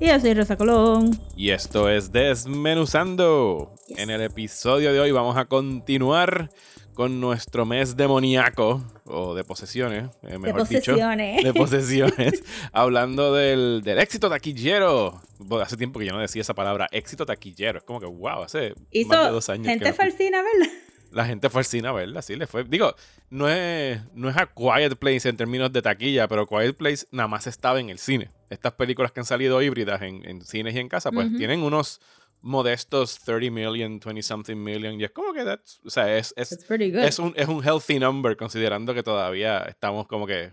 Y 0.00 0.06
yo 0.06 0.20
soy 0.20 0.34
Rosa 0.34 0.56
Colón. 0.56 1.18
y 1.36 1.50
esto 1.50 1.88
es 1.88 2.12
Desmenuzando. 2.12 3.74
Yes. 3.88 3.98
En 3.98 4.10
el 4.10 4.20
episodio 4.22 4.92
de 4.92 5.00
hoy 5.00 5.10
vamos 5.10 5.36
a 5.36 5.46
continuar 5.46 6.50
con 6.94 7.20
nuestro 7.20 7.64
mes 7.66 7.96
demoníaco 7.96 8.82
o 9.04 9.34
de 9.34 9.42
posesiones, 9.44 10.04
eh, 10.22 10.30
De 10.32 10.38
mejor 10.38 10.68
dicho. 10.68 10.92
posesiones. 10.92 11.42
De 11.44 11.52
posesiones. 11.54 12.44
hablando 12.72 13.32
del, 13.34 13.82
del 13.82 13.98
éxito 13.98 14.28
taquillero. 14.28 15.20
Bueno, 15.38 15.64
hace 15.64 15.76
tiempo 15.76 15.98
que 15.98 16.06
yo 16.06 16.12
no 16.12 16.20
decía 16.20 16.42
esa 16.42 16.54
palabra, 16.54 16.88
éxito 16.92 17.26
taquillero. 17.26 17.78
Es 17.78 17.84
como 17.84 17.98
que, 18.00 18.06
wow, 18.06 18.42
hace 18.44 18.74
Hizo 18.92 19.08
más 19.08 19.26
de 19.26 19.32
dos 19.32 19.48
años. 19.48 19.64
que 19.64 19.70
gente 19.70 19.88
no- 19.90 19.94
falsina, 19.94 20.42
¿verdad? 20.42 20.72
La 21.10 21.24
gente 21.24 21.48
fue 21.48 21.60
al 21.60 21.64
cine 21.64 21.88
a 21.88 21.92
verla, 21.92 22.20
sí, 22.20 22.36
le 22.36 22.46
fue. 22.46 22.64
Digo, 22.64 22.94
no 23.30 23.48
es, 23.48 23.98
no 24.14 24.28
es 24.28 24.36
a 24.36 24.46
Quiet 24.46 24.94
Place 24.96 25.28
en 25.28 25.38
términos 25.38 25.72
de 25.72 25.80
taquilla, 25.80 26.28
pero 26.28 26.46
Quiet 26.46 26.76
Place 26.76 27.06
nada 27.12 27.28
más 27.28 27.46
estaba 27.46 27.80
en 27.80 27.88
el 27.88 27.98
cine. 27.98 28.28
Estas 28.50 28.72
películas 28.72 29.12
que 29.12 29.20
han 29.20 29.26
salido 29.26 29.60
híbridas 29.62 30.00
en, 30.02 30.24
en 30.28 30.42
cines 30.42 30.74
y 30.74 30.78
en 30.78 30.88
casa, 30.88 31.10
pues 31.12 31.36
tienen 31.36 31.62
unos 31.62 32.00
modestos 32.40 33.18
30 33.20 33.50
million, 33.52 33.98
20 34.00 34.22
something 34.22 34.56
million. 34.56 34.98
Y 35.00 35.04
es 35.04 35.10
como 35.10 35.32
que, 35.32 35.42
that's- 35.44 35.80
o 35.84 35.90
sea, 35.90 36.16
es, 36.16 36.32
es, 36.36 36.52
es, 36.52 37.18
un, 37.18 37.32
es 37.36 37.48
un 37.48 37.62
healthy 37.62 37.98
number 37.98 38.36
considerando 38.36 38.94
que 38.94 39.02
todavía 39.02 39.58
estamos 39.62 40.06
como 40.06 40.26
que 40.26 40.52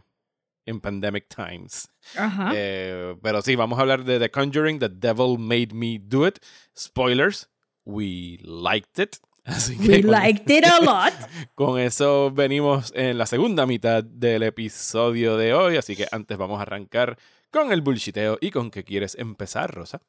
en 0.66 0.81
pandemic 0.81 1.28
times. 1.34 1.88
Ajá. 2.17 2.52
Eh, 2.56 3.16
pero 3.22 3.42
sí, 3.42 3.56
vamos 3.56 3.78
a 3.78 3.84
hablar 3.84 4.03
de 4.03 4.19
The 4.19 4.31
Conjuring, 4.31 4.80
The 4.80 4.89
Devil 4.89 5.38
Made 5.38 5.69
Me 5.73 6.00
Do 6.02 6.28
It. 6.28 6.39
Spoilers, 6.78 7.50
we 7.86 8.39
liked 8.41 9.00
it. 9.02 9.17
Así 9.45 9.78
que 9.78 9.88
We 9.89 10.02
con- 10.02 10.12
liked 10.12 10.50
it 10.52 10.66
a 10.66 10.80
lot. 10.81 11.14
con 11.53 11.80
eso 11.80 12.31
venimos 12.31 12.91
en 12.95 13.19
la 13.19 13.28
segunda 13.28 13.67
mitad 13.67 14.03
del 14.03 14.41
episodio 14.41 15.38
de 15.38 15.53
hoy, 15.53 15.78
así 15.78 15.95
que 15.95 16.08
antes 16.12 16.36
vamos 16.36 16.58
a 16.58 16.64
arrancar 16.64 17.16
con 17.51 17.71
el 17.71 17.81
bullshiteo 17.81 18.38
y 18.41 18.51
con 18.51 18.71
qué 18.71 18.83
quieres 18.83 19.15
empezar, 19.15 19.73
Rosa. 19.73 20.01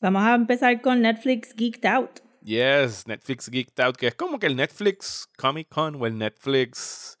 Vamos 0.00 0.22
a 0.22 0.34
empezar 0.34 0.80
con 0.80 1.02
Netflix 1.02 1.54
Geeked 1.54 1.84
Out. 1.86 2.20
Yes, 2.42 3.06
Netflix 3.06 3.50
Geeked 3.50 3.78
Out, 3.80 3.96
que 3.96 4.06
es 4.08 4.14
como 4.14 4.38
que 4.38 4.46
el 4.46 4.56
Netflix 4.56 5.28
Comic 5.36 5.68
Con 5.68 5.96
o 5.96 6.06
el 6.06 6.16
Netflix... 6.16 7.18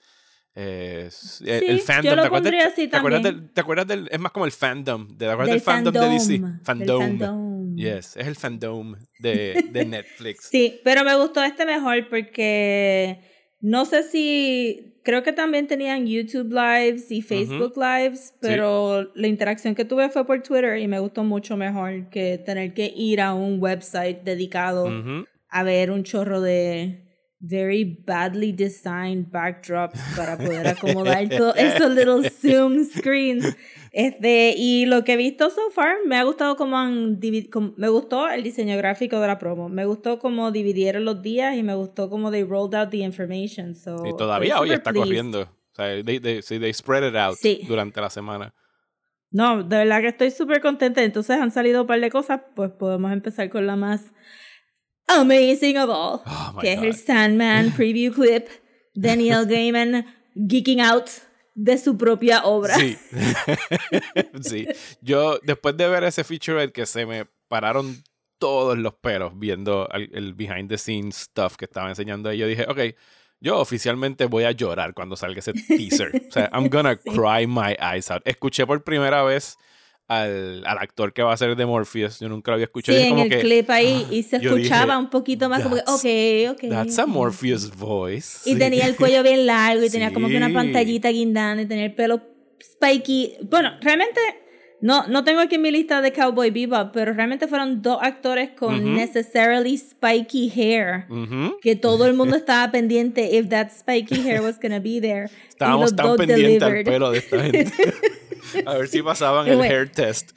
eh, 0.54 1.08
eh, 1.08 1.10
Sí, 1.10 1.44
el 1.46 1.78
yo 1.78 1.84
fandom. 1.84 2.16
lo 2.16 2.22
¿Te 2.22 2.26
acuerdas, 2.26 2.66
así 2.72 2.88
¿te, 2.88 2.96
acuerdas 2.96 3.22
del, 3.22 3.52
¿Te 3.52 3.60
acuerdas 3.60 3.86
del.? 3.86 4.08
Es 4.10 4.18
más 4.18 4.32
como 4.32 4.46
el 4.46 4.52
fandom. 4.52 5.16
¿Te 5.18 5.26
acuerdas 5.28 5.46
Del 5.48 5.54
del 5.56 5.60
fandom 5.62 5.92
de 5.94 6.08
DC? 6.08 6.42
Fandom. 6.64 7.02
fandom. 7.18 7.76
Yes, 7.76 8.16
es 8.16 8.26
el 8.26 8.36
fandom 8.36 8.94
de, 9.18 9.66
de 9.70 9.84
Netflix. 9.86 10.48
Sí, 10.50 10.80
pero 10.82 11.04
me 11.04 11.14
gustó 11.16 11.42
este 11.44 11.66
mejor 11.66 12.08
porque 12.08 13.20
no 13.60 13.84
sé 13.84 14.02
si. 14.02 14.86
Creo 15.02 15.22
que 15.22 15.32
también 15.32 15.66
tenían 15.66 16.06
YouTube 16.06 16.52
Lives 16.52 17.10
y 17.10 17.22
Facebook 17.22 17.72
Lives, 17.76 18.34
pero 18.38 19.10
la 19.14 19.28
interacción 19.28 19.74
que 19.74 19.86
tuve 19.86 20.10
fue 20.10 20.26
por 20.26 20.42
Twitter 20.42 20.78
y 20.78 20.88
me 20.88 20.98
gustó 20.98 21.24
mucho 21.24 21.56
mejor 21.56 22.10
que 22.10 22.36
tener 22.36 22.74
que 22.74 22.92
ir 22.94 23.22
a 23.22 23.32
un 23.32 23.62
website 23.62 24.22
dedicado 24.24 24.90
a 25.48 25.62
ver 25.62 25.90
un 25.90 26.04
chorro 26.04 26.42
de 26.42 27.09
very 27.42 27.84
badly 28.06 28.52
designed 28.52 29.30
backdrops 29.32 29.98
para 30.16 30.36
poder 30.36 30.66
acomodar 30.76 31.28
todos 31.28 31.56
esos 31.56 31.90
little 31.90 32.28
zoom 32.30 32.84
screens. 32.84 33.56
Este, 33.92 34.54
y 34.56 34.86
lo 34.86 35.02
que 35.04 35.14
he 35.14 35.16
visto 35.16 35.50
so 35.50 35.70
far, 35.70 35.96
me 36.06 36.16
ha 36.16 36.22
gustado 36.22 36.54
cómo 36.56 36.78
han 36.78 37.18
me 37.76 37.88
gustó 37.88 38.28
el 38.28 38.42
diseño 38.44 38.76
gráfico 38.76 39.18
de 39.20 39.26
la 39.26 39.38
promo, 39.38 39.68
me 39.68 39.84
gustó 39.84 40.18
cómo 40.20 40.52
dividieron 40.52 41.04
los 41.04 41.22
días 41.22 41.56
y 41.56 41.62
me 41.64 41.74
gustó 41.74 42.08
cómo 42.08 42.30
they 42.30 42.44
rolled 42.44 42.74
out 42.76 42.90
the 42.90 42.98
information. 42.98 43.74
So, 43.74 44.06
Y 44.06 44.14
todavía 44.16 44.60
hoy 44.60 44.70
está 44.70 44.90
pleased. 44.92 45.06
corriendo. 45.06 45.40
O 45.42 45.74
sea, 45.74 45.86
they, 46.04 46.20
they- 46.20 46.40
they 46.60 46.72
spread 46.72 47.08
it 47.08 47.16
out 47.16 47.36
Sí. 47.36 47.62
durante 47.66 48.00
la 48.00 48.10
semana. 48.10 48.54
No, 49.32 49.62
de 49.62 49.76
verdad 49.76 50.00
que 50.00 50.08
estoy 50.08 50.30
súper 50.32 50.60
contenta. 50.60 51.02
Entonces 51.02 51.36
han 51.40 51.50
salido 51.52 51.82
un 51.82 51.86
par 51.86 52.00
de 52.00 52.10
cosas, 52.10 52.40
pues 52.54 52.70
podemos 52.72 53.12
empezar 53.12 53.48
con 53.48 53.66
la 53.66 53.76
más 53.76 54.12
amazing 55.18 55.76
of 55.78 55.90
all, 55.90 56.20
Oh 56.26 56.58
que 56.60 56.72
es 56.72 56.78
God. 56.78 56.84
el 56.86 56.94
Sandman 56.94 57.72
preview 57.76 58.12
clip 58.12 58.48
de 58.94 59.16
Neil 59.16 59.46
Gaiman 59.46 60.04
geeking 60.34 60.80
out 60.80 61.08
de 61.54 61.76
su 61.78 61.96
propia 61.98 62.44
obra. 62.44 62.74
Sí. 62.76 62.96
sí. 64.42 64.66
Yo, 65.00 65.38
después 65.42 65.76
de 65.76 65.88
ver 65.88 66.04
ese 66.04 66.24
featurette 66.24 66.72
que 66.72 66.86
se 66.86 67.06
me 67.06 67.26
pararon 67.48 68.02
todos 68.38 68.78
los 68.78 68.94
pelos 68.94 69.38
viendo 69.38 69.88
el, 69.92 70.10
el 70.14 70.34
behind 70.34 70.68
the 70.68 70.78
scenes 70.78 71.16
stuff 71.16 71.56
que 71.56 71.66
estaba 71.66 71.88
enseñando 71.88 72.28
ahí, 72.30 72.38
yo 72.38 72.46
dije, 72.46 72.64
ok, 72.68 72.78
yo 73.40 73.58
oficialmente 73.58 74.26
voy 74.26 74.44
a 74.44 74.52
llorar 74.52 74.94
cuando 74.94 75.16
salga 75.16 75.40
ese 75.40 75.52
teaser. 75.52 76.22
O 76.28 76.32
sea, 76.32 76.50
I'm 76.52 76.68
gonna 76.68 76.98
Sí. 77.04 77.10
cry 77.10 77.46
my 77.46 77.74
eyes 77.80 78.10
out. 78.10 78.22
Escuché 78.24 78.66
por 78.66 78.82
primera 78.82 79.22
vez 79.22 79.56
al, 80.10 80.66
al 80.66 80.78
actor 80.78 81.12
que 81.12 81.22
va 81.22 81.32
a 81.32 81.36
ser 81.36 81.54
de 81.54 81.64
Morpheus. 81.66 82.18
Yo 82.18 82.28
nunca 82.28 82.50
lo 82.50 82.54
había 82.56 82.64
escuchado. 82.64 82.98
Sí, 82.98 83.04
y 83.04 83.06
en 83.06 83.10
como 83.12 83.22
el 83.24 83.30
que, 83.30 83.38
clip 83.38 83.70
ahí 83.70 84.06
y 84.10 84.22
se 84.24 84.36
escuchaba 84.38 84.86
dije, 84.94 84.96
un 84.98 85.08
poquito 85.10 85.48
más 85.48 85.62
como 85.62 85.76
que, 85.76 85.82
"That's- 85.82 86.48
ok, 86.50 86.64
ok. 86.64 86.70
That's 86.70 86.98
a 86.98 87.04
ok". 87.04 87.08
Morpheus 87.08 87.76
voice. 87.76 88.40
Y 88.50 88.54
Sí. 88.54 88.58
tenía 88.58 88.86
el 88.86 88.96
cuello 88.96 89.22
bien 89.22 89.46
largo 89.46 89.84
y 89.84 89.88
tenía 89.88 90.12
como 90.12 90.28
que 90.28 90.36
una 90.36 90.48
Sí. 90.48 90.52
pantallita 90.54 91.10
guindando 91.10 91.62
y 91.62 91.66
tenía 91.66 91.84
el 91.84 91.94
pelo 91.94 92.20
spiky. 92.60 93.34
Bueno, 93.48 93.70
realmente 93.80 94.20
no, 94.80 95.06
no 95.06 95.22
tengo 95.24 95.40
aquí 95.40 95.54
en 95.56 95.62
mi 95.62 95.70
lista 95.70 96.00
de 96.00 96.10
Cowboy 96.12 96.50
Bebop, 96.50 96.90
pero 96.92 97.12
realmente 97.12 97.46
fueron 97.46 97.80
dos 97.82 97.98
actores 98.02 98.50
con 98.58 98.74
Ujú. 98.80 98.88
necessarily 98.88 99.76
spiky 99.78 100.50
hair. 100.56 101.04
Ujú. 101.08 101.58
Que 101.60 101.76
todo 101.76 102.06
el 102.06 102.14
mundo 102.14 102.34
estaba 102.44 102.72
pendiente 102.72 103.36
if 103.36 103.48
that 103.50 103.68
spiky 103.70 104.26
hair 104.28 104.40
was 104.40 104.58
gonna 104.60 104.80
be 104.80 105.00
there. 105.00 105.26
Estábamos 105.48 105.94
tan 105.94 106.16
pendientes 106.16 106.62
al 106.62 106.82
pelo 106.82 107.10
de 107.12 107.18
esta 107.18 107.42
gente. 107.42 107.70
a 108.66 108.74
ver 108.74 108.88
si 108.88 109.02
pasaban 109.02 109.46
el 109.48 109.56
bueno, 109.56 109.72
hair 109.72 109.90
test. 109.90 110.32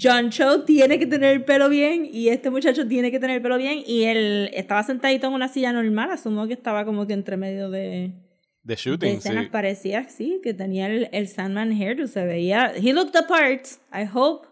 John 0.00 0.30
Cho 0.30 0.64
tiene 0.64 0.98
que 0.98 1.06
tener 1.06 1.32
el 1.36 1.44
pelo 1.44 1.68
bien 1.68 2.08
y 2.10 2.28
este 2.28 2.50
muchacho 2.50 2.88
tiene 2.88 3.10
que 3.12 3.20
tener 3.20 3.36
el 3.36 3.42
pelo 3.42 3.56
bien 3.56 3.82
y 3.86 4.04
él 4.04 4.50
estaba 4.52 4.82
sentadito 4.82 5.28
en 5.28 5.32
una 5.32 5.48
silla 5.48 5.72
normal, 5.72 6.10
asumo 6.10 6.46
que 6.48 6.54
estaba 6.54 6.84
como 6.84 7.06
que 7.06 7.12
entre 7.12 7.36
medio 7.36 7.70
de, 7.70 8.12
De 8.64 8.74
de 8.74 8.74
shooting, 8.74 9.16
escenas 9.18 9.44
sí. 9.44 9.50
parecía 9.50 10.08
sí, 10.08 10.40
que 10.42 10.54
tenía 10.54 10.88
el, 10.88 11.08
el 11.12 11.28
Sandman 11.28 11.70
hairdo, 11.70 12.08
se 12.08 12.24
veía, 12.24 12.72
he 12.76 12.92
looked 12.92 13.12
the 13.12 13.22
part, 13.28 13.66
I 13.92 14.08
hope 14.12 14.48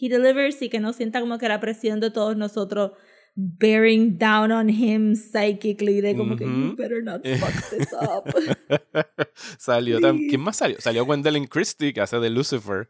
he 0.00 0.08
delivers 0.08 0.62
y 0.62 0.70
que 0.70 0.80
no 0.80 0.94
sienta 0.94 1.20
como 1.20 1.36
que 1.36 1.48
la 1.48 1.60
presión 1.60 2.00
de 2.00 2.10
todos 2.10 2.36
nosotros 2.38 2.92
bearing 3.40 4.18
down 4.18 4.50
on 4.50 4.68
him 4.68 5.14
psychically 5.14 6.00
de 6.00 6.16
como 6.16 6.34
que 6.36 6.44
you 6.44 6.74
better 6.76 7.00
not 7.02 7.22
fuck 7.38 7.70
this 7.70 7.92
up. 7.92 8.24
salió 9.58 10.00
tam- 10.00 10.18
¿Quién 10.28 10.40
más 10.40 10.56
salió? 10.56 10.80
Salió 10.80 11.04
Gwendolyn 11.04 11.46
Christie, 11.46 11.92
que 11.92 12.00
hace 12.00 12.18
de 12.18 12.30
Lucifer. 12.30 12.88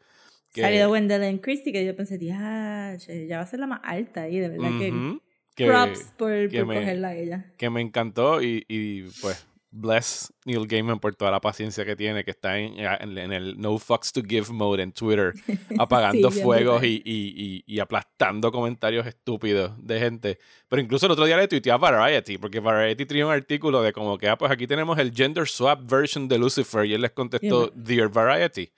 Que, 0.52 0.62
Salió 0.62 0.88
Gwendolyn 0.88 1.38
Christie 1.38 1.72
que 1.72 1.84
yo 1.84 1.94
pensé, 1.94 2.18
ya, 2.18 2.96
ya 2.96 3.36
va 3.36 3.42
a 3.42 3.46
ser 3.46 3.60
la 3.60 3.66
más 3.66 3.80
alta 3.84 4.22
ahí, 4.22 4.38
de 4.38 4.48
verdad 4.48 4.70
que 5.54 5.66
props 5.66 6.12
por, 6.16 6.48
que 6.48 6.60
por 6.60 6.68
me- 6.68 6.74
cogerla 6.76 7.08
a 7.08 7.14
ella. 7.16 7.52
que 7.58 7.68
me 7.68 7.82
encantó 7.82 8.40
y, 8.42 8.64
y, 8.68 9.02
pues 9.20 9.44
bless 9.70 10.32
Neil 10.46 10.66
Gaiman 10.66 10.98
por 10.98 11.14
toda 11.14 11.30
la 11.30 11.40
paciencia 11.40 11.84
que 11.84 11.94
tiene, 11.94 12.24
que 12.24 12.30
está 12.30 12.58
en, 12.58 12.78
en- 12.78 13.18
en 13.18 13.32
el 13.32 13.60
no 13.60 13.78
fucks 13.78 14.12
to 14.12 14.22
give 14.22 14.50
mode 14.50 14.82
en 14.82 14.92
Twitter, 14.92 15.34
apagando 15.78 16.30
Sí, 16.30 16.40
fuegos 16.42 16.82
y, 16.84 17.02
y, 17.04 17.64
y 17.66 17.78
aplastando 17.80 18.50
comentarios 18.50 19.06
estúpidos 19.06 19.72
de 19.84 19.98
gente. 20.00 20.38
Pero 20.68 20.80
incluso 20.82 21.06
el 21.06 21.12
otro 21.12 21.26
día 21.26 21.36
le 21.36 21.48
tuiteé 21.48 21.72
a 21.72 21.76
Variety, 21.76 22.38
porque 22.38 22.60
Variety 22.60 23.04
tenía 23.06 23.26
un 23.26 23.32
artículo 23.32 23.82
de 23.82 23.92
como 23.92 24.16
que, 24.18 24.28
ah, 24.28 24.38
pues 24.38 24.50
aquí 24.50 24.66
tenemos 24.66 24.98
el 24.98 25.12
gender 25.12 25.46
swap 25.46 25.86
version 25.88 26.28
de 26.28 26.38
Lucifer, 26.38 26.86
y 26.86 26.94
él 26.94 27.02
les 27.02 27.12
contestó, 27.12 27.70
Dear 27.74 28.08
Variety, 28.08 28.70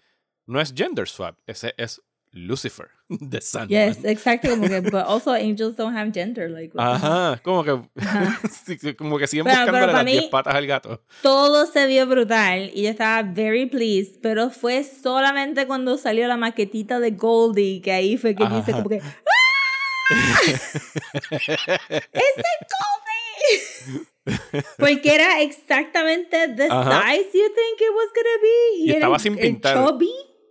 no 0.47 0.61
es 0.61 0.75
gender 0.77 1.07
swap, 1.09 1.37
ese 1.47 1.75
es 1.77 2.03
Lucifer, 2.33 2.89
de 3.09 3.41
Sandman. 3.41 3.69
Yes, 3.95 4.05
exacto, 4.05 4.51
como 4.51 4.69
que, 4.69 4.81
but 4.83 4.95
also 5.07 5.33
angels 5.33 5.75
don't 5.77 5.97
have 5.97 6.13
gender, 6.13 6.49
like. 6.49 6.73
the. 6.73 6.81
Ajá, 6.81 7.41
como 7.43 7.65
que, 7.65 7.73
como 8.97 9.19
que 9.19 9.27
siguen 9.27 9.45
Pero- 9.47 9.57
pero 9.65 9.73
buscándole 9.73 9.87
para 9.87 9.93
las 9.93 10.05
10 10.07 10.23
mí- 10.25 10.29
patas 10.31 10.55
al 10.55 10.67
gato. 10.67 11.03
Todo 11.23 11.67
se 11.67 11.87
vio 11.87 12.07
brutal 12.07 12.71
y 12.75 12.83
yo 12.85 12.91
estaba 12.91 13.23
very 13.23 13.67
pleased, 13.67 14.21
pero 14.23 14.51
fue 14.51 14.85
solamente 14.85 15.67
cuando 15.67 15.97
salió 15.99 16.29
la 16.29 16.37
maquetita 16.37 17.01
de 17.01 17.11
Goldie 17.11 17.81
que 17.83 17.93
ahí 17.93 18.17
fue 18.17 18.35
que 18.37 18.45
Ajá. 18.45 18.63
como 18.65 18.89
que 18.89 19.01
¡Este 21.91 22.43
Goldie! 22.71 24.07
Porque 24.79 25.15
era 25.15 25.41
exactamente 25.41 26.49
the 26.57 26.67
Ajá. 26.71 27.03
size 27.13 27.31
you 27.33 27.49
think 27.49 27.81
it 27.81 27.91
was 27.95 28.09
gonna 28.15 28.39
be. 28.43 28.77
Y 28.79 28.91
era 28.91 28.99
estaba 28.99 29.17
el- 29.17 29.21
sin 29.23 29.33
el 29.35 29.39
pintar. 29.41 29.77
chubby. 29.77 30.11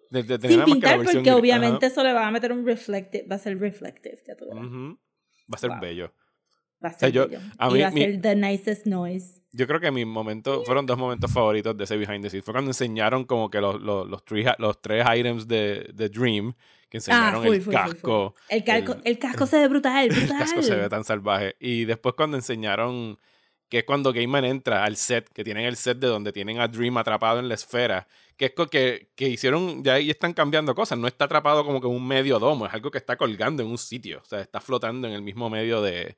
De, 0.10 0.24
de 0.24 0.48
Sin 0.48 0.64
pintar, 0.64 0.98
porque 1.04 1.20
gris. 1.22 1.32
obviamente 1.34 1.86
eso 1.86 2.04
le 2.04 2.14
va 2.14 2.28
a 2.28 2.32
meter 2.32 2.52
un 2.52 2.66
reflective, 2.66 3.26
va 3.28 3.36
a 3.36 3.40
ser 3.40 3.60
reflective, 3.60 4.18
ya 4.28 4.36
tú 4.36 4.46
Ajá. 4.46 4.56
verás. 4.56 4.70
Ujú. 4.72 5.00
Va 5.52 5.56
a 5.56 5.58
ser 5.58 5.70
Wow. 5.70 5.80
bello. 5.80 6.14
Va 6.84 6.90
a 6.90 6.92
sea, 6.94 7.00
ser 7.00 7.12
yo- 7.12 7.28
bello. 7.28 7.40
a 7.58 7.70
y 7.70 7.74
mí- 7.74 7.82
va 7.82 7.88
a 7.88 7.92
mi- 7.92 8.02
ser 8.02 8.22
the 8.22 8.36
nicest 8.36 8.86
noise. 8.88 9.42
Yo 9.52 9.68
creo 9.68 9.80
que 9.80 9.92
mis 9.92 10.06
momentos 10.08 10.66
fueron 10.66 10.86
dos 10.86 10.98
momentos 10.98 11.32
favoritos 11.32 11.76
de 11.78 11.84
ese 11.84 11.98
behind 11.98 12.24
the 12.24 12.30
scenes. 12.30 12.46
Fue 12.46 12.54
cuando 12.54 12.70
enseñaron 12.72 13.26
como 13.26 13.50
que 13.50 13.60
los, 13.62 13.80
los, 13.82 14.08
los, 14.08 14.24
three- 14.26 14.56
los 14.60 14.82
tres 14.82 15.06
items 15.16 15.48
de, 15.48 15.90
de 15.94 16.10
Dream, 16.10 16.54
que 16.90 16.98
enseñaron 16.98 17.42
Ah, 17.42 17.46
full, 17.46 17.56
el 17.56 17.62
full, 17.62 17.74
full, 17.74 17.82
full. 17.84 17.92
casco. 17.94 18.36
El, 18.48 18.64
casco, 18.64 18.94
el- 18.94 19.02
el, 19.06 19.20
casco 19.20 19.46
se 19.46 19.58
ve 19.60 19.68
brutal, 19.68 20.06
El 20.10 20.16
brutal. 20.16 20.38
casco 20.40 20.62
se 20.64 20.76
ve 20.76 20.90
tan 20.90 21.04
salvaje. 21.04 21.56
Y 21.60 21.86
después 21.86 22.16
cuando 22.16 22.38
enseñaron 22.38 23.18
que 23.70 23.80
es 23.80 23.84
cuando 23.84 24.12
Gaiman 24.14 24.46
entra 24.46 24.84
al 24.84 24.96
set, 24.96 25.30
que 25.32 25.44
tienen 25.44 25.66
el 25.66 25.76
set 25.76 26.00
de 26.00 26.08
donde 26.08 26.32
tienen 26.32 26.60
a 26.60 26.68
Dream 26.68 26.98
atrapado 26.98 27.40
en 27.40 27.48
la 27.48 27.54
esfera, 27.54 28.08
que 28.40 28.46
es 28.46 28.54
que, 28.72 29.10
que 29.16 29.28
hicieron, 29.28 29.84
ya 29.84 29.96
ahí 29.96 30.10
están 30.10 30.34
cambiando 30.34 30.74
cosas, 30.74 30.98
no 30.98 31.08
está 31.08 31.26
atrapado 31.26 31.66
como 31.66 31.82
que 31.82 31.88
en 31.88 31.94
un 31.94 32.08
medio 32.08 32.40
domo, 32.40 32.66
es 32.66 32.74
algo 32.74 32.90
que 32.90 32.98
está 32.98 33.18
colgando 33.18 33.62
en 33.62 33.70
un 33.70 33.78
sitio, 33.78 34.22
o 34.24 34.26
sea, 34.26 34.40
está 34.40 34.62
flotando 34.62 35.08
en 35.10 35.14
el 35.14 35.22
mismo 35.22 35.50
medio 35.50 35.82
de, 35.82 36.16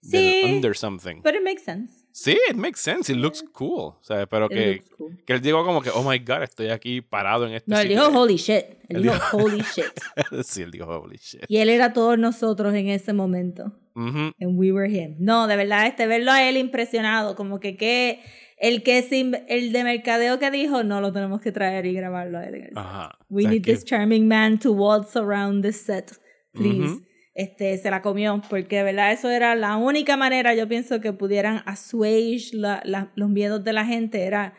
Sí. 0.00 0.42
under 0.44 0.76
something. 0.76 1.16
But 1.22 1.34
it 1.34 1.42
makes 1.42 1.62
sense. 1.64 1.92
Sí, 2.12 2.38
it 2.48 2.56
makes 2.56 2.80
sense, 2.80 3.12
it 3.12 3.18
looks 3.18 3.42
cool, 3.52 3.94
o 3.94 3.98
sea, 4.00 4.26
pero 4.26 4.46
It 4.46 4.52
que, 4.52 4.82
cool. 4.96 5.22
que 5.26 5.32
él 5.34 5.40
dijo 5.40 5.64
como 5.64 5.82
que, 5.82 5.90
oh 5.90 6.02
my 6.08 6.18
god, 6.20 6.44
estoy 6.44 6.68
aquí 6.70 7.00
parado 7.00 7.46
en 7.46 7.52
este 7.54 7.70
No, 7.70 7.78
él 7.78 7.88
dijo 7.88 8.06
holy 8.06 8.36
shit. 8.36 8.64
Él 8.88 8.96
Él 8.96 9.02
dijo 9.02 9.14
dijo- 9.14 9.36
holy 9.36 9.60
shit. 9.62 9.84
sí, 10.44 10.62
él 10.62 10.70
dijo 10.70 10.86
holy 10.86 11.16
shit. 11.18 11.44
Y 11.48 11.58
él 11.58 11.68
era 11.68 11.92
todos 11.92 12.16
nosotros 12.18 12.74
en 12.74 12.88
ese 12.88 13.12
momento. 13.12 13.72
Ujú. 13.94 14.32
And 14.40 14.56
we 14.58 14.72
were 14.72 14.88
him. 14.88 15.16
No, 15.18 15.46
de 15.48 15.56
verdad, 15.56 15.86
este 15.86 16.06
verlo 16.06 16.30
a 16.32 16.48
él 16.48 16.56
impresionado, 16.56 17.34
como 17.36 17.58
que 17.60 17.76
que 17.76 18.20
el 18.60 18.82
que 18.82 19.02
sin, 19.02 19.36
el 19.48 19.72
de 19.72 19.84
mercadeo 19.84 20.38
que 20.38 20.50
dijo, 20.50 20.82
no 20.82 21.00
lo 21.00 21.12
tenemos 21.12 21.40
que 21.40 21.52
traer 21.52 21.86
y 21.86 21.94
grabarlo. 21.94 22.38
Ajá. 22.74 23.18
We 23.28 23.44
need 23.44 23.62
que- 23.62 23.74
this 23.74 23.84
charming 23.84 24.26
man 24.28 24.58
to 24.58 24.72
waltz 24.72 25.16
around 25.16 25.62
the 25.62 25.72
set, 25.72 26.12
please. 26.52 26.84
Ujú. 26.94 27.02
Este, 27.34 27.78
se 27.78 27.88
la 27.90 28.02
comió, 28.02 28.42
porque 28.50 28.78
de 28.78 28.82
verdad 28.82 29.12
eso 29.12 29.30
era 29.30 29.54
la 29.54 29.76
única 29.76 30.16
manera, 30.16 30.54
yo 30.56 30.66
pienso, 30.66 31.00
que 31.00 31.12
pudieran 31.12 31.62
assuage 31.66 32.50
la- 32.52 32.82
la- 32.84 33.12
los 33.14 33.28
miedos 33.30 33.62
de 33.62 33.72
la 33.72 33.84
gente, 33.86 34.22
era 34.22 34.54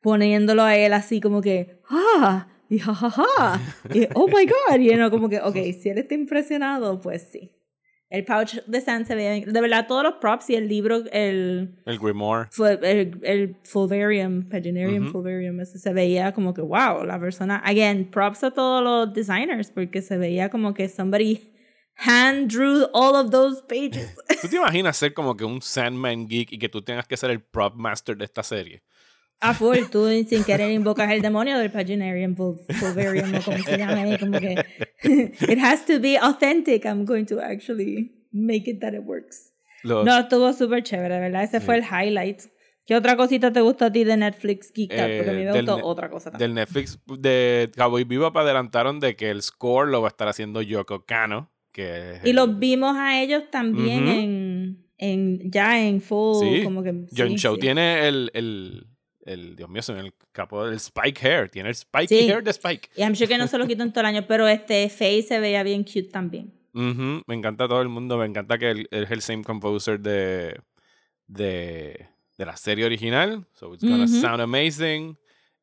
poniéndolo 0.00 0.62
a 0.62 0.74
él 0.76 0.94
así 0.94 1.20
como 1.20 1.42
que, 1.42 1.78
ah, 1.90 2.48
y 2.70 2.78
jajaja, 2.78 3.60
y 3.92 4.08
oh 4.14 4.28
my 4.28 4.46
god, 4.46 4.80
y 4.80 4.94
no 4.96 5.10
como 5.10 5.28
que, 5.28 5.40
ok, 5.40 5.56
si 5.78 5.90
él 5.90 5.98
está 5.98 6.14
impresionado, 6.14 7.00
pues 7.02 7.28
sí. 7.30 7.52
El 8.12 8.24
pouch 8.26 8.62
de 8.66 8.80
Sam 8.82 9.06
se 9.06 9.14
veía, 9.14 9.42
de 9.46 9.60
verdad, 9.62 9.86
todos 9.88 10.02
los 10.02 10.14
props 10.20 10.50
y 10.50 10.54
el 10.56 10.68
libro, 10.68 11.02
el, 11.12 11.74
El 11.86 11.98
Grimoire. 11.98 12.50
el, 12.82 13.18
el 13.22 13.56
Fulvarium, 13.64 14.50
Paginarium. 14.50 15.10
Fulvarium, 15.10 15.64
se 15.64 15.92
veía 15.94 16.32
como 16.34 16.52
que, 16.52 16.60
wow, 16.60 17.04
la 17.06 17.18
persona, 17.18 17.62
again, 17.64 18.10
props 18.10 18.44
a 18.44 18.50
todos 18.50 18.84
los 18.84 19.14
designers, 19.14 19.70
porque 19.70 20.02
se 20.02 20.18
veía 20.18 20.50
como 20.50 20.74
que 20.74 20.90
somebody 20.90 21.40
hand 21.96 22.50
drew 22.52 22.86
all 22.92 23.14
of 23.16 23.30
those 23.30 23.62
pages. 23.66 24.14
¿Tú 24.42 24.48
te 24.48 24.56
imaginas 24.56 24.94
ser 24.98 25.14
como 25.14 25.34
que 25.34 25.44
un 25.46 25.62
Sandman 25.62 26.28
geek 26.28 26.52
y 26.52 26.58
que 26.58 26.68
tú 26.68 26.82
tengas 26.82 27.06
que 27.06 27.16
ser 27.16 27.30
el 27.30 27.40
prop 27.40 27.74
master 27.76 28.14
de 28.18 28.26
esta 28.26 28.42
serie? 28.42 28.82
A 29.40 29.54
full, 29.54 29.78
tú 29.90 30.06
sin 30.28 30.44
querer 30.44 30.70
invocas 30.70 31.10
el 31.10 31.20
demonio 31.20 31.58
del 31.58 31.70
Paginarium 31.72 32.36
Ful- 32.36 32.60
Fulvarium, 32.74 33.34
o 33.34 33.42
como 33.42 33.58
se 33.58 33.76
llama 33.76 34.02
ahí, 34.02 34.16
como 34.18 34.38
que, 34.38 34.54
it 35.48 35.58
has 35.58 35.84
to 35.86 35.98
be 35.98 36.16
authentic, 36.18 36.84
I'm 36.84 37.04
going 37.04 37.26
to 37.26 37.40
actually 37.40 38.12
make 38.32 38.68
it 38.68 38.80
that 38.80 38.94
it 38.94 39.02
works. 39.04 39.52
Los- 39.82 40.04
No, 40.06 40.18
estuvo 40.18 40.52
súper 40.52 40.82
chévere, 40.82 41.18
¿verdad? 41.20 41.42
Ese 41.44 41.60
fue 41.60 41.76
el 41.76 41.82
highlight. 41.84 42.42
¿Qué 42.86 42.96
otra 42.96 43.16
cosita 43.16 43.52
te 43.52 43.60
gustó 43.60 43.84
a 43.86 43.92
ti 43.92 44.02
de 44.04 44.16
Netflix, 44.16 44.72
Geek 44.72 44.90
Out? 44.92 45.10
Porque 45.16 45.30
a 45.30 45.32
mí 45.34 45.42
Eh, 45.42 45.44
me 45.44 45.52
gustó 45.52 45.84
otra 45.86 46.10
cosa 46.10 46.30
también. 46.30 46.48
del 46.50 46.54
Netflix 46.54 46.98
de 47.06 47.70
Cowboy 47.76 48.04
Bebop 48.04 48.36
adelantaron 48.36 48.98
de 49.00 49.14
que 49.14 49.30
el 49.30 49.40
score 49.42 49.88
lo 49.88 50.00
va 50.02 50.08
a 50.08 50.10
estar 50.10 50.26
haciendo 50.28 50.62
Yoko 50.62 51.04
Kano. 51.04 51.50
Que 51.72 52.18
Y 52.24 52.30
el- 52.30 52.36
los 52.36 52.58
vimos 52.58 52.96
a 52.96 53.22
ellos 53.22 53.44
también 53.50 54.02
Ujú. 54.08 54.18
en, 54.20 54.86
en 54.98 55.50
ya 55.50 55.80
en 55.84 56.00
full, 56.00 56.44
Sí, 56.44 56.64
como 56.64 56.82
que 56.82 56.90
John 57.16 57.28
sí, 57.30 57.36
Show 57.36 57.54
sí. 57.54 57.60
tiene 57.60 58.08
el, 58.08 58.30
el, 58.34 58.86
el, 59.24 59.56
Dios 59.56 59.68
mío, 59.68 59.82
se 59.82 59.92
me 59.92 60.00
el 60.00 60.14
capo 60.32 60.64
del 60.66 60.74
Spike 60.76 61.20
Hair. 61.26 61.50
Tiene 61.50 61.68
el 61.70 61.74
Spike 61.74 62.08
Sí. 62.08 62.30
Hair 62.30 62.42
de 62.42 62.50
Spike. 62.50 62.90
Y 62.96 63.02
I'm 63.02 63.14
sure 63.14 63.28
que 63.28 63.38
no 63.38 63.46
se 63.46 63.58
lo 63.58 63.66
quitó 63.66 63.82
en 63.82 63.92
todo 63.92 64.00
el 64.00 64.06
año, 64.06 64.24
pero 64.26 64.46
este 64.48 64.88
Faye 64.88 65.22
se 65.22 65.38
veía 65.40 65.62
bien 65.62 65.84
cute 65.84 66.04
también. 66.10 66.52
Me 66.74 67.34
encanta 67.34 67.68
todo 67.68 67.82
el 67.82 67.88
mundo. 67.88 68.16
Me 68.18 68.24
encanta 68.26 68.58
que 68.58 68.70
él 68.70 68.88
es 68.90 69.10
el 69.10 69.20
same 69.22 69.44
composer 69.44 70.00
de, 70.00 70.58
de, 71.26 72.08
de 72.38 72.46
la 72.46 72.56
serie 72.56 72.84
original. 72.86 73.46
So 73.52 73.74
it's 73.74 73.84
gonna 73.84 74.08
sound 74.08 74.40
amazing. 74.40 75.18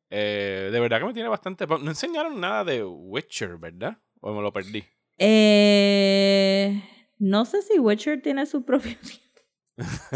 Eh, 0.08 0.70
de 0.72 0.80
verdad 0.80 1.00
que 1.00 1.06
me 1.06 1.12
tiene 1.14 1.28
bastante. 1.28 1.66
No 1.66 1.90
enseñaron 1.90 2.40
nada 2.40 2.64
de 2.64 2.84
Witcher, 2.84 3.56
¿verdad? 3.58 3.98
O 4.20 4.32
me 4.34 4.42
lo 4.42 4.52
perdí. 4.52 4.84
Eh, 5.18 6.82
no 7.18 7.44
sé 7.44 7.62
si 7.62 7.78
Witcher 7.78 8.20
tiene 8.22 8.46
su 8.46 8.64
propio 8.64 8.96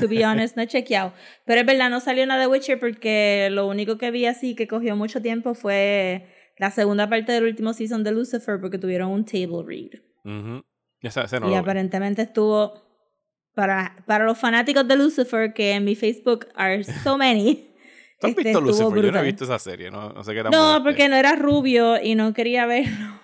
To 0.00 0.08
be 0.08 0.24
honest, 0.24 0.56
no 0.56 0.62
he 0.62 0.66
chequeado. 0.66 1.12
Pero 1.44 1.60
es 1.60 1.66
verdad, 1.66 1.90
no 1.90 2.00
salió 2.00 2.26
nada 2.26 2.40
de 2.40 2.46
Witcher 2.46 2.78
porque 2.78 3.48
lo 3.50 3.66
único 3.66 3.98
que 3.98 4.10
vi 4.10 4.26
así 4.26 4.54
que 4.54 4.68
cogió 4.68 4.96
mucho 4.96 5.22
tiempo 5.22 5.54
fue 5.54 6.26
la 6.58 6.70
segunda 6.70 7.08
parte 7.08 7.32
del 7.32 7.44
último 7.44 7.72
season 7.72 8.04
de 8.04 8.12
Lucifer 8.12 8.60
porque 8.60 8.78
tuvieron 8.78 9.10
un 9.10 9.24
table 9.24 9.62
read. 9.66 10.62
Esa, 11.00 11.24
ese 11.24 11.40
no 11.40 11.46
y 11.46 11.50
lo 11.50 11.56
vi. 11.56 11.60
aparentemente 11.60 12.22
estuvo 12.22 12.82
para, 13.54 14.02
para 14.06 14.24
los 14.24 14.38
fanáticos 14.38 14.86
de 14.86 14.96
Lucifer 14.96 15.52
que 15.52 15.72
en 15.72 15.84
mi 15.84 15.94
Facebook 15.94 16.46
are 16.54 16.82
so 16.84 17.16
many. 17.18 17.70
¿Tú 18.20 18.28
has 18.28 18.30
este, 18.30 18.44
visto 18.44 18.60
Lucifer? 18.60 19.04
Yo 19.04 19.12
no 19.12 19.18
he 19.18 19.24
visto 19.24 19.44
esa 19.44 19.58
serie. 19.58 19.90
No, 19.90 20.10
no 20.10 20.24
sé 20.24 20.34
qué 20.34 20.42
No, 20.44 20.82
porque 20.82 21.08
no 21.08 21.16
era 21.16 21.34
rubio 21.34 22.00
y 22.00 22.14
no 22.14 22.32
quería 22.32 22.66
verlo. 22.66 23.23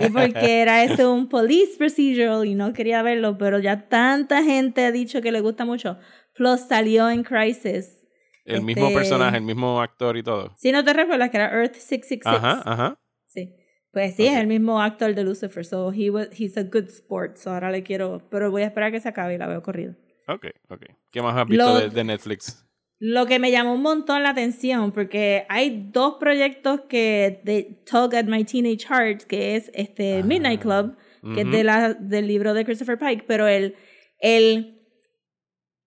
Y 0.00 0.10
porque 0.10 0.60
era 0.62 0.82
esto 0.84 1.12
un 1.12 1.28
police 1.28 1.76
procedural 1.78 2.44
y 2.46 2.54
no 2.54 2.72
quería 2.72 3.02
verlo, 3.02 3.36
pero 3.38 3.58
ya 3.58 3.88
tanta 3.88 4.42
gente 4.42 4.84
ha 4.84 4.92
dicho 4.92 5.20
que 5.22 5.32
le 5.32 5.40
gusta 5.40 5.64
mucho. 5.64 5.98
Plus 6.34 6.60
salió 6.60 7.08
en 7.10 7.22
Crisis. 7.22 7.96
El 8.44 8.62
mismo 8.62 8.86
este- 8.86 8.94
personaje, 8.98 9.36
el 9.36 9.42
mismo 9.44 9.80
actor 9.80 10.16
y 10.16 10.22
todo. 10.22 10.54
Si 10.56 10.72
no 10.72 10.82
te 10.84 10.92
recuerdas 10.92 11.30
que 11.30 11.36
era 11.36 11.50
Earth 11.52 11.74
666. 11.74 12.24
Ajá, 12.36 12.62
ajá. 12.64 13.00
Sí. 13.26 13.54
Pues 13.92 14.14
sí, 14.16 14.22
Ok. 14.26 14.32
es 14.32 14.38
el 14.38 14.46
mismo 14.46 14.80
actor 14.80 15.14
de 15.14 15.24
Lucifer. 15.24 15.64
So 15.64 15.92
he 15.92 16.10
was, 16.10 16.28
he's 16.38 16.56
a 16.56 16.62
good 16.62 16.88
sport. 16.88 17.36
So 17.36 17.52
ahora 17.52 17.70
le 17.70 17.82
quiero. 17.82 18.22
Pero 18.30 18.50
voy 18.50 18.62
a 18.62 18.66
esperar 18.66 18.88
a 18.88 18.92
que 18.92 19.00
se 19.00 19.08
acabe 19.08 19.34
y 19.34 19.38
la 19.38 19.46
veo 19.48 19.62
corrido. 19.62 19.94
Ok, 20.28 20.46
ok. 20.68 20.82
¿Qué 21.10 21.20
más 21.22 21.36
has 21.36 21.46
visto 21.48 21.64
Lo- 21.66 21.80
de, 21.80 21.90
de 21.90 22.04
Netflix? 22.04 22.64
Lo 23.02 23.24
que 23.24 23.38
me 23.38 23.50
llamó 23.50 23.72
un 23.72 23.80
montón 23.80 24.22
la 24.22 24.30
atención, 24.30 24.92
porque 24.92 25.46
hay 25.48 25.88
dos 25.90 26.16
proyectos 26.20 26.82
que 26.82 27.40
de 27.44 27.82
tug 27.90 28.14
at 28.14 28.26
my 28.26 28.44
teenage 28.44 28.86
heart, 28.86 29.22
que 29.22 29.56
es 29.56 29.70
este 29.72 30.22
Midnight 30.22 30.60
Club, 30.60 30.98
que 31.34 31.40
es 31.40 31.50
de 31.50 31.64
la, 31.64 31.94
del 31.94 32.26
libro 32.26 32.52
de 32.52 32.66
Christopher 32.66 32.98
Pike, 32.98 33.24
pero 33.26 33.48
el, 33.48 33.74
el, 34.18 34.82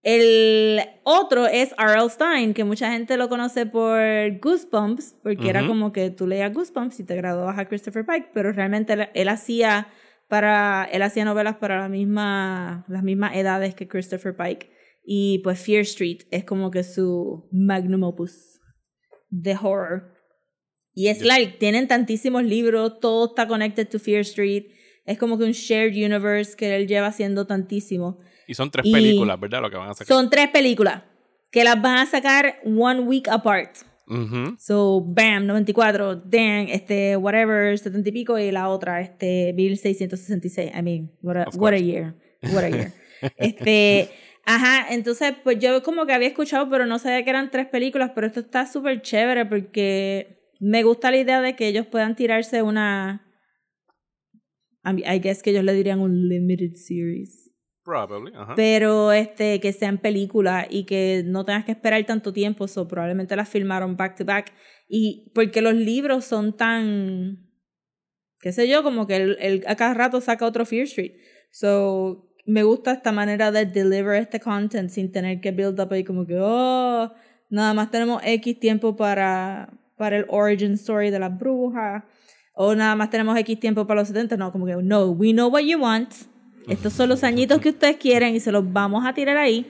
el 0.01 0.81
otro 1.03 1.45
es 1.45 1.75
R.L. 1.77 2.09
Stein, 2.09 2.55
que 2.55 2.63
mucha 2.63 2.91
gente 2.91 3.15
lo 3.15 3.29
conoce 3.29 3.67
por 3.67 3.99
Goosebumps, 4.39 5.15
porque 5.21 5.49
era 5.49 5.67
como 5.67 5.91
que 5.91 6.09
tú 6.09 6.25
leías 6.25 6.51
Goosebumps 6.51 6.99
y 6.99 7.03
te 7.03 7.15
graduabas 7.15 7.59
a 7.59 7.65
Christopher 7.67 8.07
Pike, 8.07 8.31
pero 8.33 8.51
realmente 8.51 8.93
él, 8.93 9.09
él 9.13 9.29
hacía 9.29 9.87
para 10.27 10.89
él 10.91 11.03
hacía 11.03 11.25
novelas 11.25 11.57
para 11.57 11.77
la 11.77 11.89
misma, 11.89 12.85
las 12.87 13.03
mismas 13.03 13.35
edades 13.35 13.75
que 13.75 13.87
Christopher 13.87 14.35
Pike. 14.35 14.71
Y 15.05 15.39
pues 15.39 15.59
Fear 15.59 15.81
Street 15.81 16.21
es 16.31 16.45
como 16.45 16.71
que 16.71 16.83
su 16.83 17.47
magnum 17.51 18.03
opus 18.03 18.59
de 19.29 19.55
horror. 19.61 20.13
Y 20.93 21.07
es 21.07 21.23
like, 21.23 21.57
tienen 21.57 21.87
tantísimos 21.87 22.43
libros, 22.43 22.99
todo 22.99 23.25
está 23.29 23.47
connected 23.47 23.87
to 23.89 23.99
Fear 23.99 24.21
Street. 24.21 24.65
Es 25.05 25.17
como 25.17 25.37
que 25.37 25.43
un 25.43 25.51
shared 25.51 25.93
universe 25.93 26.55
que 26.55 26.75
él 26.75 26.87
lleva 26.87 27.07
haciendo 27.07 27.45
tantísimo. 27.45 28.19
Y 28.47 28.53
son 28.53 28.69
tres 28.71 28.85
Y- 28.85 28.93
películas, 28.93 29.39
¿verdad? 29.39 29.61
Lo 29.61 29.69
que 29.69 29.77
van 29.77 29.89
a 29.89 29.93
sacar. 29.93 30.07
Son 30.07 30.29
tres 30.29 30.49
películas 30.49 31.03
que 31.51 31.63
las 31.63 31.81
van 31.81 31.97
a 31.99 32.05
sacar 32.05 32.59
one 32.65 33.01
week 33.01 33.27
apart. 33.27 33.75
Ujú. 34.07 34.55
So, 34.59 35.01
bam, 35.01 35.45
94, 35.47 36.15
damn, 36.15 36.67
este, 36.69 37.15
whatever, 37.15 37.77
70 37.77 38.09
y 38.09 38.11
pico, 38.11 38.37
y 38.37 38.51
la 38.51 38.69
otra, 38.69 39.01
este, 39.01 39.53
1666. 39.53 40.71
I 40.77 40.81
mean, 40.81 41.11
what 41.21 41.37
a, 41.37 41.45
what 41.55 41.73
a 41.73 41.77
year. 41.77 42.15
What 42.53 42.63
a 42.63 42.69
year. 42.69 42.91
este, 43.37 44.09
ajá, 44.45 44.93
entonces, 44.93 45.33
pues 45.43 45.59
yo 45.59 45.81
como 45.83 46.05
que 46.05 46.13
había 46.13 46.27
escuchado, 46.27 46.69
pero 46.69 46.85
no 46.85 46.99
sabía 46.99 47.23
que 47.23 47.29
eran 47.29 47.51
tres 47.51 47.67
películas, 47.67 48.11
pero 48.13 48.27
esto 48.27 48.41
está 48.41 48.65
súper 48.65 49.01
chévere 49.01 49.45
porque 49.45 50.51
me 50.59 50.83
gusta 50.83 51.11
la 51.11 51.17
idea 51.17 51.41
de 51.41 51.55
que 51.55 51.67
ellos 51.67 51.87
puedan 51.87 52.15
tirarse 52.15 52.61
una. 52.61 53.29
I 54.85 55.19
guess 55.19 55.41
que 55.41 55.51
ellos 55.51 55.63
le 55.63 55.73
dirían 55.73 56.01
un 56.01 56.27
limited 56.27 56.75
series 56.75 57.43
Probably, 57.85 58.33
ajá. 58.35 58.53
pero 58.55 59.11
este 59.11 59.59
que 59.59 59.71
sean 59.73 59.97
películas 59.97 60.67
y 60.69 60.85
que 60.85 61.23
no 61.25 61.45
tengas 61.45 61.65
que 61.65 61.71
esperar 61.71 62.05
tanto 62.05 62.31
tiempo, 62.31 62.67
so 62.67 62.87
probablemente 62.87 63.35
las 63.35 63.49
filmaron 63.49 63.97
back 63.97 64.17
to 64.17 64.25
back 64.25 64.53
y 64.87 65.31
porque 65.33 65.61
los 65.61 65.73
libros 65.73 66.25
son 66.25 66.55
tan 66.55 67.49
qué 68.43 68.51
sé 68.51 68.67
yo, 68.67 68.83
como 68.83 69.07
que 69.07 69.15
el, 69.15 69.37
el 69.39 69.63
a 69.67 69.75
cada 69.75 69.93
rato 69.93 70.19
saca 70.21 70.45
otro 70.45 70.65
Fear 70.65 70.83
Street. 70.83 71.13
So 71.51 72.32
me 72.45 72.63
gusta 72.63 72.91
esta 72.91 73.11
manera 73.11 73.51
de 73.51 73.65
deliver 73.65 74.21
este 74.21 74.39
content 74.39 74.89
sin 74.89 75.11
tener 75.11 75.39
que 75.41 75.51
build 75.51 75.79
up 75.79 75.93
ahí 75.93 76.03
como 76.03 76.25
que 76.25 76.37
oh, 76.39 77.11
nada 77.49 77.73
más 77.73 77.91
tenemos 77.91 78.21
X 78.23 78.59
tiempo 78.59 78.95
para 78.95 79.69
para 79.97 80.17
el 80.17 80.25
origin 80.29 80.73
story 80.73 81.11
de 81.11 81.19
las 81.19 81.37
brujas. 81.37 82.03
o 82.55 82.75
nada 82.75 82.95
más 82.95 83.09
tenemos 83.09 83.37
X 83.37 83.59
tiempo 83.59 83.87
para 83.87 84.01
los 84.01 84.09
70. 84.09 84.37
No, 84.37 84.51
como 84.51 84.65
que, 84.65 84.75
no, 84.75 85.11
we 85.11 85.31
know 85.31 85.49
what 85.49 85.61
you 85.61 85.79
want. 85.79 86.11
Estos 86.67 86.93
son 86.93 87.09
los 87.09 87.23
añitos 87.23 87.59
que 87.59 87.69
ustedes 87.69 87.97
quieren 87.97 88.35
y 88.35 88.39
se 88.39 88.51
los 88.51 88.71
vamos 88.71 89.05
a 89.05 89.13
tirar 89.13 89.37
ahí. 89.37 89.65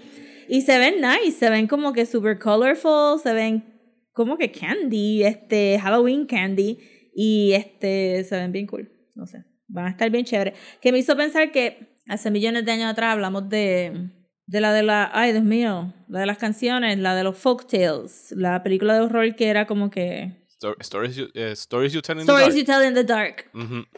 Y 0.50 0.62
se 0.62 0.78
ven 0.78 0.96
nice, 1.02 1.38
se 1.38 1.50
ven 1.50 1.68
como 1.68 1.94
que 1.94 2.06
super 2.06 2.38
colorful, 2.40 3.20
se 3.22 3.34
ven 3.34 3.64
como 4.12 4.38
que 4.38 4.52
candy, 4.52 5.24
este, 5.24 5.80
Halloween 5.80 6.26
candy. 6.26 6.80
Y 7.16 7.54
este, 7.54 8.24
se 8.24 8.36
ven 8.36 8.52
bien 8.52 8.68
cool. 8.68 8.92
No 9.16 9.28
sé, 9.28 9.46
van 9.68 9.86
a 9.86 9.90
estar 9.92 10.10
bien 10.10 10.26
chéveres. 10.26 10.56
Que 10.82 10.92
me 10.92 10.98
hizo 10.98 11.16
pensar 11.16 11.52
que 11.52 11.93
hace 12.08 12.32
millones 12.32 12.66
de 12.66 12.72
años 12.72 12.92
atrás 12.92 13.14
hablamos 13.14 13.50
de, 13.50 14.10
de 14.46 14.62
la 14.62 14.74
de 14.74 14.84
la, 14.84 15.10
ay 15.14 15.32
Dios 15.32 15.44
mío, 15.44 15.94
la 16.08 16.20
de 16.22 16.26
las 16.26 16.38
canciones, 16.38 16.98
la 17.00 17.16
de 17.16 17.24
los 17.24 17.38
folk 17.38 17.68
tales, 17.68 18.34
la 18.38 18.62
película 18.64 18.94
de 18.96 19.02
horror 19.02 19.36
que 19.36 19.48
era 19.50 19.66
como 19.68 19.90
que... 19.90 20.44
Stor- 20.50 20.78
stories, 20.80 21.16
you, 21.16 21.28
eh, 21.34 21.52
stories 21.54 21.92
you 21.94 22.02
tell 22.02 22.18
in 22.20 22.26
the 22.26 22.32
Stories 22.32 22.48
dark. 22.56 22.58
you 22.58 22.64
tell 22.66 22.84
in 22.88 22.94
the 22.94 23.04
dark. 23.04 23.50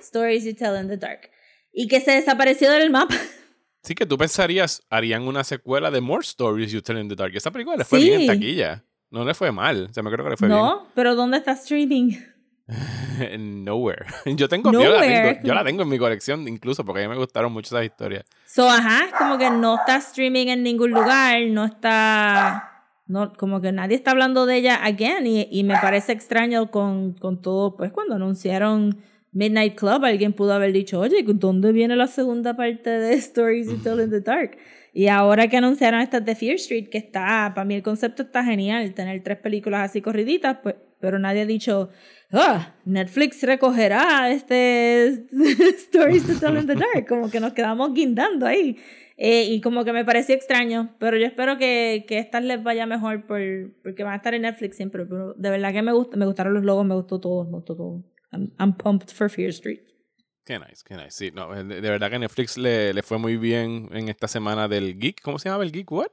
Stories 0.02 0.44
you 0.46 0.54
tell 0.54 0.76
in 0.80 0.88
the 0.88 0.98
dark. 0.98 1.30
Y 1.72 1.88
que 1.88 2.00
se 2.02 2.12
desapareció 2.12 2.72
del 2.72 2.90
mapa. 2.90 3.16
Sí 3.84 3.94
que 3.94 4.08
tú 4.08 4.18
pensarías, 4.18 4.82
harían 4.90 5.28
una 5.28 5.44
secuela 5.44 5.92
de 5.92 6.02
More 6.02 6.24
Stories 6.24 6.72
You 6.72 6.82
Tell 6.82 6.98
in 6.98 7.08
the 7.08 7.14
Dark. 7.16 7.36
Esa 7.36 7.52
película 7.52 7.78
le 7.78 7.86
fue 7.86 8.00
bien 8.00 8.16
en 8.16 8.22
Sí. 8.22 8.26
taquilla. 8.28 8.84
No 9.12 9.24
le 9.24 9.36
fue 9.36 9.52
mal. 9.52 9.90
O 9.92 9.94
sea, 9.94 10.02
me 10.02 10.10
creo 10.10 10.26
que 10.26 10.32
le 10.32 10.38
fue 10.38 10.48
no, 10.50 10.88
pero 10.96 11.14
¿dónde 11.14 11.38
está 11.38 11.52
streaming? 11.52 12.14
Nowhere. 13.38 14.06
Yo 14.36 14.50
tengo, 14.50 14.72
yo 14.72 14.80
la 14.80 14.86
Nowhere. 14.90 15.34
tengo, 15.36 15.48
yo 15.48 15.54
la 15.54 15.64
tengo 15.64 15.84
en 15.84 15.90
mi 15.90 16.00
colección 16.00 16.48
incluso 16.48 16.84
porque 16.84 17.04
a 17.04 17.08
mí 17.08 17.14
me 17.14 17.20
gustaron 17.20 17.54
mucho 17.54 17.76
esas 17.76 17.86
historias. 17.86 18.26
So, 18.48 18.68
ajá, 18.68 19.06
como 19.18 19.38
que 19.38 19.50
no 19.50 19.76
está 19.76 19.98
streaming 19.98 20.48
en 20.48 20.64
ningún 20.64 20.92
lugar, 20.92 21.42
no 21.50 21.66
está. 21.66 22.72
No, 23.08 23.34
como 23.34 23.62
que 23.62 23.72
nadie 23.72 23.96
está 23.96 24.12
hablando 24.12 24.48
de 24.48 24.58
ella 24.58 24.84
again. 24.84 25.28
Y, 25.28 25.48
y 25.52 25.64
me 25.64 25.76
parece 25.80 26.12
extraño 26.12 26.72
con, 26.72 27.14
con 27.14 27.42
todo, 27.42 27.78
pues 27.78 27.92
cuando 27.92 28.16
anunciaron 28.16 28.98
Midnight 29.32 29.76
Club, 29.76 30.04
alguien 30.06 30.34
pudo 30.34 30.54
haber 30.54 30.72
dicho, 30.72 31.00
oye, 31.00 31.24
¿dónde 31.24 31.72
viene 31.72 31.96
la 31.96 32.08
segunda 32.08 32.56
parte 32.56 32.90
de 32.90 33.14
Stories 33.16 33.68
You 33.68 33.78
Tell 33.78 34.00
in 34.00 34.10
the 34.10 34.22
Dark? 34.22 34.58
Y 34.94 35.10
ahora 35.10 35.50
que 35.50 35.58
anunciaron 35.58 36.00
esta 36.00 36.22
de 36.22 36.36
Fear 36.36 36.56
Street, 36.56 36.88
que 36.90 36.98
está, 36.98 37.52
para 37.54 37.66
mí 37.66 37.76
el 37.76 37.84
concepto 37.84 38.24
está 38.24 38.46
genial, 38.46 38.94
tener 38.94 39.22
tres 39.24 39.38
películas 39.38 39.90
así 39.90 40.02
corriditas, 40.02 40.58
pues, 40.64 40.76
pero 41.06 41.20
nadie 41.20 41.42
ha 41.42 41.46
dicho, 41.46 41.90
ah, 42.32 42.74
Netflix 42.84 43.44
recogerá 43.44 44.32
este 44.32 45.06
Stories 45.78 46.26
to 46.26 46.40
Tell 46.40 46.58
in 46.58 46.66
the 46.66 46.74
Dark, 46.74 47.08
como 47.08 47.30
que 47.30 47.40
nos 47.40 47.54
quedamos 47.54 47.94
guindando 47.94 48.48
ahí. 48.48 48.78
Eh, 49.18 49.46
y 49.46 49.62
como 49.62 49.86
que 49.86 49.94
me 49.94 50.04
pareció 50.04 50.36
extraño, 50.36 50.96
pero 51.00 51.16
yo 51.16 51.26
espero 51.26 51.58
que, 51.58 52.06
que 52.08 52.18
estas 52.18 52.44
les 52.44 52.62
vaya 52.64 52.86
mejor 52.86 53.26
por, 53.28 53.40
porque 53.84 54.04
van 54.04 54.14
a 54.14 54.18
estar 54.18 54.34
en 54.34 54.42
Netflix 54.42 54.76
siempre. 54.76 55.06
Pero 55.06 55.34
de 55.36 55.50
verdad 55.52 55.72
que 55.72 55.82
me 55.84 55.94
gusta, 55.94 56.18
me 56.18 56.26
gustaron 56.26 56.54
los 56.54 56.64
logos, 56.64 56.86
me 56.86 56.96
gustó 56.96 57.20
todo, 57.20 57.46
me 57.46 57.52
gustó 57.52 57.76
todo. 57.76 58.04
I'm, 58.32 58.52
I'm 58.60 58.76
pumped 58.76 59.12
for 59.12 59.30
Fear 59.30 59.50
Street. 59.50 59.82
Qué 60.44 60.60
nice, 60.60 60.84
qué 60.86 60.96
nice. 60.96 61.12
Sí, 61.12 61.32
no, 61.32 61.54
de, 61.54 61.82
de 61.82 61.90
verdad 61.90 62.10
que 62.10 62.20
Netflix 62.20 62.58
le, 62.58 62.94
le 62.94 63.04
fue 63.04 63.18
muy 63.18 63.38
bien 63.38 63.90
en 63.94 64.10
esta 64.10 64.28
semana 64.28 64.68
del 64.68 65.00
Geek. 65.00 65.22
¿Cómo 65.22 65.40
se 65.40 65.50
llama 65.50 65.64
el 65.64 65.72
Geek? 65.72 65.92
¿What? 65.92 66.10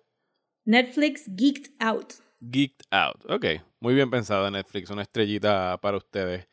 Netflix 0.65 1.25
Geeked 1.27 1.73
Out. 1.81 2.22
Geeked 2.43 2.87
Out. 2.91 3.31
Ok, 3.31 3.47
muy 3.81 3.95
bien 3.95 4.11
pensado 4.11 4.51
Netflix. 4.51 4.91
Una 4.91 5.03
estrellita 5.03 5.79
para 5.81 5.97
ustedes. 5.97 6.49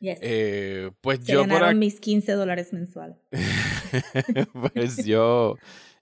Yes. 0.00 0.18
Eh, 0.22 0.90
pues 1.00 1.20
Se 1.22 1.32
yo 1.32 1.40
por 1.40 1.48
ganaron 1.48 1.68
acá. 1.70 1.78
mis 1.78 2.00
15 2.00 2.32
dólares 2.32 2.72
mensuales. 2.72 3.16
pues 4.72 5.04
yo, 5.04 5.56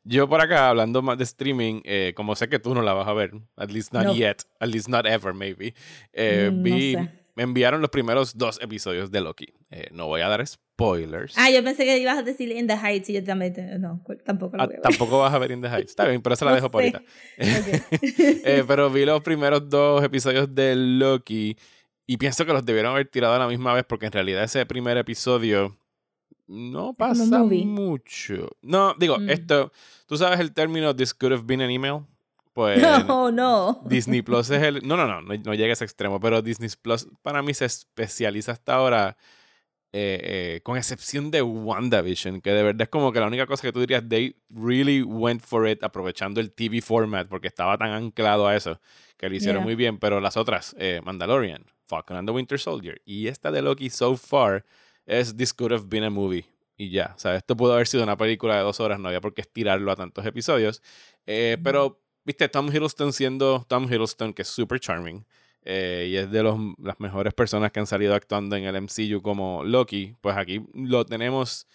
yo 0.04 0.28
por 0.28 0.40
acá 0.40 0.68
hablando 0.68 1.02
más 1.02 1.18
de 1.18 1.25
streaming, 1.25 1.80
eh, 1.85 2.12
como 2.16 2.37
sé 2.37 2.49
que 2.49 2.59
tú 2.59 2.75
no 2.75 2.83
la 2.83 2.92
vas 2.95 3.09
a 3.09 3.12
ver, 3.12 3.33
at 3.57 3.71
least 3.71 3.92
not 3.92 4.04
No. 4.04 4.14
yet, 4.14 4.42
at 4.61 4.68
least 4.68 4.88
not 4.88 5.07
ever, 5.07 5.35
maybe. 5.35 5.75
eh, 6.12 6.50
Mm, 6.52 6.57
no 6.57 6.62
vi, 6.76 6.95
sé. 6.95 7.09
Me 7.38 7.45
enviaron 7.45 7.80
los 7.80 7.90
primeros 7.90 8.37
dos 8.37 8.59
episodios 8.61 9.12
de 9.12 9.21
Loki. 9.21 9.47
Eh, 9.71 9.87
no 9.92 10.09
voy 10.09 10.23
a 10.23 10.28
dar 10.28 10.45
spoilers. 10.45 11.35
Ah, 11.38 11.50
yo 11.50 11.62
pensé 11.62 11.85
que 11.85 11.97
ibas 11.97 12.18
a 12.18 12.23
decir 12.25 12.50
In 12.50 12.66
the 12.66 12.75
Heights 12.76 13.09
y 13.11 13.12
yo 13.12 13.23
también. 13.23 13.54
No, 13.80 14.02
tampoco 14.25 14.57
lo 14.57 14.62
Ah, 14.64 14.66
voy 14.66 14.75
a 14.75 14.78
ver. 14.78 14.83
tampoco 14.83 15.21
vas 15.21 15.33
a 15.33 15.38
ver 15.38 15.52
In 15.52 15.62
the 15.62 15.68
Heights. 15.68 15.90
Está 15.90 16.09
bien, 16.09 16.21
pero 16.21 16.35
se 16.35 16.45
la 16.45 16.50
No 16.50 16.54
dejo 16.57 16.68
por 16.71 16.83
ahorita. 16.83 17.00
Eh, 18.45 18.64
pero 18.66 18.90
vi 18.90 19.04
los 19.04 19.21
primeros 19.23 19.68
dos 19.68 20.02
episodios 20.02 20.52
de 20.52 20.75
Loki 20.75 21.57
y 22.07 22.16
pienso 22.16 22.45
que 22.45 22.52
los 22.52 22.64
debieron 22.66 22.90
haber 22.92 23.07
tirado 23.09 23.35
a 23.35 23.38
la 23.38 23.47
misma 23.47 23.73
vez 23.73 23.85
porque 23.88 24.07
en 24.07 24.12
realidad 24.12 24.42
ese 24.42 24.66
primer 24.66 24.97
episodio 24.97 25.78
no 26.49 26.95
pasa 26.95 27.38
mucho. 27.45 28.49
No, 28.62 28.95
digo, 28.99 29.18
Mm. 29.21 29.30
esto, 29.30 29.73
tú 30.07 30.16
sabes 30.16 30.40
el 30.40 30.52
término 30.52 30.97
This 30.97 31.14
could 31.14 31.33
have 31.33 31.45
been 31.47 31.61
an 31.61 31.71
email. 31.71 32.00
Pues 32.59 32.83
No, 33.07 33.31
no. 33.31 33.81
Disney 33.85 34.21
Plus 34.21 34.50
es 34.50 34.61
el. 34.61 34.85
No, 34.85 34.97
no, 34.97 35.07
no, 35.07 35.23
no, 35.23 35.33
no 35.33 35.55
llega 35.55 35.69
a 35.69 35.73
ese 35.75 35.85
extremo, 35.85 36.19
pero 36.19 36.43
Disney 36.43 36.69
Plus 36.83 37.07
para 37.23 37.41
mí 37.41 37.55
se 37.55 37.67
especializa 37.67 38.50
hasta 38.50 38.75
ahora, 38.75 39.17
eh, 39.93 40.21
eh, 40.57 40.61
con 40.65 40.77
excepción 40.77 41.31
de 41.31 41.41
WandaVision, 41.41 42.41
que 42.41 42.50
de 42.50 42.65
verdad 42.65 42.83
es 42.83 42.88
como 42.88 43.12
que 43.12 43.21
la 43.21 43.29
única 43.29 43.47
cosa 43.47 43.62
que 43.62 43.73
tú 43.73 43.79
dirías, 43.79 44.03
they 44.09 44.35
really 44.50 45.03
went 45.03 45.41
for 45.41 45.69
it, 45.69 45.85
aprovechando 45.85 46.41
el 46.41 46.50
TV 46.50 46.81
format, 46.81 47.29
porque 47.29 47.47
estaba 47.47 47.79
tan 47.79 47.93
anclado 47.93 48.49
a 48.49 48.57
eso, 48.57 48.81
que 49.17 49.29
lo 49.29 49.37
hicieron 49.37 49.61
Yeah. 49.61 49.65
muy 49.65 49.77
bien, 49.77 49.99
pero 50.00 50.21
las 50.21 50.37
otras, 50.37 50.75
eh, 50.81 51.00
Mandalorian, 51.05 51.65
Falcon 51.87 52.17
and 52.17 52.29
the 52.29 52.33
Winter 52.35 52.59
Soldier, 52.59 53.00
y 53.05 53.29
esta 53.29 53.53
de 53.53 53.62
Loki 53.62 53.88
so 53.88 54.17
far 54.17 54.65
es 55.07 55.37
This 55.37 55.55
could 55.55 55.73
have 55.73 55.85
been 55.87 56.03
a 56.03 56.11
movie. 56.11 56.45
Y 56.77 56.91
ya, 56.91 57.12
o 57.15 57.19
sea, 57.21 57.37
esto 57.37 57.57
pudo 57.57 57.75
haber 57.75 57.87
sido 57.87 58.03
una 58.03 58.17
película 58.17 58.57
de 58.57 58.62
dos 58.62 58.81
horas, 58.81 58.99
no 58.99 59.07
había 59.07 59.21
por 59.21 59.33
qué 59.33 59.43
estirarlo 59.43 59.93
a 59.93 59.97
tantos 59.97 60.27
episodios. 60.27 60.83
Eh, 61.25 61.57
pero, 61.62 62.00
viste, 62.28 62.47
Tom 62.50 62.68
Hiddleston 62.68 63.14
siendo 63.14 63.64
Tom 63.68 63.85
Hiddleston, 63.90 64.35
que 64.35 64.42
es 64.42 64.49
super 64.49 64.78
charming, 64.78 65.25
eh, 65.64 66.08
y 66.11 66.16
es 66.16 66.30
de 66.30 66.42
los, 66.42 66.58
las 66.78 67.00
mejores 67.00 67.32
personas 67.32 67.73
que 67.73 67.80
han 67.80 67.87
salido 67.87 68.14
actuando 68.14 68.54
en 68.54 68.64
el 68.64 68.76
MCU 68.82 69.23
como 69.23 69.64
Loki, 69.64 70.14
pues 70.20 70.37
aquí 70.37 70.62
lo 70.75 71.06
tenemos 71.06 71.66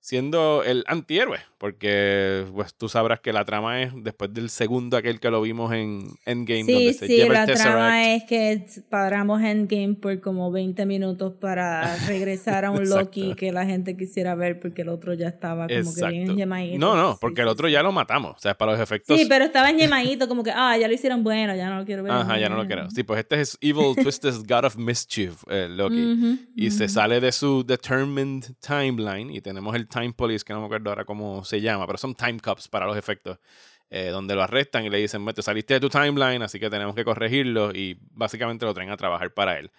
siendo 0.00 0.62
el 0.64 0.84
antihéroe, 0.86 1.38
porque 1.58 2.46
pues 2.54 2.74
tú 2.74 2.88
sabrás 2.88 3.20
que 3.20 3.32
la 3.32 3.44
trama 3.44 3.82
es 3.82 3.92
después 4.02 4.32
del 4.32 4.48
segundo 4.48 4.96
aquel 4.96 5.20
que 5.20 5.30
lo 5.30 5.42
vimos 5.42 5.72
en 5.74 6.08
Endgame, 6.24 6.64
Sí, 6.64 6.72
donde 6.72 6.92
se 6.94 7.06
sí, 7.06 7.16
lleva 7.16 7.34
la 7.34 7.44
el 7.44 7.54
trama 7.54 8.14
es 8.14 8.24
que 8.24 8.66
paramos 8.88 9.42
Endgame 9.42 9.94
por 9.94 10.18
como 10.20 10.50
20 10.50 10.86
minutos 10.86 11.34
para 11.38 11.96
regresar 12.06 12.64
a 12.64 12.70
un 12.70 12.78
Exacto. 12.78 13.00
Loki 13.04 13.34
que 13.34 13.52
la 13.52 13.66
gente 13.66 13.96
quisiera 13.96 14.34
ver 14.34 14.58
porque 14.58 14.82
el 14.82 14.88
otro 14.88 15.12
ya 15.14 15.28
estaba 15.28 15.66
como 15.68 15.94
que 15.94 16.06
bien 16.08 16.22
Exacto. 16.22 16.36
yemadito. 16.36 16.78
No, 16.78 16.96
no, 16.96 17.12
Sí, 17.12 17.18
porque 17.20 17.42
el 17.42 17.48
sí, 17.48 17.52
otro 17.52 17.66
sí. 17.68 17.72
ya 17.74 17.82
lo 17.82 17.92
matamos, 17.92 18.36
o 18.36 18.40
sea, 18.40 18.54
para 18.56 18.72
los 18.72 18.80
efectos... 18.80 19.18
Sí, 19.18 19.26
pero 19.28 19.44
estaba 19.44 19.70
yemadito, 19.70 20.28
como 20.28 20.42
que, 20.42 20.50
ah, 20.54 20.76
ya 20.78 20.88
lo 20.88 20.94
hicieron 20.94 21.22
bueno, 21.22 21.54
ya 21.54 21.68
no 21.68 21.78
lo 21.78 21.84
quiero 21.84 22.02
ver. 22.02 22.12
Ajá, 22.12 22.38
ya 22.38 22.48
no 22.48 22.56
lo 22.56 22.66
quiero. 22.66 22.90
Sí, 22.90 23.02
pues 23.02 23.20
este 23.20 23.40
es 23.40 23.58
Evil 23.60 23.94
Twisted 24.02 24.34
God 24.48 24.64
of 24.64 24.76
Mischief, 24.76 25.42
eh, 25.50 25.68
Loki. 25.68 26.04
Ujú, 26.12 26.38
y 26.56 26.70
se 26.70 26.84
ujú. 26.84 26.92
sale 26.94 27.20
de 27.20 27.32
su 27.32 27.64
determined 27.64 28.44
timeline 28.66 29.30
y 29.30 29.40
tenemos 29.40 29.76
el 29.76 29.89
time 29.90 30.12
police 30.14 30.44
que 30.44 30.54
no 30.54 30.60
me 30.60 30.66
acuerdo 30.66 30.90
ahora 30.90 31.04
cómo 31.04 31.44
se 31.44 31.60
llama 31.60 31.86
pero 31.86 31.98
son 31.98 32.14
time 32.14 32.40
cups 32.40 32.68
para 32.68 32.86
los 32.86 32.96
efectos 32.96 33.38
eh, 33.90 34.06
donde 34.06 34.34
lo 34.34 34.42
arrestan 34.42 34.84
y 34.84 34.90
le 34.90 34.98
dicen 34.98 35.22
"Bueno, 35.22 35.34
te 35.34 35.42
saliste 35.42 35.74
de 35.74 35.80
tu 35.80 35.90
timeline 35.90 36.42
así 36.42 36.58
que 36.58 36.70
tenemos 36.70 36.94
que 36.94 37.04
corregirlo 37.04 37.72
y 37.72 37.98
básicamente 38.12 38.64
lo 38.64 38.72
traen 38.72 38.90
a 38.90 38.96
trabajar 38.96 39.34
para 39.34 39.58
él 39.58 39.70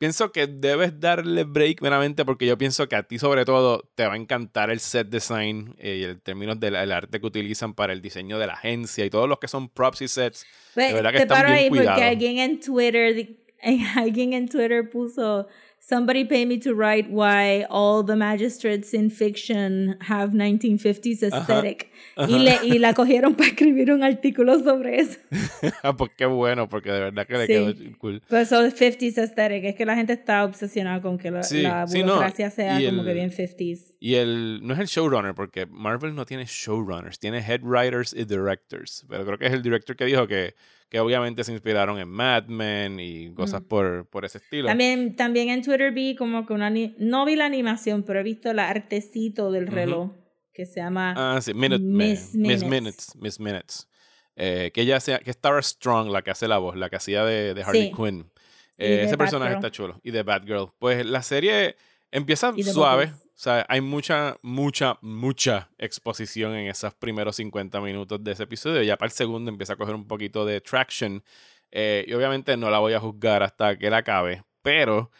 pienso 0.00 0.32
que 0.32 0.46
debes 0.46 0.98
darle 0.98 1.44
break 1.44 1.82
meramente 1.82 2.24
porque 2.24 2.46
yo 2.46 2.56
pienso 2.56 2.88
que 2.88 2.96
a 2.96 3.02
ti 3.02 3.18
sobre 3.18 3.44
todo 3.44 3.86
te 3.94 4.06
va 4.06 4.14
a 4.14 4.16
encantar 4.16 4.70
el 4.70 4.80
set 4.80 5.08
design 5.08 5.76
eh, 5.78 5.98
y 6.00 6.02
el 6.04 6.22
términos 6.22 6.58
del 6.58 6.74
el 6.74 6.90
arte 6.90 7.20
que 7.20 7.26
utilizan 7.26 7.74
para 7.74 7.92
el 7.92 8.00
diseño 8.00 8.38
de 8.38 8.46
la 8.46 8.54
agencia 8.54 9.04
y 9.04 9.10
todos 9.10 9.28
los 9.28 9.38
que 9.38 9.46
son 9.46 9.68
props 9.68 10.00
y 10.00 10.08
sets 10.08 10.46
de 10.74 10.94
verdad 10.94 11.10
que 11.10 11.18
te 11.18 11.22
están 11.24 11.42
paro 11.42 11.48
bien 11.48 11.58
ahí 11.58 11.68
cuidados. 11.68 11.92
porque 11.92 12.04
alguien 12.08 12.38
en 12.38 12.60
Twitter, 12.60 13.28
alguien 13.96 14.32
en 14.32 14.48
Twitter 14.48 14.88
puso 14.88 15.46
Somebody 15.82 16.24
pay 16.24 16.44
me 16.46 16.58
to 16.58 16.74
write 16.74 17.10
why 17.10 17.64
all 17.68 18.04
the 18.04 18.14
magistrates 18.14 18.92
in 18.94 19.10
fiction 19.10 19.96
have 20.02 20.30
1950s 20.32 21.22
aesthetic. 21.22 21.90
Y, 22.28 22.38
le, 22.38 22.58
y 22.64 22.78
la 22.78 22.92
cogieron 22.94 23.34
para 23.34 23.48
escribir 23.48 23.90
un 23.90 24.04
artículo 24.04 24.58
sobre 24.62 25.00
eso. 25.00 25.18
pues 25.96 26.10
qué 26.16 26.26
bueno 26.26 26.68
porque 26.68 26.92
de 26.92 27.00
verdad 27.00 27.26
que 27.26 27.38
le 27.38 27.46
Sí. 27.46 27.52
quedó 27.54 27.98
cool 27.98 28.22
Pero 28.28 28.42
eso 28.42 28.64
es 28.64 28.74
50s 28.78 29.18
aesthetic. 29.18 29.64
Es 29.64 29.74
que 29.74 29.84
la 29.86 29.96
gente 29.96 30.12
está 30.12 30.44
obsesionada 30.44 31.00
con 31.00 31.18
que 31.18 31.30
la, 31.30 31.42
Sí, 31.42 31.62
la 31.62 31.86
sí, 31.88 32.00
no, 32.00 32.08
burocracia 32.14 32.50
sea 32.50 32.80
y 32.80 32.86
como 32.86 33.00
el- 33.00 33.06
que 33.08 33.14
bien 33.14 33.30
50s. 33.32 33.96
Y 33.98 34.14
el 34.14 34.60
no 34.62 34.74
es 34.74 34.80
el 34.80 34.86
showrunner, 34.86 35.34
porque 35.34 35.66
Marvel 35.66 36.14
no 36.14 36.24
tiene 36.26 36.44
showrunners, 36.46 37.18
tiene 37.18 37.38
head 37.38 37.62
writers 37.62 38.12
y 38.12 38.24
directors. 38.26 39.04
Pero 39.08 39.24
creo 39.24 39.38
que 39.38 39.46
es 39.46 39.52
el 39.54 39.62
director 39.62 39.96
que 39.96 40.04
dijo 40.04 40.26
que, 40.28 40.54
que 40.90 41.00
obviamente 41.00 41.44
se 41.44 41.52
inspiraron 41.52 41.98
en 41.98 42.08
Mad 42.08 42.48
Men 42.48 43.00
y 43.00 43.32
cosas 43.32 43.62
Mm. 43.62 43.64
por, 43.68 44.06
por 44.10 44.24
ese 44.26 44.38
estilo. 44.38 44.68
También, 44.68 45.16
también 45.16 45.48
en 45.48 45.62
Twitter 45.62 45.92
vi 45.92 46.14
como 46.16 46.44
que 46.46 46.52
una... 46.52 46.68
No 46.98 47.24
vi 47.24 47.36
la 47.36 47.46
animación, 47.46 48.02
pero 48.02 48.20
he 48.20 48.22
visto 48.22 48.50
el 48.50 48.58
artecito 48.58 49.50
del 49.52 49.68
reloj 49.68 50.10
que 50.52 50.66
se 50.66 50.80
llama... 50.80 51.14
Ah, 51.16 51.40
sí, 51.40 51.54
Minute, 51.54 51.82
Miss 51.82 52.34
Miss 52.34 52.62
Minutes. 52.62 52.64
Minutes. 52.68 53.16
Miss 53.16 53.40
Minutes. 53.40 53.88
Eh, 54.36 54.70
que 54.74 54.82
ella 54.82 54.98
sea, 55.00 55.20
que 55.20 55.32
Tara 55.32 55.62
Strong, 55.62 56.10
la 56.10 56.22
que 56.22 56.30
hace 56.32 56.48
la 56.48 56.58
voz, 56.58 56.76
la 56.76 56.90
que 56.90 56.96
hacía 56.96 57.24
de, 57.24 57.54
de 57.54 57.62
Harley 57.62 57.88
Sí. 57.88 57.92
Quinn. 57.94 58.30
Eh, 58.78 59.02
ese 59.04 59.16
personaje 59.16 59.54
está 59.54 59.70
chulo. 59.70 60.00
Y 60.02 60.10
de 60.10 60.22
Batgirl. 60.22 60.72
Pues 60.78 61.04
la 61.06 61.22
serie 61.22 61.76
empieza 62.10 62.52
suave. 62.72 63.12
O 63.40 63.42
sea, 63.42 63.64
hay 63.70 63.80
mucha, 63.80 64.36
mucha, 64.42 64.98
mucha 65.00 65.70
exposición 65.78 66.54
en 66.56 66.66
esos 66.66 66.92
primeros 66.92 67.36
50 67.36 67.80
minutos 67.80 68.22
de 68.22 68.32
ese 68.32 68.42
episodio. 68.42 68.82
Ya 68.82 68.98
para 68.98 69.06
el 69.06 69.14
segundo 69.14 69.50
empieza 69.50 69.72
a 69.72 69.76
coger 69.76 69.94
un 69.94 70.06
poquito 70.06 70.44
de 70.44 70.60
traction. 70.60 71.24
Eh, 71.70 72.04
y 72.06 72.12
obviamente 72.12 72.54
no 72.58 72.68
la 72.68 72.80
voy 72.80 72.92
a 72.92 73.00
juzgar 73.00 73.42
hasta 73.42 73.78
que 73.78 73.88
la 73.88 73.98
acabe. 73.98 74.44
Pero 74.60 75.10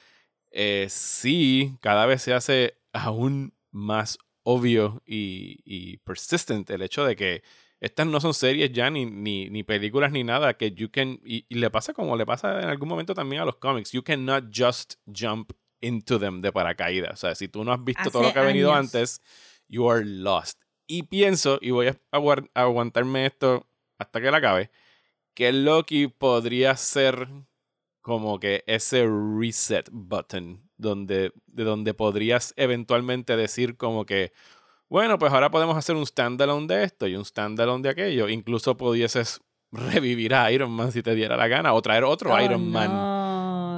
eh, 0.51 0.87
sí, 0.91 1.79
cada 1.81 2.05
vez 2.05 2.21
se 2.21 2.35
hace 2.35 2.75
aún 2.93 3.55
más 3.71 4.19
obvio 4.43 5.01
y, 5.07 5.61
y 5.65 5.97
persistent 6.05 6.69
el 6.69 6.83
hecho 6.83 7.07
de 7.07 7.17
que 7.17 7.43
estas 7.81 8.07
no 8.07 8.21
son 8.21 8.35
series 8.35 8.71
ya 8.71 8.91
ni, 8.91 9.07
ni, 9.07 9.49
ni 9.49 9.63
películas 9.63 10.13
ni 10.13 10.25
nada 10.25 10.59
que 10.59 10.73
you 10.73 10.91
can 10.91 11.21
y, 11.25 11.47
y 11.49 11.55
le 11.55 11.71
pasa 11.71 11.95
como 11.95 12.19
le 12.19 12.27
pasa 12.27 12.61
en 12.61 12.69
algún 12.69 12.89
momento 12.89 13.15
también 13.15 13.41
a 13.41 13.45
los 13.47 13.57
cómics 13.57 13.93
you 13.93 14.03
cannot 14.03 14.45
just 14.55 14.97
jump 15.07 15.53
into 15.81 16.19
them 16.19 16.41
de 16.43 16.53
paracaídas 16.53 17.13
o 17.13 17.17
sea 17.17 17.35
si 17.35 17.49
tú 17.49 17.65
no 17.65 17.73
has 17.73 17.83
visto 17.85 18.11
todo 18.11 18.23
lo 18.23 18.33
que 18.33 18.39
ha 18.39 18.43
venido 18.43 18.73
años. 18.73 18.95
antes 18.95 19.23
you 19.69 19.89
are 19.91 20.05
lost 20.05 20.61
y 20.87 21.05
pienso 21.05 21.59
y 21.61 21.71
voy 21.71 21.89
a 21.89 21.97
aguantarme 22.55 23.27
esto 23.27 23.67
hasta 23.99 24.21
que 24.21 24.31
la 24.31 24.39
acabe 24.39 24.71
que 25.35 25.53
Loki 25.53 26.09
podría 26.09 26.77
ser 26.77 27.29
como 28.03 28.41
que 28.41 28.65
ese 28.67 29.07
reset 29.07 29.89
button 29.93 30.69
donde 30.77 31.33
de 31.47 31.65
donde 31.65 31.95
podrías 31.95 32.53
eventualmente 32.57 33.37
decir 33.37 33.77
como 33.77 34.05
que 34.07 34.33
bueno, 34.89 35.21
pues 35.21 35.33
ahora 35.33 35.53
podemos 35.53 35.77
hacer 35.77 35.95
un 35.95 36.05
standalone 36.05 36.67
de 36.67 36.83
esto 36.83 37.07
y 37.07 37.15
un 37.15 37.25
standalone 37.25 37.81
de 37.85 37.91
aquello. 37.91 38.29
Incluso 38.29 38.77
pudieses 38.77 39.41
revivir 39.71 40.35
a 40.35 40.51
Iron 40.51 40.73
Man 40.73 40.91
si 40.91 41.01
te 41.01 41.15
diera 41.15 41.37
la 41.37 41.47
gana 41.47 41.75
o 41.75 41.81
traer 41.81 42.03
otro 42.03 42.33
Oh, 42.35 42.41
Iron 42.41 42.69
Man. 42.69 42.91
no. 42.91 43.20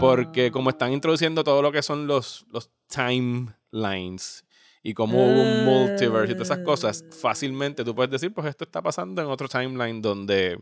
Porque 0.02 0.50
como 0.50 0.70
están 0.70 0.92
introduciendo 0.92 1.42
todo 1.44 1.62
lo 1.62 1.72
que 1.72 1.82
son 1.82 2.06
los, 2.06 2.44
los 2.50 2.70
timelines 2.88 4.44
y 4.82 4.94
como 4.94 5.18
hubo 5.24 5.42
un 5.42 5.64
multiverse 5.64 6.32
y 6.32 6.34
todas 6.34 6.50
esas 6.50 6.64
cosas, 6.64 7.04
fácilmente 7.20 7.84
tú 7.84 7.94
puedes 7.94 8.10
decir, 8.10 8.32
pues 8.34 8.46
esto 8.48 8.64
está 8.64 8.82
pasando 8.82 9.22
en 9.22 9.28
otro 9.28 9.48
timeline 9.48 10.02
donde 10.02 10.58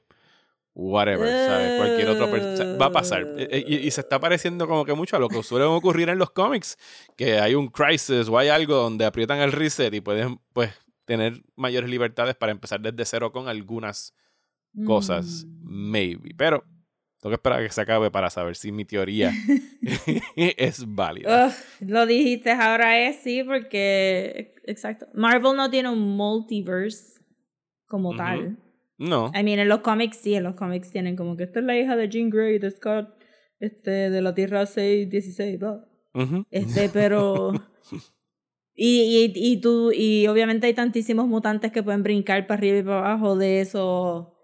whatever, 0.75 1.27
¿sabes? 1.47 1.77
Cualquier 1.79 2.09
otro 2.11 2.31
per- 2.31 2.41
o 2.43 2.57
sea, 2.57 2.77
va 2.77 2.87
a 2.87 2.93
pasar. 2.93 3.23
E- 3.37 3.49
e- 3.51 3.65
Y, 3.67 3.77
y 3.87 3.91
se 3.91 4.03
está 4.03 4.21
pareciendo 4.21 4.69
como 4.69 4.85
que 4.85 4.95
mucho 4.95 5.17
a 5.17 5.19
lo 5.19 5.29
que 5.29 5.43
suele 5.43 5.65
ocurrir 5.65 6.09
en 6.11 6.19
los 6.19 6.31
cómics, 6.31 6.77
que 7.17 7.39
hay 7.41 7.55
un 7.55 7.69
crisis 7.69 8.29
o 8.29 8.39
hay 8.39 8.49
algo 8.49 8.75
donde 8.77 9.05
aprietan 9.05 9.39
el 9.41 9.53
reset 9.53 9.93
y 9.95 10.01
pueden 10.01 10.39
pues 10.53 10.71
tener 11.07 11.43
mayores 11.57 11.91
libertades 11.91 12.37
para 12.37 12.53
empezar 12.53 12.81
desde 12.81 13.05
cero 13.05 13.33
con 13.33 13.49
algunas 13.49 14.15
cosas, 14.87 15.45
Mm. 15.47 15.91
maybe. 15.91 16.31
Pero 16.37 16.63
tengo 17.21 17.31
que 17.31 17.35
esperar 17.35 17.61
a 17.61 17.63
que 17.63 17.73
se 17.73 17.81
acabe 17.81 18.11
para 18.11 18.31
saber 18.31 18.57
si 18.57 18.73
mi 18.73 18.85
teoría 18.85 19.31
es 20.37 20.85
válida. 20.95 21.47
Ugh, 21.47 21.89
lo 21.89 22.07
dijiste 22.07 22.51
ahora 22.51 22.99
es 22.99 23.17
sí, 23.17 23.43
porque. 23.45 24.55
Exacto. 24.65 25.07
Marvel 25.15 25.57
no 25.57 25.71
tiene 25.71 25.91
un 25.91 26.17
multiverse 26.17 27.21
como 27.87 28.11
Ujú. 28.11 28.19
tal. 28.19 28.59
No. 28.99 29.33
I 29.35 29.43
mean, 29.43 29.59
en 29.59 29.69
los 29.69 29.81
cómics 29.81 30.19
sí, 30.19 30.35
en 30.35 30.45
los 30.45 30.55
cómics 30.55 30.91
tienen 30.91 31.17
como 31.17 31.37
que 31.37 31.45
esta 31.45 31.61
es 31.61 31.65
la 31.65 31.77
hija 31.77 31.97
de 31.97 32.09
Jean 32.09 32.31
Grey, 32.31 32.59
de 32.59 32.71
Scott, 32.71 33.09
este, 33.59 34.11
de 34.11 34.21
la 34.21 34.35
Tierra 34.35 34.67
616, 34.67 35.59
bla. 35.59 35.85
Ujú. 36.15 36.45
Este, 36.51 36.89
pero. 36.89 37.53
Y, 38.83 39.33
y, 39.35 39.53
y 39.53 39.61
tú, 39.61 39.93
y 39.93 40.27
obviamente 40.29 40.67
hay 40.67 40.73
tantísimos 40.73 41.27
mutantes 41.27 41.71
que 41.71 41.83
pueden 41.83 42.03
brincar 42.03 42.47
para 42.47 42.59
arriba 42.59 42.79
y 42.79 42.83
para 42.83 42.99
abajo 43.01 43.37
de 43.37 43.61
eso. 43.61 44.40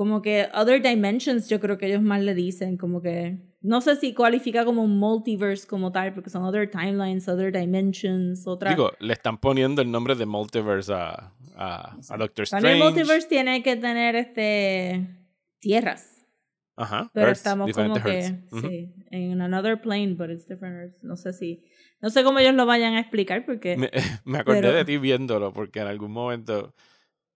Como 0.00 0.22
que 0.22 0.48
Other 0.54 0.80
Dimensions, 0.80 1.46
yo 1.50 1.60
creo 1.60 1.76
que 1.76 1.84
ellos 1.88 2.00
más 2.00 2.22
le 2.22 2.34
dicen, 2.34 2.78
como 2.78 3.02
que. 3.02 3.36
No 3.60 3.82
sé 3.82 3.96
si 3.96 4.14
cualifica 4.14 4.64
como 4.64 4.82
un 4.82 4.98
multiverse 4.98 5.66
como 5.68 5.92
tal, 5.92 6.14
porque 6.14 6.30
son 6.30 6.42
Other 6.42 6.70
Timelines, 6.70 7.28
Other 7.28 7.52
Dimensions, 7.52 8.46
otra. 8.46 8.70
Digo, 8.70 8.92
le 8.98 9.12
están 9.12 9.36
poniendo 9.36 9.82
el 9.82 9.90
nombre 9.90 10.14
de 10.14 10.24
multiverse 10.24 10.94
a, 10.94 11.34
a, 11.54 11.98
a 12.08 12.16
Doctor 12.16 12.48
También 12.48 12.76
Strange. 12.76 12.78
el 12.78 12.78
multiverse 12.82 13.28
tiene 13.28 13.62
que 13.62 13.76
tener 13.76 14.16
este. 14.16 15.06
tierras. 15.58 16.26
Ajá. 16.76 17.10
Pero 17.12 17.26
Earths, 17.26 17.40
estamos 17.40 17.70
como 17.70 18.02
que, 18.02 18.38
sí, 18.62 18.94
en 19.10 19.42
another 19.42 19.82
plane, 19.82 20.14
but 20.14 20.30
it's 20.30 20.48
different 20.48 20.76
Earths. 20.76 21.04
No 21.04 21.18
sé 21.18 21.34
si, 21.34 21.62
no 22.00 22.08
sé 22.08 22.24
cómo 22.24 22.38
ellos 22.38 22.54
lo 22.54 22.64
vayan 22.64 22.94
a 22.94 23.00
explicar 23.00 23.44
porque 23.44 23.76
Me, 23.76 23.90
me 24.24 24.38
acordé 24.38 24.62
Pero- 24.62 24.72
de 24.76 24.84
ti 24.86 24.96
viéndolo 24.96 25.52
porque 25.52 25.80
en 25.80 25.88
algún 25.88 26.10
momento, 26.10 26.74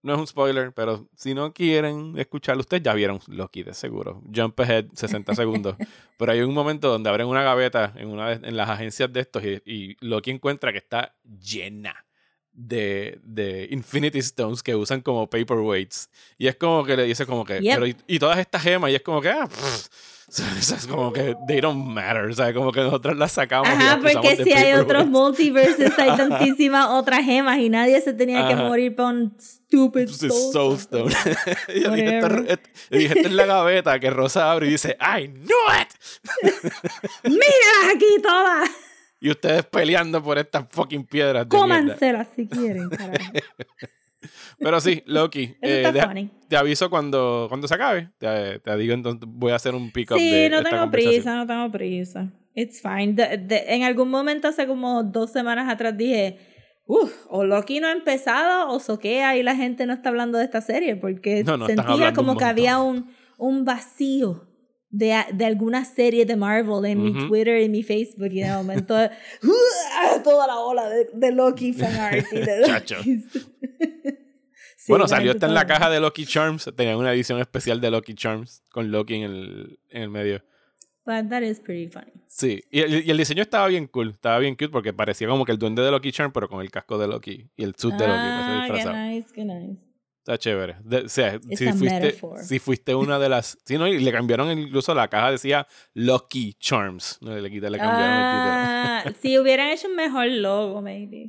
no 0.05 0.13
es 0.13 0.19
un 0.19 0.27
spoiler, 0.27 0.71
pero 0.73 1.09
si 1.15 1.33
no 1.33 1.53
quieren 1.53 2.17
escucharlo, 2.17 2.61
ustedes 2.61 2.83
ya 2.83 2.93
vieron 2.93 3.19
Loki 3.27 3.63
de 3.63 3.73
seguro. 3.73 4.21
Jump 4.33 4.59
ahead 4.61 4.85
60 4.93 5.35
segundos. 5.35 5.75
pero 6.17 6.31
hay 6.31 6.41
un 6.41 6.53
momento 6.53 6.89
donde 6.89 7.09
abren 7.09 7.27
una 7.27 7.43
gaveta 7.43 7.91
en 7.97 8.07
una 8.09 8.29
de- 8.37 8.47
en 8.47 8.55
las 8.55 8.69
agencias 8.69 9.11
de 9.11 9.19
estos 9.19 9.43
y, 9.43 9.61
y 9.65 9.97
Loki 9.99 10.31
encuentra 10.31 10.71
que 10.71 10.77
está 10.77 11.15
llena 11.41 12.05
de, 12.53 13.19
de 13.23 13.67
Infinity 13.71 14.19
Stones 14.19 14.63
que 14.63 14.75
usan 14.75 15.01
como 15.01 15.29
paperweights. 15.29 16.09
Y 16.37 16.47
es 16.47 16.55
como 16.55 16.85
que 16.85 16.95
le 16.95 17.03
dice 17.03 17.25
como 17.25 17.43
que, 17.43 17.59
Yep. 17.59 17.73
pero 17.73 17.87
y, 17.87 17.95
y 18.07 18.17
todas 18.19 18.37
estas 18.39 18.61
gemas, 18.63 18.91
y 18.91 18.95
es 18.95 19.01
como 19.01 19.19
que, 19.21 19.29
ah, 19.29 19.45
pff, 19.47 19.87
es 20.75 20.87
como 20.87 21.13
que 21.13 21.35
they 21.47 21.61
don't 21.61 21.85
matter, 21.85 22.25
o 22.25 22.33
sea, 22.33 22.53
como 22.53 22.71
que 22.71 22.81
nosotros 22.81 23.15
las 23.17 23.31
sacamos. 23.31 23.69
Ajá, 23.69 23.97
las 23.97 24.13
porque 24.13 24.43
si 24.43 24.51
hay 24.53 24.73
otros 24.73 25.07
multiverses, 25.07 25.97
hay 25.97 26.09
tantísimas 26.17 26.87
otras 26.89 27.23
gemas 27.23 27.59
y 27.59 27.69
nadie 27.69 28.01
se 28.01 28.13
tenía 28.13 28.47
que 28.47 28.53
Ajá. 28.53 28.63
morir 28.63 28.95
por 28.95 29.05
un 29.05 29.37
stupid 29.39 30.07
soul 30.07 30.51
Soulstone. 30.51 31.15
y 31.75 31.81
yo 31.81 31.91
dije, 31.91 32.17
esta, 32.17 33.19
es 33.19 33.31
la 33.31 33.45
gaveta 33.45 33.99
que 33.99 34.09
Rosa 34.09 34.51
abre 34.51 34.67
y 34.67 34.71
dice, 34.71 34.97
I 34.99 35.27
knew 35.27 35.57
it. 35.79 36.53
¡Mira 37.23 37.93
aquí 37.93 38.21
todas! 38.21 38.69
Y 39.19 39.29
ustedes 39.29 39.65
peleando 39.65 40.21
por 40.23 40.37
estas 40.37 40.65
fucking 40.69 41.05
piedras. 41.05 41.45
Cómanselas 41.47 42.27
si 42.35 42.47
quieren, 42.47 42.89
carajo. 42.89 43.31
Pero 44.59 44.79
sí, 44.79 45.03
Loki, 45.05 45.55
eh, 45.61 45.91
te 46.47 46.57
aviso 46.57 46.89
cuando, 46.89 47.45
cuando 47.49 47.67
se 47.67 47.75
acabe. 47.75 48.09
Te, 48.17 48.59
te 48.59 48.77
digo, 48.77 48.93
entonces 48.93 49.27
voy 49.31 49.51
a 49.51 49.55
hacer 49.55 49.75
un 49.75 49.91
pick-up 49.91 50.17
Sí, 50.17 50.29
de 50.29 50.49
no 50.49 50.57
esta 50.57 50.69
tengo 50.69 50.91
prisa, 50.91 51.35
no 51.35 51.47
tengo 51.47 51.71
prisa. 51.71 52.31
It's 52.53 52.81
fine. 52.81 53.13
De- 53.13 53.37
de- 53.37 53.65
en 53.67 53.83
algún 53.83 54.09
momento, 54.09 54.47
hace 54.47 54.65
como 54.67 55.03
dos 55.03 55.31
semanas 55.31 55.67
atrás, 55.69 55.97
dije, 55.97 56.37
uff, 56.85 57.11
o 57.29 57.43
Loki 57.43 57.79
no 57.79 57.87
ha 57.87 57.91
empezado 57.91 58.69
o 58.71 58.79
soquea 58.79 59.35
y 59.37 59.43
la 59.43 59.55
gente 59.55 59.85
no 59.85 59.93
está 59.93 60.09
hablando 60.09 60.37
de 60.37 60.45
esta 60.45 60.61
serie 60.61 60.95
porque 60.95 61.43
No, 61.43 61.57
no, 61.57 61.65
sentía 61.67 62.13
como 62.13 62.37
que 62.37 62.45
había 62.45 62.79
un, 62.79 63.11
un 63.37 63.65
vacío 63.65 64.47
de, 64.97 65.13
de 65.33 65.45
alguna 65.45 65.83
serie 65.83 66.25
de 66.25 66.35
Marvel 66.35 66.85
en 66.85 67.03
mi 67.03 67.11
Ujú. 67.11 67.27
Twitter 67.27 67.61
y 67.61 67.69
mi 67.69 67.83
Facebook 67.83 68.29
y 68.31 68.41
de 68.41 68.51
momento 68.51 68.93
¡uh! 68.95 70.23
toda 70.23 70.47
la 70.47 70.59
ola 70.59 70.87
de, 70.89 71.09
de 71.13 71.31
Loki 71.31 71.73
fanart 71.73 72.25
y 72.31 72.37
de. 72.37 72.67
Loki. 72.67 73.25
Sí, 74.77 74.91
bueno, 74.91 75.07
salió 75.07 75.31
esta 75.31 75.47
en 75.47 75.55
la 75.55 75.65
caja 75.65 75.89
de 75.89 75.99
Loki 75.99 76.27
Charms. 76.27 76.69
Tenía 76.75 76.95
una 76.95 77.11
edición 77.11 77.39
especial 77.39 77.81
de 77.81 77.89
Loki 77.89 78.13
Charms 78.13 78.61
con 78.69 78.91
Loki 78.91 79.15
en 79.15 79.23
el, 79.23 79.79
en 79.89 80.03
el 80.03 80.09
medio. 80.11 80.43
But 81.07 81.27
that 81.29 81.41
is 81.41 81.59
pretty 81.59 81.87
funny. 81.87 82.11
Sí, 82.27 82.61
y 82.69 82.81
el, 82.81 83.03
y 83.03 83.09
el 83.09 83.17
diseño 83.17 83.41
estaba 83.41 83.67
bien 83.67 83.87
cool, 83.87 84.11
estaba 84.11 84.37
bien 84.37 84.53
cute 84.53 84.69
porque 84.69 84.93
parecía 84.93 85.27
como 85.27 85.43
que 85.43 85.51
el 85.53 85.57
duende 85.57 85.81
de 85.81 85.89
Loki 85.89 86.11
Charm, 86.11 86.31
pero 86.31 86.47
con 86.47 86.61
el 86.61 86.69
casco 86.69 86.99
de 86.99 87.07
Loki 87.07 87.49
y 87.57 87.63
el 87.63 87.73
suit 87.75 87.95
de 87.95 88.07
Loki. 88.07 88.19
pues, 88.69 88.85
Ah, 88.85 89.07
qué 89.09 89.15
nice, 89.15 89.27
qué 89.33 89.43
nice. 89.45 89.81
Está 90.27 90.39
chévere. 90.39 90.77
De- 90.83 91.01
o 91.05 91.09
sea, 91.09 91.35
It's 91.35 91.59
si 91.59 91.71
fuiste, 91.71 91.99
metaphor. 91.99 92.39
si 92.43 92.57
fuiste 92.57 92.95
una 92.95 93.19
de 93.19 93.29
las. 93.29 93.59
Sí, 93.63 93.77
no, 93.77 93.87
y 93.87 93.99
le 93.99 94.11
cambiaron 94.11 94.57
incluso 94.57 94.95
la 94.95 95.07
caja, 95.07 95.29
decía 95.29 95.67
Lucky 95.93 96.55
Charms. 96.55 97.19
No, 97.21 97.35
le, 97.35 97.51
quita- 97.51 97.69
le 97.69 97.77
cambiaron 97.77 98.11
el 98.17 98.23
Ah, 98.23 99.03
si 99.21 99.37
hubieran 99.37 99.69
hecho 99.69 99.87
un 99.87 99.95
mejor 99.95 100.25
logo, 100.27 100.81
maybe. 100.81 101.27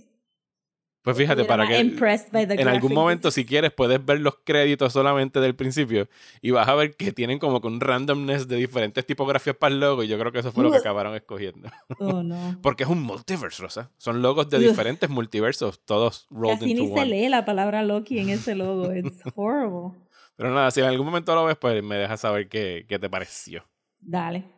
Pues 1.06 1.16
fíjate, 1.16 1.44
para 1.44 1.68
que. 1.68 1.78
En 1.78 2.66
algún 2.66 2.92
momento, 2.92 3.30
si 3.30 3.44
quieres, 3.44 3.70
puedes 3.70 4.04
ver 4.04 4.18
los 4.18 4.38
créditos 4.42 4.92
solamente 4.92 5.38
del 5.38 5.54
principio 5.54 6.08
y 6.42 6.50
vas 6.50 6.66
a 6.66 6.74
ver 6.74 6.96
que 6.96 7.12
tienen 7.12 7.38
como 7.38 7.60
que 7.60 7.68
un 7.68 7.78
randomness 7.78 8.48
de 8.48 8.56
diferentes 8.56 9.06
tipografías 9.06 9.54
para 9.54 9.72
el 9.72 9.78
logo 9.78 10.02
y 10.02 10.08
yo 10.08 10.18
creo 10.18 10.32
que 10.32 10.40
eso 10.40 10.50
fue 10.50 10.64
lo 10.64 10.72
que 10.72 10.78
acabaron 10.78 11.14
escogiendo. 11.14 11.70
Oh, 12.00 12.24
no. 12.24 12.58
Porque 12.60 12.82
es 12.82 12.88
un 12.88 13.02
multiverse, 13.02 13.62
Rosa. 13.62 13.92
Son 13.98 14.20
logos 14.20 14.50
de 14.50 14.58
diferentes 14.58 15.08
multiversos, 15.08 15.78
todos 15.84 16.26
rolled 16.28 16.58
Casi 16.58 16.72
into 16.72 16.82
ni 16.82 16.88
se 16.88 16.94
one. 16.94 17.06
lee 17.06 17.28
la 17.28 17.44
palabra 17.44 17.84
Loki 17.84 18.18
en 18.18 18.30
ese 18.30 18.56
logo. 18.56 18.92
It's 18.92 19.22
horrible. 19.36 19.96
Pero 20.34 20.50
nada, 20.50 20.72
si 20.72 20.80
en 20.80 20.86
algún 20.86 21.06
momento 21.06 21.36
lo 21.36 21.44
ves, 21.44 21.56
pues 21.56 21.84
me 21.84 21.94
dejas 21.94 22.18
saber 22.20 22.48
qué, 22.48 22.84
qué 22.88 22.98
te 22.98 23.08
pareció. 23.08 23.64
Dale. 24.00 24.55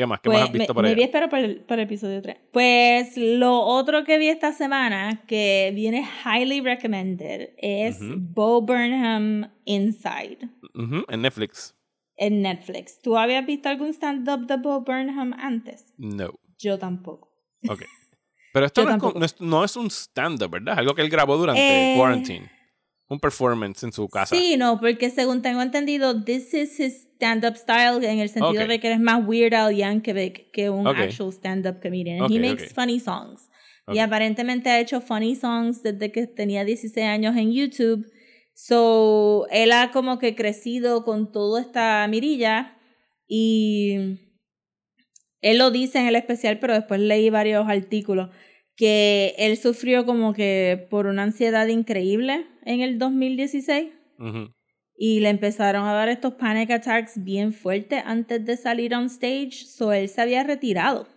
¿Qué 0.00 0.06
más? 0.06 0.20
¿Qué 0.20 0.28
más 0.30 0.38
Pues, 0.38 0.48
has 0.48 0.52
visto 0.52 0.72
me, 0.72 0.74
por 0.74 0.84
ahí? 0.86 0.90
maybe 0.92 1.04
espero 1.04 1.28
para 1.28 1.44
el, 1.44 1.60
para 1.60 1.82
el 1.82 1.86
episodio 1.86 2.22
3. 2.22 2.36
Pues 2.52 3.16
lo 3.18 3.60
otro 3.60 4.04
que 4.04 4.16
vi 4.18 4.28
esta 4.28 4.52
semana, 4.54 5.22
que 5.26 5.72
viene 5.74 6.08
highly 6.24 6.62
recommended, 6.62 7.50
es 7.58 8.00
Ujú. 8.00 8.14
Bo 8.16 8.62
Burnham 8.62 9.52
Inside 9.66 10.38
Ujú, 10.74 11.04
en 11.08 11.20
Netflix. 11.20 11.74
en 12.16 12.40
Netflix. 12.40 12.98
¿Tú 13.02 13.18
habías 13.18 13.44
visto 13.44 13.68
algún 13.68 13.90
stand-up 13.92 14.46
de 14.46 14.56
Bo 14.56 14.80
Burnham 14.80 15.34
antes? 15.34 15.92
No. 15.98 16.30
Yo 16.58 16.78
tampoco. 16.78 17.28
Ok. 17.68 17.82
Pero 18.54 18.64
esto 18.66 18.80
es, 18.88 18.96
no, 19.02 19.24
es, 19.24 19.40
no 19.40 19.64
es 19.64 19.76
un 19.76 19.90
stand-up, 19.90 20.50
¿verdad? 20.50 20.78
Algo 20.78 20.94
que 20.94 21.02
él 21.02 21.10
grabó 21.10 21.36
durante 21.36 21.92
Eh, 21.92 21.94
quarantine. 21.94 22.50
Un 23.08 23.20
performance 23.20 23.82
en 23.84 23.92
su 23.92 24.08
casa. 24.08 24.34
Sí, 24.34 24.56
no, 24.56 24.80
porque 24.80 25.10
según 25.10 25.42
tengo 25.42 25.60
entendido, 25.60 26.24
this 26.24 26.54
is 26.54 26.78
his 26.80 27.08
stand-up 27.20 27.56
style 27.56 28.02
en 28.02 28.18
el 28.18 28.28
sentido 28.30 28.62
Ok. 28.62 28.68
de 28.68 28.80
que 28.80 28.86
eres 28.86 29.00
más 29.00 29.22
Weird 29.26 29.52
Al 29.54 29.74
Yankovic 29.76 30.50
que 30.52 30.70
un 30.70 30.86
Ok. 30.86 30.96
actual 30.96 31.32
stand-up 31.32 31.80
comedian. 31.82 32.22
Ok, 32.22 32.30
He 32.30 32.38
makes 32.40 32.68
funny 32.74 32.98
songs. 32.98 33.48
Y 33.92 33.98
aparentemente 33.98 34.70
ha 34.70 34.78
hecho 34.78 35.00
funny 35.00 35.34
songs 35.34 35.82
desde 35.82 36.12
que 36.12 36.26
tenía 36.26 36.64
16 36.64 37.06
años 37.06 37.36
en 37.36 37.52
YouTube. 37.52 38.06
So, 38.54 39.46
él 39.50 39.72
ha 39.72 39.90
como 39.90 40.18
que 40.18 40.34
crecido 40.34 41.04
con 41.04 41.32
toda 41.32 41.60
esta 41.60 42.06
mirilla 42.08 42.76
y 43.26 44.18
él 45.40 45.58
lo 45.58 45.70
dice 45.70 45.98
en 45.98 46.06
el 46.06 46.16
especial, 46.16 46.58
pero 46.60 46.74
después 46.74 47.00
leí 47.00 47.30
varios 47.30 47.68
artículos 47.68 48.30
que 48.76 49.34
él 49.38 49.56
sufrió 49.56 50.06
como 50.06 50.32
que 50.32 50.86
por 50.90 51.06
una 51.06 51.24
ansiedad 51.24 51.66
increíble 51.66 52.46
en 52.64 52.80
el 52.80 52.98
2016 52.98 53.88
Ujú. 54.18 54.52
Y 55.02 55.20
le 55.20 55.30
empezaron 55.30 55.86
a 55.86 55.94
dar 55.94 56.10
estos 56.10 56.34
panic 56.34 56.70
attacks 56.70 57.12
bien 57.24 57.54
fuertes 57.54 58.02
antes 58.04 58.44
de 58.44 58.54
salir 58.58 58.94
on 58.94 59.06
stage, 59.06 59.64
so 59.66 59.92
él 59.94 60.10
se 60.10 60.20
había 60.20 60.44
retirado. 60.44 61.08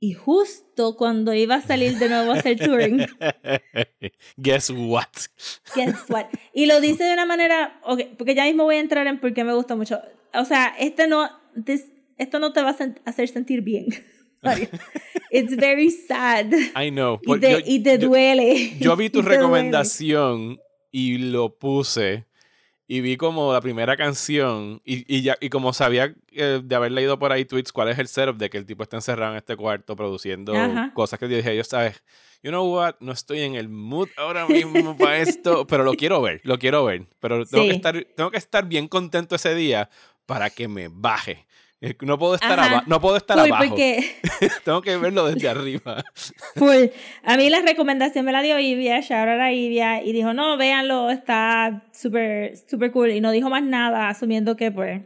Y 0.00 0.14
justo 0.14 0.96
cuando 0.96 1.34
iba 1.34 1.56
a 1.56 1.60
salir 1.60 1.98
de 1.98 2.08
nuevo 2.08 2.32
a 2.32 2.36
hacer 2.36 2.58
touring, 2.58 3.04
Guess 4.38 4.70
what? 4.70 5.08
guess 5.74 5.94
what? 6.08 6.26
Y 6.54 6.64
lo 6.64 6.80
dice 6.80 7.04
de 7.04 7.12
una 7.12 7.26
manera, 7.26 7.78
ok, 7.84 8.00
porque 8.16 8.34
ya 8.34 8.44
mismo 8.44 8.64
voy 8.64 8.76
a 8.76 8.80
entrar 8.80 9.06
en 9.06 9.20
por 9.20 9.34
qué 9.34 9.44
me 9.44 9.52
gusta 9.52 9.76
mucho. 9.76 10.00
O 10.32 10.46
sea, 10.46 10.74
este 10.78 11.06
no, 11.06 11.28
this- 11.64 11.90
esto 12.16 12.38
no 12.38 12.52
te 12.54 12.62
va 12.62 12.70
a 12.70 12.78
sen- 12.78 13.00
hacer 13.04 13.28
sentir 13.28 13.60
bien. 13.60 13.86
Like, 14.42 14.68
It's 15.30 15.56
very 15.56 15.90
sad. 15.90 16.52
I 16.74 16.90
know. 16.90 17.18
Y 17.22 17.38
te, 17.40 17.50
yo- 17.52 17.58
y 17.64 17.82
te 17.82 17.98
yo- 17.98 18.08
duele. 18.08 18.76
Yo 18.78 18.94
vi 18.96 19.08
tu 19.10 19.20
duele. 19.22 19.70
Y 20.94 21.18
lo 21.18 21.58
puse 21.58 22.24
y 22.86 23.00
vi 23.00 23.16
como 23.16 23.52
la 23.52 23.60
primera 23.60 23.96
canción 23.96 24.80
y, 24.84 25.12
y 25.12 25.22
ya 25.22 25.36
y 25.40 25.48
como 25.48 25.72
sabía 25.72 26.14
eh, 26.30 26.60
de 26.62 26.74
haber 26.76 26.92
leído 26.92 27.18
por 27.18 27.32
ahí 27.32 27.44
tweets 27.44 27.72
cuál 27.72 27.88
es 27.88 27.98
el 27.98 28.06
setup 28.06 28.36
de 28.36 28.48
que 28.48 28.58
el 28.58 28.64
tipo 28.64 28.84
está 28.84 28.98
encerrado 28.98 29.32
en 29.32 29.38
este 29.38 29.56
cuarto 29.56 29.96
produciendo 29.96 30.54
Ajá. 30.54 30.92
cosas 30.94 31.18
que 31.18 31.28
yo 31.28 31.36
dije, 31.36 31.56
yo 31.56 31.64
sabes, 31.64 32.04
you 32.44 32.50
know 32.50 32.64
what, 32.72 32.94
no 33.00 33.10
estoy 33.10 33.40
en 33.40 33.56
el 33.56 33.68
mood 33.68 34.08
ahora 34.16 34.46
mismo 34.46 34.96
para 34.96 35.18
esto, 35.18 35.66
pero 35.66 35.82
lo 35.82 35.94
quiero 35.94 36.22
ver, 36.22 36.40
lo 36.44 36.60
quiero 36.60 36.84
ver, 36.84 37.06
pero 37.18 37.44
tengo 37.44 37.64
que 37.66 37.72
estar 37.72 38.06
tengo 38.14 38.30
que 38.30 38.38
estar 38.38 38.64
bien 38.64 38.86
contento 38.86 39.34
ese 39.34 39.56
día 39.56 39.90
para 40.26 40.48
que 40.48 40.68
me 40.68 40.86
baje. 40.92 41.44
No 42.02 42.18
puedo 42.18 42.34
estar 42.34 42.58
abajo, 42.58 42.84
no 42.86 43.00
puedo 43.00 43.16
estar 43.16 43.38
Full, 43.38 43.48
abajo. 43.48 43.64
porque 43.68 44.04
Tengo 44.64 44.82
que 44.82 44.96
verlo 44.96 45.26
desde 45.26 45.48
arriba. 45.48 46.04
Full. 46.56 46.86
A 47.24 47.36
mí 47.36 47.50
la 47.50 47.60
recomendación 47.60 48.24
me 48.24 48.32
la 48.32 48.42
dio 48.42 48.58
Ivia, 48.58 49.00
shout 49.00 49.28
out 49.28 49.40
a 49.40 49.52
Ivia, 49.52 50.02
y 50.04 50.12
dijo, 50.12 50.32
no, 50.34 50.56
véanlo, 50.56 51.10
está 51.10 51.84
súper, 51.92 52.56
súper 52.68 52.90
cool. 52.92 53.10
Y 53.10 53.20
no 53.20 53.30
dijo 53.30 53.50
más 53.50 53.62
nada, 53.62 54.08
asumiendo 54.08 54.56
que, 54.56 54.70
pues, 54.70 55.02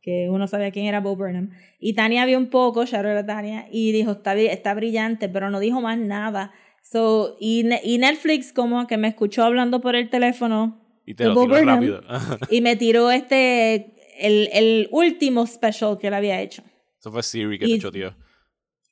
que 0.00 0.28
uno 0.30 0.46
sabía 0.46 0.70
quién 0.70 0.86
era 0.86 1.00
Bo 1.00 1.16
Burnham. 1.16 1.50
Y 1.80 1.94
Tania 1.94 2.24
vio 2.24 2.38
un 2.38 2.50
poco, 2.50 2.84
shout 2.86 3.04
out 3.04 3.16
a 3.18 3.26
Tania, 3.26 3.66
y 3.70 3.92
dijo, 3.92 4.12
está, 4.12 4.34
está 4.34 4.74
brillante, 4.74 5.28
pero 5.28 5.50
no 5.50 5.58
dijo 5.60 5.80
más 5.80 5.98
nada. 5.98 6.52
So, 6.82 7.36
y, 7.40 7.64
Ne- 7.64 7.80
y 7.82 7.98
Netflix 7.98 8.52
como 8.52 8.86
que 8.86 8.96
me 8.96 9.08
escuchó 9.08 9.42
hablando 9.42 9.80
por 9.80 9.96
el 9.96 10.08
teléfono 10.08 10.80
Y 11.04 11.14
te 11.14 11.24
lo 11.24 11.46
rápido. 11.48 12.00
Y 12.48 12.60
me 12.60 12.76
tiró 12.76 13.10
este, 13.10 13.95
el, 14.18 14.48
el 14.52 14.88
último 14.90 15.46
special 15.46 15.98
que 15.98 16.08
él 16.08 16.14
había 16.14 16.40
hecho. 16.40 16.62
Eso 16.98 17.10
fue 17.12 17.22
Siri 17.22 17.58
que 17.58 17.66
Y- 17.66 17.74
te 17.74 17.78
choteó. 17.80 18.14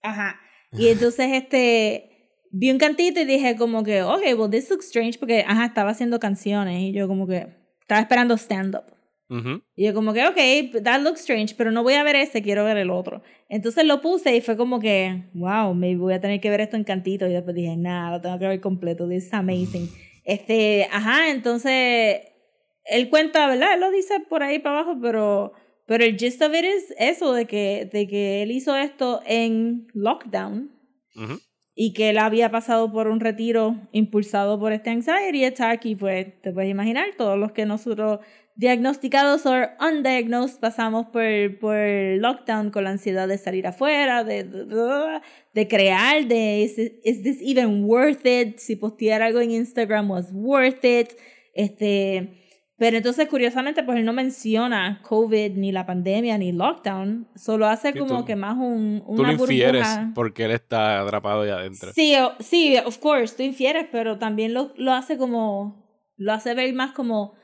Ajá. 0.02 0.38
Y 0.72 0.88
entonces, 0.88 1.28
este, 1.32 2.10
vi 2.50 2.70
un 2.70 2.78
cantito 2.78 3.20
y 3.20 3.24
dije 3.24 3.56
como 3.56 3.84
que, 3.84 4.02
ok, 4.02 4.22
well, 4.36 4.50
this 4.50 4.68
looks 4.70 4.86
strange, 4.86 5.18
porque, 5.18 5.44
ajá, 5.46 5.66
estaba 5.66 5.90
haciendo 5.90 6.18
canciones 6.18 6.80
y 6.82 6.92
yo 6.92 7.06
como 7.08 7.26
que 7.26 7.46
estaba 7.80 8.00
esperando 8.00 8.34
stand-up. 8.36 8.84
Ujú. 9.30 9.62
Y 9.76 9.84
yo 9.86 9.94
como 9.94 10.12
que, 10.12 10.26
ok, 10.26 10.82
that 10.82 11.00
looks 11.00 11.20
strange, 11.20 11.54
pero 11.56 11.70
no 11.70 11.82
voy 11.82 11.94
a 11.94 12.02
ver 12.02 12.16
ese, 12.16 12.42
quiero 12.42 12.64
ver 12.64 12.76
el 12.76 12.90
otro. 12.90 13.22
Entonces 13.48 13.84
lo 13.86 14.00
puse 14.00 14.36
y 14.36 14.40
fue 14.40 14.56
como 14.56 14.80
que, 14.80 15.30
wow, 15.32 15.74
maybe 15.74 15.98
voy 16.00 16.14
a 16.14 16.20
tener 16.20 16.40
que 16.40 16.50
ver 16.50 16.60
esto 16.60 16.76
en 16.76 16.84
cantito. 16.84 17.26
Y 17.26 17.32
después 17.32 17.54
dije, 17.56 17.76
nada, 17.76 18.10
lo 18.10 18.20
tengo 18.20 18.38
que 18.38 18.46
ver 18.48 18.60
completo, 18.60 19.08
this 19.08 19.26
is 19.26 19.34
amazing. 19.34 19.88
Este, 20.26 20.88
ajá, 20.90 21.28
entonces, 21.30 22.20
él 22.84 23.08
cuenta, 23.08 23.46
¿verdad? 23.46 23.74
Él 23.74 23.80
lo 23.80 23.90
dice 23.90 24.20
por 24.20 24.42
ahí 24.42 24.58
para 24.58 24.80
abajo, 24.80 24.98
pero, 25.00 25.52
pero 25.86 26.04
el 26.04 26.16
gist 26.18 26.42
of 26.42 26.54
it 26.54 26.64
es 26.64 26.94
eso, 26.98 27.32
de 27.32 27.46
que, 27.46 27.88
de 27.92 28.06
que 28.06 28.42
él 28.42 28.50
hizo 28.50 28.76
esto 28.76 29.22
en 29.26 29.86
lockdown 29.94 30.70
Ujú. 31.16 31.40
y 31.74 31.92
que 31.92 32.10
él 32.10 32.18
había 32.18 32.50
pasado 32.50 32.92
por 32.92 33.08
un 33.08 33.20
retiro 33.20 33.88
impulsado 33.92 34.58
por 34.58 34.72
este 34.72 34.90
anxiety 34.90 35.44
attack 35.44 35.84
y 35.86 35.96
pues 35.96 36.40
te 36.42 36.52
puedes 36.52 36.70
imaginar 36.70 37.08
todos 37.16 37.38
los 37.38 37.52
que 37.52 37.66
nosotros 37.66 38.20
diagnosticados 38.56 39.46
o 39.46 39.52
undiagnosed 39.80 40.60
pasamos 40.60 41.06
por, 41.06 41.58
por 41.58 41.76
lockdown 41.76 42.70
con 42.70 42.84
la 42.84 42.90
ansiedad 42.90 43.26
de 43.26 43.36
salir 43.38 43.66
afuera, 43.66 44.22
de, 44.22 44.44
de, 44.44 45.20
de 45.54 45.68
crear, 45.68 46.26
de 46.26 46.60
is, 46.62 46.78
is 47.02 47.22
this 47.22 47.38
even 47.40 47.84
worth 47.84 48.24
it, 48.24 48.58
si 48.58 48.76
postear 48.76 49.22
algo 49.22 49.40
en 49.40 49.50
Instagram 49.50 50.10
was 50.10 50.30
worth 50.32 50.84
it, 50.84 51.14
este... 51.54 52.43
Pero 52.76 52.96
entonces, 52.96 53.28
curiosamente, 53.28 53.84
pues 53.84 53.98
él 53.98 54.04
no 54.04 54.12
menciona 54.12 55.00
COVID, 55.02 55.52
ni 55.52 55.70
la 55.70 55.86
pandemia, 55.86 56.36
ni 56.38 56.50
lockdown. 56.50 57.28
Solo 57.36 57.66
hace 57.66 57.92
Sí, 57.92 57.98
como 58.00 58.18
tú- 58.20 58.24
que 58.24 58.34
más 58.34 58.56
un, 58.56 59.00
Tú 59.06 59.14
lo 59.18 59.22
una 59.22 59.32
infieres 59.34 59.86
burbuja. 59.86 60.12
porque 60.14 60.44
él 60.46 60.50
está 60.50 61.00
atrapado 61.00 61.42
allá 61.42 61.54
adentro. 61.58 61.92
Sí, 61.94 62.16
o- 62.16 62.32
sí, 62.40 62.76
of 62.84 62.98
course, 62.98 63.36
tú 63.36 63.44
infieres, 63.44 63.86
pero 63.92 64.18
también 64.18 64.54
lo, 64.54 64.72
lo 64.76 64.92
hace 64.92 65.16
como, 65.16 65.84
lo 66.16 66.32
hace 66.32 66.54
ver 66.54 66.74
más 66.74 66.90
como, 66.92 67.34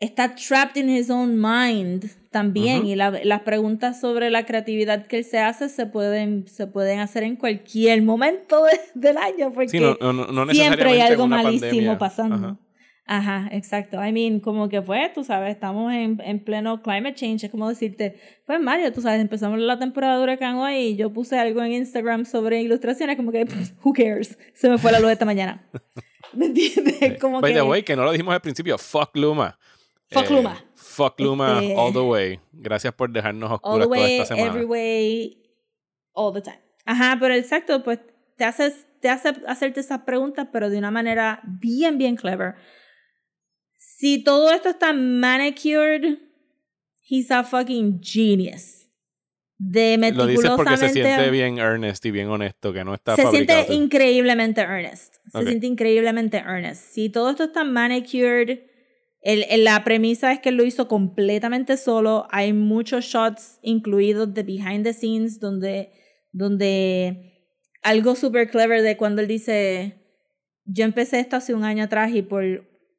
está 0.00 0.34
trapped 0.34 0.76
in 0.82 0.90
his 0.90 1.10
own 1.10 1.40
mind 1.40 2.10
también, 2.32 2.80
Ujú. 2.80 2.88
y 2.88 2.96
la- 2.96 3.20
las 3.22 3.42
preguntas 3.42 4.00
sobre 4.00 4.30
la 4.30 4.44
creatividad 4.46 5.06
que 5.06 5.18
él 5.18 5.24
se 5.24 5.38
hace 5.38 5.68
se 5.68 5.86
pueden, 5.86 6.48
se 6.48 6.66
pueden 6.66 6.98
hacer 6.98 7.22
en 7.22 7.36
cualquier 7.36 8.02
momento 8.02 8.64
de- 8.64 8.80
del 8.94 9.16
año, 9.16 9.52
porque 9.52 9.68
Sí, 9.68 9.78
no, 9.80 9.94
no, 10.00 10.12
no 10.26 10.52
siempre 10.52 10.90
hay 10.90 11.00
algo 11.02 11.24
una 11.24 11.36
malísimo 11.42 11.70
pandemia. 11.70 11.98
pasando. 11.98 12.34
Ajá. 12.34 12.58
Ajá. 13.06 13.48
exacto. 13.52 14.04
I 14.04 14.12
mean, 14.12 14.40
como 14.40 14.68
que 14.68 14.82
pues, 14.82 15.12
tú 15.12 15.22
sabes, 15.24 15.50
estamos 15.54 15.92
en, 15.92 16.20
en 16.24 16.42
pleno 16.44 16.82
climate 16.82 17.14
change, 17.14 17.44
es 17.44 17.50
como 17.50 17.68
decirte, 17.68 18.18
pues 18.46 18.60
Mario, 18.60 18.92
tú 18.92 19.00
sabes, 19.00 19.20
empezamos 19.20 19.58
la 19.60 19.78
temporada 19.78 20.16
de 20.16 20.22
huracán 20.24 20.56
hoy 20.56 20.74
y 20.74 20.96
yo 20.96 21.12
puse 21.12 21.38
algo 21.38 21.62
en 21.62 21.72
Instagram 21.72 22.24
sobre 22.24 22.60
ilustraciones, 22.62 23.16
como 23.16 23.30
que, 23.32 23.46
pues, 23.46 23.74
who 23.84 23.92
cares, 23.92 24.38
se 24.54 24.68
me 24.68 24.78
fue 24.78 24.90
la 24.92 25.00
luz 25.00 25.10
esta 25.10 25.24
mañana. 25.24 25.64
¿Me 26.32 26.46
entiendes? 26.46 27.18
Como 27.20 27.40
By 27.40 27.52
que, 27.52 27.58
the 27.58 27.62
way, 27.62 27.82
que 27.82 27.94
no 27.96 28.04
lo 28.04 28.10
dijimos 28.12 28.34
al 28.34 28.40
principio, 28.40 28.76
fuck 28.76 29.16
Luma. 29.16 29.58
Fuck 30.10 30.30
Luma. 30.30 30.64
Fuck 30.74 31.20
Luma 31.20 31.60
Este- 31.62 31.74
all 31.76 31.92
the 31.92 32.00
way. 32.00 32.40
Gracias 32.52 32.92
por 32.94 33.10
dejarnos 33.10 33.50
all 33.50 33.56
oscuras 33.56 33.78
the 33.78 33.84
toda 33.84 34.00
way, 34.00 34.20
esta 34.20 34.34
semana. 34.34 34.48
every 34.52 34.64
way, 34.64 35.42
all 36.12 36.32
the 36.32 36.40
time. 36.42 36.60
Ajá, 36.84 37.16
pero 37.20 37.34
exacto, 37.34 37.82
pues 37.82 38.00
te 38.36 38.44
haces, 38.44 38.86
te 39.00 39.08
hace 39.08 39.32
hacerte 39.46 39.80
esas 39.80 40.00
preguntas, 40.02 40.48
pero 40.52 40.70
de 40.70 40.78
una 40.78 40.90
manera 40.90 41.40
bien, 41.44 41.98
bien 41.98 42.16
clever. 42.16 42.54
Si 43.98 44.22
todo 44.22 44.52
esto 44.52 44.68
está 44.70 44.92
manicured, 44.92 46.18
he's 47.08 47.30
a 47.30 47.42
fucking 47.44 48.00
genius. 48.02 48.82
De 49.58 49.96
Lo 50.12 50.26
dices 50.26 50.50
porque 50.54 50.76
se 50.76 50.86
meticulosamente. 50.88 50.92
siente 51.02 51.30
bien 51.30 51.58
earnest 51.58 52.04
y 52.04 52.10
bien 52.10 52.28
honesto, 52.28 52.74
que 52.74 52.84
no 52.84 52.92
está 52.92 53.16
se 53.16 53.22
fabricado. 53.22 53.64
siente 53.64 53.74
increíblemente 53.82 54.60
earnest. 54.60 55.14
Se 55.32 55.42
siente 55.44 55.66
increíblemente 55.66 56.36
earnest. 56.36 56.82
Si 56.92 57.08
todo 57.08 57.30
esto 57.30 57.44
está 57.44 57.64
manicured, 57.64 58.58
el, 59.22 59.44
el- 59.48 59.64
la 59.64 59.82
premisa 59.82 60.30
es 60.32 60.40
que 60.40 60.50
él 60.50 60.56
lo 60.56 60.64
hizo 60.64 60.88
completamente 60.88 61.78
solo. 61.78 62.26
Hay 62.30 62.52
muchos 62.52 63.06
shots 63.06 63.58
incluidos 63.62 64.34
de 64.34 64.42
behind 64.42 64.84
the 64.84 64.92
scenes 64.92 65.40
donde, 65.40 65.90
donde 66.32 67.48
algo 67.82 68.14
super 68.14 68.50
clever 68.50 68.82
de 68.82 68.98
cuando 68.98 69.22
él 69.22 69.26
dice, 69.28 70.02
yo 70.66 70.84
empecé 70.84 71.18
esto 71.20 71.36
hace 71.36 71.54
un 71.54 71.64
año 71.64 71.84
atrás 71.84 72.14
y 72.14 72.20
por, 72.20 72.44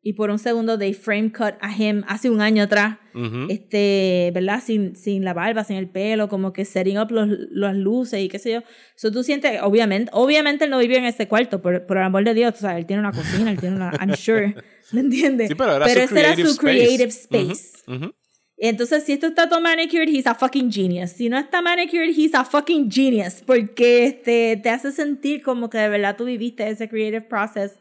y 0.07 0.13
por 0.13 0.29
un 0.29 0.39
segundo 0.39 0.77
they 0.77 0.93
frame 0.93 1.33
cut 1.33 1.55
a 1.59 1.69
him 1.75 2.01
hace 2.07 2.29
un 2.29 2.39
año 2.39 2.63
atrás 2.63 2.95
Ujú. 3.13 3.47
este, 3.49 4.31
¿verdad? 4.33 4.63
Sin, 4.65 4.95
sin 4.95 5.25
la 5.25 5.33
barba, 5.33 5.65
sin 5.65 5.75
el 5.75 5.89
pelo, 5.89 6.29
como 6.29 6.53
que 6.53 6.63
setting 6.63 6.97
up 6.97 7.11
los, 7.11 7.27
las 7.51 7.75
luces 7.75 8.21
y 8.21 8.29
qué 8.29 8.39
sé 8.39 8.53
yo. 8.53 8.63
So 8.95 9.11
tú 9.11 9.21
sientes, 9.23 9.59
obviamente, 9.61 10.09
obviamente 10.13 10.63
él 10.63 10.71
no 10.71 10.77
vivió 10.77 10.97
en 10.97 11.03
ese 11.03 11.27
cuarto, 11.27 11.61
por, 11.61 11.85
por 11.85 11.97
el 11.97 12.03
amor 12.03 12.23
de 12.23 12.33
Dios, 12.35 12.53
o 12.55 12.57
sea, 12.57 12.77
él 12.77 12.85
tiene 12.85 13.01
una 13.01 13.11
cocina, 13.11 13.51
él 13.51 13.59
tiene 13.59 13.75
una, 13.75 13.91
I'm 13.99 14.15
sure, 14.15 14.55
¿me 14.93 15.01
entiendes? 15.01 15.49
Sí, 15.49 15.55
pero 15.55 15.75
era 15.75 15.89
su 15.89 15.99
ese 15.99 16.19
era 16.21 16.35
su 16.35 16.41
space. 16.43 16.57
creative 16.57 17.09
space. 17.09 17.63
ujú. 17.87 18.13
Entonces, 18.59 19.03
si 19.03 19.11
esto 19.11 19.27
está 19.27 19.49
todo 19.49 19.59
manicured, 19.59 20.07
he's 20.07 20.25
a 20.25 20.35
fucking 20.35 20.71
genius. 20.71 21.11
Si 21.11 21.27
no 21.27 21.37
está 21.37 21.61
manicured, 21.61 22.09
he's 22.17 22.33
a 22.33 22.45
fucking 22.45 22.89
genius. 22.89 23.43
Porque 23.45 24.05
este, 24.05 24.57
te 24.63 24.69
hace 24.69 24.93
sentir 24.93 25.41
como 25.43 25.69
que 25.69 25.77
de 25.79 25.89
verdad 25.89 26.15
tú 26.15 26.23
viviste 26.23 26.65
ese 26.69 26.87
creative 26.87 27.21
process 27.27 27.73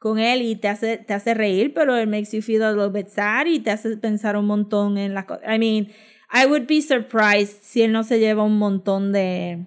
con 0.00 0.18
él 0.18 0.40
y 0.40 0.56
te 0.56 0.66
hace, 0.66 0.96
te 0.96 1.12
hace 1.12 1.34
reír, 1.34 1.74
pero 1.74 2.00
it 2.00 2.08
makes 2.08 2.32
you 2.32 2.40
feel 2.40 2.62
a 2.62 2.72
little 2.72 2.88
bit 2.88 3.08
sad 3.08 3.44
y 3.44 3.60
te 3.60 3.70
hace 3.70 3.98
pensar 3.98 4.34
un 4.34 4.46
montón 4.46 4.96
en 4.96 5.12
las 5.12 5.26
cosas. 5.26 5.44
I 5.46 5.58
mean, 5.58 5.88
I 6.32 6.46
would 6.46 6.66
be 6.66 6.80
surprised 6.80 7.58
si 7.60 7.82
él 7.82 7.92
no 7.92 8.02
se 8.02 8.18
lleva 8.18 8.42
un 8.42 8.56
montón 8.56 9.12
de, 9.12 9.66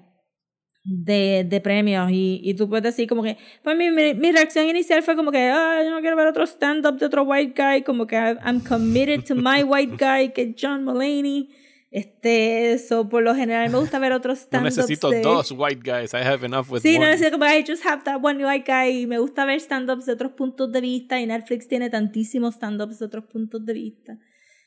de, 0.84 1.46
de 1.48 1.62
premios 1.62 2.10
y, 2.12 2.42
y 2.44 2.56
tú 2.56 2.68
puedes 2.68 2.84
decir 2.84 3.08
como 3.08 3.22
que, 3.22 3.38
pues 3.62 3.78
mi, 3.78 3.92
mi, 3.92 4.32
reacción 4.32 4.68
inicial 4.68 5.04
fue 5.04 5.16
como 5.16 5.32
que, 5.32 5.52
ah, 5.52 5.82
yo 5.84 5.92
no 5.92 6.02
quiero 6.02 6.16
ver 6.16 6.26
otro 6.26 6.48
stand-up 6.48 6.98
de 6.98 7.06
otro 7.06 7.22
white 7.22 7.54
guy, 7.56 7.84
como 7.84 8.08
que 8.08 8.16
I'm 8.16 8.60
committed 8.60 9.26
to 9.26 9.36
my 9.36 9.62
white 9.62 9.98
guy, 10.00 10.34
que 10.34 10.56
John 10.60 10.84
Mulaney. 10.84 11.50
Este, 11.96 12.80
so 12.80 13.08
por 13.08 13.22
lo 13.22 13.36
general 13.36 13.70
me 13.70 13.78
gusta 13.78 14.00
ver 14.00 14.14
otros 14.14 14.40
No 14.40 14.44
stand-ups 14.46 14.78
necesito 14.78 15.10
de- 15.12 15.22
dos 15.22 15.52
white 15.52 15.82
guys. 15.84 16.12
I 16.16 16.26
have 16.26 16.44
enough 16.44 16.68
with 16.72 16.82
Sí, 16.82 16.96
no 16.96 17.02
one. 17.02 17.12
necesito 17.12 17.38
como 17.38 17.46
I 17.46 17.64
just 17.66 17.86
have 17.86 18.02
that 18.06 18.18
one 18.20 18.44
white 18.44 18.66
guy 18.70 19.02
y 19.04 19.06
me 19.06 19.20
gusta 19.20 19.46
ver 19.46 19.60
stand-ups 19.60 20.08
de 20.08 20.14
otros 20.14 20.32
puntos 20.32 20.72
de 20.72 20.82
vista 20.82 21.20
y 21.22 21.28
Netflix 21.28 21.68
tiene 21.68 21.92
tantísimos 21.92 22.56
stand-ups 22.56 22.98
de 22.98 23.06
otros 23.06 23.26
puntos 23.26 23.64
de 23.64 23.74
vista. 23.74 24.18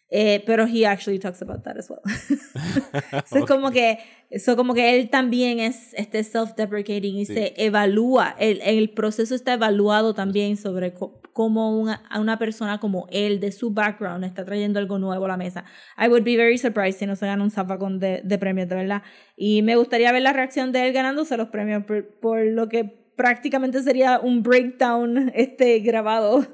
Eh, 0.09 0.43
pero 0.47 0.67
he 0.67 0.87
actually 0.87 1.19
talks 1.19 1.43
about 1.43 1.63
that 1.65 1.77
as 1.77 1.91
well. 1.91 2.01
so, 3.27 3.39
es 3.39 3.45
como 3.45 3.71
que, 3.73 3.99
so 4.39 4.55
como 4.57 4.73
que 4.73 4.95
él 4.97 5.11
también 5.11 5.59
es 5.59 5.93
este 5.95 6.23
self-deprecating 6.23 7.17
y 7.17 7.27
Sí. 7.27 7.35
se 7.35 7.55
evalúa, 7.57 8.37
el, 8.39 8.61
el 8.63 8.91
proceso 8.91 9.35
está 9.35 9.55
evaluado 9.55 10.15
también 10.15 10.57
sobre 10.57 10.95
cómo 11.33 11.77
una, 11.79 12.03
a 12.09 12.21
una 12.21 12.39
persona 12.39 12.79
como 12.79 13.09
él, 13.11 13.41
de 13.41 13.51
su 13.51 13.73
background, 13.73 14.25
está 14.25 14.45
trayendo 14.45 14.79
algo 14.79 14.99
nuevo 14.99 15.25
a 15.25 15.29
la 15.29 15.37
mesa. 15.37 15.65
I 15.99 16.07
would 16.09 16.23
be 16.23 16.37
very 16.37 16.57
surprised 16.57 16.99
si 17.01 17.07
no 17.07 17.17
se 17.17 17.27
gana 17.27 17.43
un 17.43 17.51
zafacón 17.51 17.99
de, 17.99 18.21
de 18.23 18.39
premios, 18.39 18.69
de 18.69 18.77
verdad. 18.77 19.03
Y 19.37 19.63
me 19.63 19.75
gustaría 19.77 20.13
ver 20.13 20.23
la 20.23 20.33
reacción 20.33 20.71
de 20.73 20.87
él 20.87 20.93
ganándose 20.93 21.37
los 21.37 21.49
premios 21.49 21.85
por, 21.85 22.07
por 22.21 22.41
lo 22.45 22.69
que 22.69 22.85
prácticamente 23.17 23.83
sería 23.83 24.21
un 24.21 24.43
breakdown 24.43 25.33
este, 25.35 25.81
grabado 25.81 26.47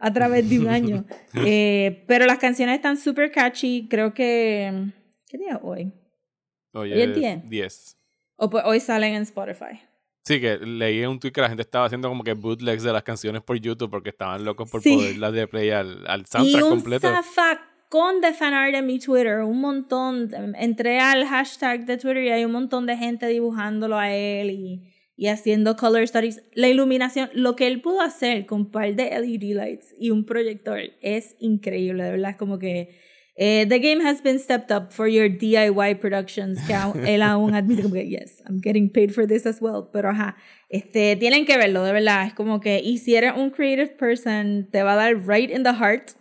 a 0.00 0.12
través 0.12 0.48
de 0.50 0.58
un 0.58 0.68
año. 0.78 1.04
Eh, 1.34 2.04
pero 2.08 2.26
las 2.26 2.38
canciones 2.38 2.76
están 2.76 2.96
super 2.96 3.30
catchy. 3.30 3.86
Creo 3.88 4.12
que. 4.14 4.90
¿Qué 5.28 5.38
día 5.38 5.52
es 5.52 5.58
hoy? 5.62 5.92
Hoy 6.72 6.92
es 6.92 7.14
10. 7.14 7.48
10. 7.48 7.96
O 8.36 8.50
pues 8.50 8.64
hoy 8.66 8.80
salen 8.80 9.14
en 9.14 9.22
Spotify. 9.22 9.80
Sí, 10.24 10.40
que 10.40 10.58
leí 10.58 11.04
un 11.06 11.18
tweet 11.18 11.32
que 11.32 11.40
la 11.40 11.48
gente 11.48 11.62
estaba 11.62 11.86
haciendo 11.86 12.08
como 12.08 12.22
que 12.22 12.34
bootlegs 12.34 12.82
de 12.82 12.92
las 12.92 13.02
canciones 13.02 13.42
por 13.42 13.58
YouTube 13.58 13.90
porque 13.90 14.10
estaban 14.10 14.44
locos 14.44 14.70
por 14.70 14.82
Sí. 14.82 14.94
poderlas 14.94 15.32
de 15.32 15.46
play 15.48 15.70
al, 15.70 16.06
al 16.06 16.22
Y 16.22 16.24
soundtrack 16.26 16.64
un 16.64 16.70
completo. 16.70 17.08
zafacón 17.08 18.20
de 18.20 18.32
fanart 18.34 18.74
en 18.74 18.86
mi 18.86 18.98
Twitter. 18.98 19.38
Un 19.40 19.60
montón. 19.60 20.30
Entré 20.56 21.00
al 21.00 21.26
hashtag 21.26 21.86
de 21.86 21.96
Twitter 21.96 22.24
y 22.24 22.28
hay 22.30 22.44
un 22.44 22.52
montón 22.52 22.86
de 22.86 22.96
gente 22.96 23.26
dibujándolo 23.26 23.98
a 23.98 24.12
él 24.12 24.50
y, 24.50 24.89
y 25.20 25.26
haciendo 25.26 25.76
color 25.76 26.08
studies. 26.08 26.42
La 26.54 26.68
iluminación, 26.68 27.28
lo 27.34 27.54
que 27.54 27.66
él 27.66 27.82
pudo 27.82 28.00
hacer 28.00 28.46
con 28.46 28.62
un 28.62 28.70
par 28.70 28.94
de 28.94 29.10
LED 29.10 29.54
lights 29.54 29.94
y 29.98 30.12
un 30.12 30.24
proyector 30.24 30.80
es 31.02 31.36
increíble. 31.40 32.04
De 32.04 32.12
verdad, 32.12 32.30
es 32.30 32.36
como 32.38 32.58
que. 32.58 32.98
eh, 33.36 33.66
the 33.68 33.78
game 33.78 34.00
has 34.00 34.22
been 34.22 34.38
stepped 34.38 34.72
up 34.72 34.94
for 34.94 35.06
your 35.06 35.28
DIY 35.28 36.00
productions. 36.00 36.58
Que 36.66 36.72
él 37.14 37.20
aún 37.20 37.54
admite 37.54 37.82
como 37.82 37.96
que, 37.96 38.08
yes, 38.08 38.42
I'm 38.46 38.62
getting 38.62 38.88
paid 38.88 39.10
for 39.10 39.26
this 39.26 39.44
as 39.44 39.60
well. 39.60 39.90
Pero 39.92 40.08
ajá, 40.08 40.36
este, 40.70 41.16
tienen 41.16 41.44
que 41.44 41.58
verlo, 41.58 41.84
de 41.84 41.92
verdad. 41.92 42.26
Es 42.26 42.32
como 42.32 42.60
que, 42.60 42.80
y 42.80 42.96
si 42.96 43.14
eres 43.14 43.34
un 43.36 43.50
creative 43.50 43.88
person, 43.98 44.70
te 44.72 44.82
va 44.82 44.94
a 44.94 44.96
dar 44.96 45.28
right 45.28 45.50
in 45.50 45.64
the 45.64 45.74
heart. 45.74 46.12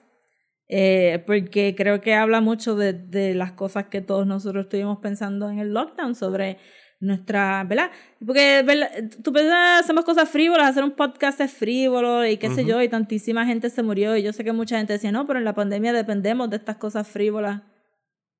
Eh, 0.67 1.23
porque 1.25 1.73
creo 1.73 2.01
que 2.01 2.15
habla 2.15 2.41
mucho 2.41 2.75
de, 2.75 2.91
de 2.91 3.33
las 3.33 3.53
cosas 3.53 3.85
que 3.85 4.01
todos 4.01 4.27
nosotros 4.27 4.65
estuvimos 4.65 4.99
pensando 4.99 5.49
en 5.49 5.59
el 5.59 5.73
lockdown 5.73 6.15
sobre 6.15 6.57
nuestra, 6.99 7.63
¿verdad? 7.63 7.91
Porque 8.25 8.61
¿verdad? 8.63 9.09
tú 9.23 9.31
piensas, 9.31 9.81
hacemos 9.81 10.03
cosas 10.03 10.29
frívolas, 10.29 10.69
hacer 10.69 10.83
un 10.83 10.91
podcast 10.91 11.39
es 11.39 11.51
frívolo 11.51 12.25
y 12.25 12.37
qué 12.37 12.47
sé 12.49 12.61
Ujú. 12.61 12.69
yo, 12.69 12.81
y 12.81 12.89
tantísima 12.89 13.45
gente 13.45 13.69
se 13.69 13.83
murió 13.83 14.15
y 14.17 14.23
yo 14.23 14.33
sé 14.33 14.43
que 14.43 14.51
mucha 14.51 14.77
gente 14.77 14.93
decía, 14.93 15.11
no, 15.11 15.25
pero 15.25 15.39
en 15.39 15.45
la 15.45 15.55
pandemia 15.55 15.93
dependemos 15.93 16.49
de 16.49 16.57
estas 16.57 16.77
cosas 16.77 17.07
frívolas 17.07 17.61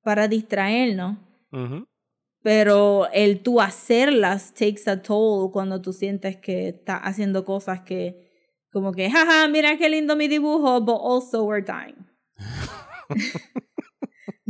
para 0.02 0.28
distraernos. 0.28 1.16
Ujú. 1.52 1.86
Pero 2.42 3.08
el 3.12 3.42
tú 3.42 3.60
hacerlas 3.60 4.54
takes 4.54 4.90
a 4.90 5.02
toll 5.02 5.50
cuando 5.52 5.80
tú 5.82 5.92
sientes 5.92 6.36
que 6.36 6.68
estás 6.68 7.00
haciendo 7.02 7.44
cosas 7.44 7.80
que, 7.80 8.30
como 8.72 8.92
que, 8.92 9.10
jaja, 9.10 9.46
mira 9.48 9.76
qué 9.76 9.90
lindo 9.90 10.16
mi 10.16 10.26
dibujo, 10.26 10.80
but 10.80 11.00
also 11.02 11.44
we're 11.44 11.64
dying. 11.64 12.06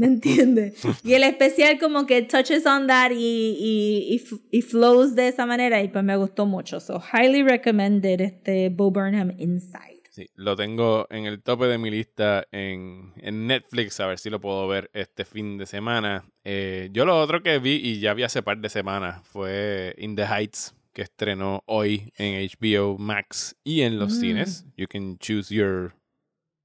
¿Me 0.00 0.06
entiendes? 0.06 0.74
Y 1.04 1.12
el 1.14 1.22
especial 1.24 1.78
como 1.78 2.06
que 2.06 2.22
touches 2.22 2.64
on 2.66 2.86
that 2.86 3.10
y, 3.12 3.16
y, 3.16 4.14
y, 4.16 4.58
y 4.58 4.62
flows 4.62 5.14
de 5.14 5.28
esa 5.28 5.44
manera 5.46 5.82
y 5.82 5.88
pues 5.88 6.02
me 6.04 6.16
gustó 6.16 6.46
mucho. 6.46 6.80
So, 6.80 7.00
highly 7.12 7.42
recommended 7.42 8.20
este 8.20 8.70
Bo 8.70 8.90
Burnham 8.90 9.32
Inside. 9.38 10.00
Sí, 10.10 10.26
lo 10.34 10.56
tengo 10.56 11.06
en 11.10 11.26
el 11.26 11.40
tope 11.42 11.66
de 11.66 11.78
mi 11.78 11.90
lista 11.90 12.44
en, 12.50 13.12
en 13.18 13.46
Netflix, 13.46 14.00
a 14.00 14.06
ver 14.06 14.18
si 14.18 14.28
lo 14.30 14.40
puedo 14.40 14.66
ver 14.66 14.90
este 14.92 15.24
fin 15.24 15.56
de 15.56 15.66
semana. 15.66 16.24
Eh, 16.44 16.88
yo 16.92 17.04
lo 17.04 17.16
otro 17.20 17.42
que 17.42 17.58
vi 17.60 17.76
y 17.76 18.00
ya 18.00 18.12
vi 18.14 18.24
hace 18.24 18.42
par 18.42 18.58
de 18.58 18.68
semanas 18.70 19.20
fue 19.28 19.94
In 19.98 20.16
the 20.16 20.24
Heights, 20.24 20.74
que 20.92 21.02
estrenó 21.02 21.62
hoy 21.66 22.12
en 22.18 22.48
HBO 22.48 22.98
Max 22.98 23.54
y 23.62 23.82
en 23.82 23.98
los 24.00 24.14
Mm. 24.16 24.20
cines. 24.20 24.66
You 24.76 24.86
can 24.88 25.16
choose 25.18 25.54
your 25.54 25.94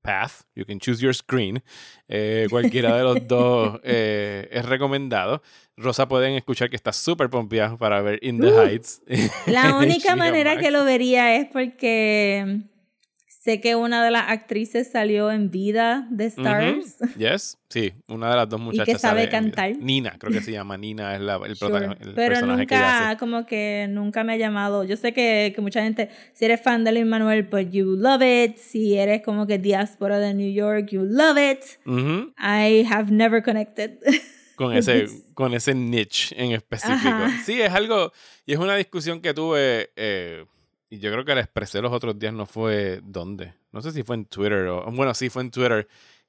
path, 0.06 0.44
you 0.56 0.66
can 0.66 0.80
choose 0.80 1.02
your 1.02 1.14
screen. 1.14 1.62
Eh, 2.08 2.48
cualquiera 2.50 2.96
de 2.96 3.04
los 3.04 3.28
dos 3.28 3.80
eh, 3.84 4.48
es 4.52 4.66
recomendado. 4.66 5.42
Rosa 5.78 6.08
pueden 6.08 6.36
escuchar 6.36 6.70
que 6.70 6.76
está 6.78 6.94
súper 6.94 7.30
pompeada 7.30 7.76
para 7.78 8.02
ver 8.02 8.20
In 8.22 8.40
the 8.40 8.48
Uh. 8.48 8.62
Heights. 8.62 9.02
La 9.48 9.76
única 9.80 10.16
manera 10.16 10.52
Max. 10.54 10.64
que 10.64 10.72
lo 10.72 10.86
vería 10.86 11.36
es 11.36 11.48
porque 11.52 12.62
sé 13.46 13.62
que 13.62 13.76
una 13.76 14.04
de 14.04 14.10
las 14.10 14.24
actrices 14.30 14.92
salió 14.92 15.30
en 15.32 15.52
vida 15.52 16.08
de 16.10 16.26
Stars. 16.26 16.98
Yes, 17.18 17.60
sí, 17.70 17.94
una 18.08 18.32
de 18.32 18.36
las 18.38 18.50
dos 18.50 18.60
muchachas. 18.60 18.96
que 18.96 19.00
sabe 19.00 19.30
cantar. 19.30 19.78
Nina, 19.78 20.16
creo 20.18 20.34
que 20.34 20.42
se 20.42 20.52
llama 20.52 20.78
Nina, 20.78 21.14
es 21.14 21.22
la, 21.22 21.36
el, 21.46 21.56
Sure. 21.56 21.86
el 21.86 22.14
Pero 22.16 22.34
personaje 22.34 22.66
que 22.66 22.74
ella 22.74 22.84
nunca, 22.92 23.10
hace. 23.10 23.18
como 23.20 23.46
que 23.46 23.86
nunca 23.90 24.24
me 24.24 24.34
ha 24.34 24.38
llamado. 24.38 24.84
Yo 24.84 24.98
sé 24.98 25.14
que, 25.14 25.52
que 25.56 25.62
mucha 25.62 25.84
gente, 25.84 26.10
si 26.34 26.46
eres 26.46 26.60
fan 26.60 26.84
de 26.84 26.92
Lin 26.92 27.08
Manuel, 27.08 27.48
pues 27.48 27.70
you 27.72 27.96
love 27.96 28.24
it. 28.24 28.58
Si 28.58 28.98
eres 28.98 29.22
como 29.22 29.46
que 29.46 29.60
diáspora 29.60 30.18
de 30.18 30.34
New 30.34 30.52
York, 30.52 30.88
you 30.90 31.04
love 31.04 31.38
it. 31.38 31.60
I 32.40 32.84
have 32.90 33.12
never 33.12 33.44
connected. 33.44 34.00
Con 34.56 34.74
ese, 34.74 35.08
con 35.34 35.54
ese 35.54 35.76
niche 35.76 36.34
en 36.42 36.54
específico. 36.54 37.10
Ajá. 37.10 37.42
Sí, 37.46 37.62
es 37.62 37.72
algo, 37.74 38.14
y 38.46 38.54
es 38.54 38.58
una 38.58 38.78
discusión 38.78 39.20
que 39.20 39.34
tuve, 39.34 39.90
eh, 39.98 40.46
y 40.90 41.00
yo 41.00 41.12
creo 41.12 41.26
que 41.26 41.36
la 41.36 41.42
expresé 41.42 41.82
los 41.82 41.92
otros 41.92 42.18
días, 42.18 42.34
no 42.34 42.46
fue 42.46 43.02
dónde. 43.04 43.54
No 43.72 43.82
sé 43.82 43.92
si 43.92 44.04
fue 44.04 44.16
en 44.16 44.26
Twitter 44.26 44.68
o, 44.68 44.92
bueno, 44.92 45.14
sí 45.14 45.30
fue 45.30 45.44
en 45.44 45.52
Twitter, 45.52 45.88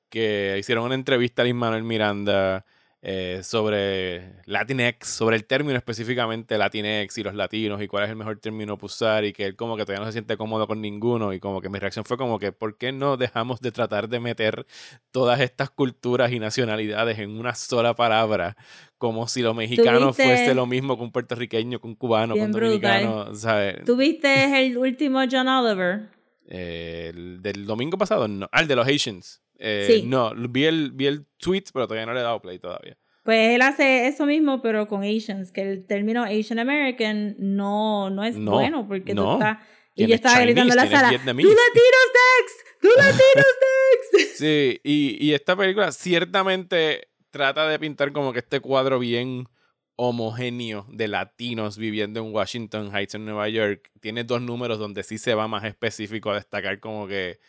que 0.09 0.57
hicieron 0.59 0.85
una 0.85 0.95
entrevista 0.95 1.43
a 1.43 1.45
Lin 1.45 1.57
Manuel 1.57 1.83
Miranda 1.83 2.65
eh, 3.09 3.41
sobre 3.45 4.33
Latinx, 4.47 5.07
sobre 5.07 5.37
el 5.37 5.45
término 5.45 5.77
específicamente 5.77 6.59
Latinx 6.59 7.17
y 7.19 7.23
los 7.23 7.35
latinos 7.37 7.81
y 7.81 7.87
cuál 7.87 8.03
es 8.03 8.11
el 8.11 8.17
mejor 8.17 8.41
término 8.41 8.77
para 8.77 8.87
usar 8.87 9.25
y 9.25 9.33
que 9.33 9.45
él 9.45 9.55
como 9.55 9.77
que 9.77 9.85
todavía 9.85 10.01
no 10.01 10.07
se 10.07 10.15
siente 10.15 10.37
cómodo 10.37 10.67
con 10.67 10.81
ninguno 10.81 11.33
y 11.33 11.39
como 11.39 11.61
que 11.61 11.69
mi 11.69 11.79
reacción 11.79 12.05
fue 12.05 12.17
como 12.17 12.41
que 12.41 12.51
¿por 12.51 12.77
qué 12.77 12.91
no 12.91 13.17
dejamos 13.17 13.61
de 13.61 13.71
tratar 13.71 14.09
de 14.09 14.19
meter 14.19 14.67
todas 15.13 15.39
estas 15.41 15.71
culturas 15.71 16.33
y 16.33 16.41
nacionalidades 16.41 17.21
en 17.21 17.39
una 17.39 17.55
sola 17.55 17.95
palabra? 17.95 18.57
Como 18.99 19.29
si 19.29 19.41
lo 19.41 19.55
mexicano 19.55 20.13
Tuviste- 20.13 20.25
fuese 20.25 20.55
lo 20.57 20.67
mismo 20.67 20.97
que 20.97 21.05
un 21.05 21.13
puertorriqueño, 21.13 21.81
que 21.81 21.87
un 21.87 21.95
cubano, 21.95 22.35
que 22.35 22.41
un 22.41 22.51
dominicano, 22.51 23.35
¿sabes? 23.37 23.85
¿Tuviste 23.85 24.67
el 24.67 24.77
último 24.79 25.21
John 25.31 25.47
Oliver? 25.47 26.09
Eh, 26.49 27.13
el 27.15 27.41
del 27.41 27.67
domingo 27.67 27.99
pasado, 27.99 28.27
no. 28.27 28.49
Ah, 28.51 28.63
el 28.63 28.67
de 28.69 28.75
los 28.75 28.89
Asians. 28.89 29.43
Eh, 29.59 29.85
Sí. 29.89 30.03
No, 30.07 30.33
vi 30.35 30.65
el, 30.65 30.93
vi 30.93 31.07
el 31.07 31.27
tweet, 31.39 31.65
pero 31.73 31.87
todavía 31.87 32.07
no 32.07 32.15
le 32.15 32.21
he 32.21 32.23
dado 32.23 32.41
play 32.41 32.59
todavía. 32.59 32.97
Pues 33.25 33.55
él 33.55 33.63
hace 33.63 34.07
eso 34.07 34.25
mismo, 34.25 34.63
pero 34.63 34.87
con 34.87 35.03
Asians, 35.03 35.51
que 35.51 35.63
el 35.63 35.87
término 35.87 36.23
Asian 36.23 36.59
American 36.61 37.35
no, 37.39 38.09
no 38.11 38.23
es 38.25 38.37
No, 38.37 38.53
bueno, 38.53 38.87
porque 38.87 39.15
tú 39.15 39.23
no. 39.23 39.33
estás... 39.35 39.59
Y 39.97 40.07
yo 40.07 40.15
estaba 40.15 40.35
Chinese, 40.37 40.53
gritando 40.53 40.73
en 40.75 40.77
la 40.77 40.87
sala. 40.99 41.11
¡Tú 41.11 41.25
latinos 41.27 41.47
next! 41.49 42.67
¡Tú 42.83 42.89
latinos 42.97 43.17
next! 43.35 44.37
Sí, 44.37 44.81
y, 44.85 45.17
y 45.27 45.33
esta 45.33 45.57
película 45.57 45.91
ciertamente 45.93 47.09
trata 47.31 47.67
de 47.67 47.79
pintar 47.79 48.13
como 48.13 48.33
que 48.35 48.41
este 48.41 48.61
cuadro 48.61 48.99
bien 48.99 49.49
homogéneo 49.97 50.87
de 50.91 51.09
latinos 51.09 51.79
viviendo 51.79 52.21
en 52.21 52.33
Washington 52.33 52.95
Heights, 52.95 53.15
en 53.15 53.25
Nueva 53.25 53.49
York. 53.49 53.91
Tiene 54.01 54.25
dos 54.25 54.43
números 54.43 54.79
donde 54.79 55.03
sí 55.03 55.19
se 55.19 55.35
va 55.35 55.49
más 55.49 55.65
específico 55.65 56.31
a 56.31 56.35
destacar 56.37 56.79
como 56.81 57.09
que 57.09 57.41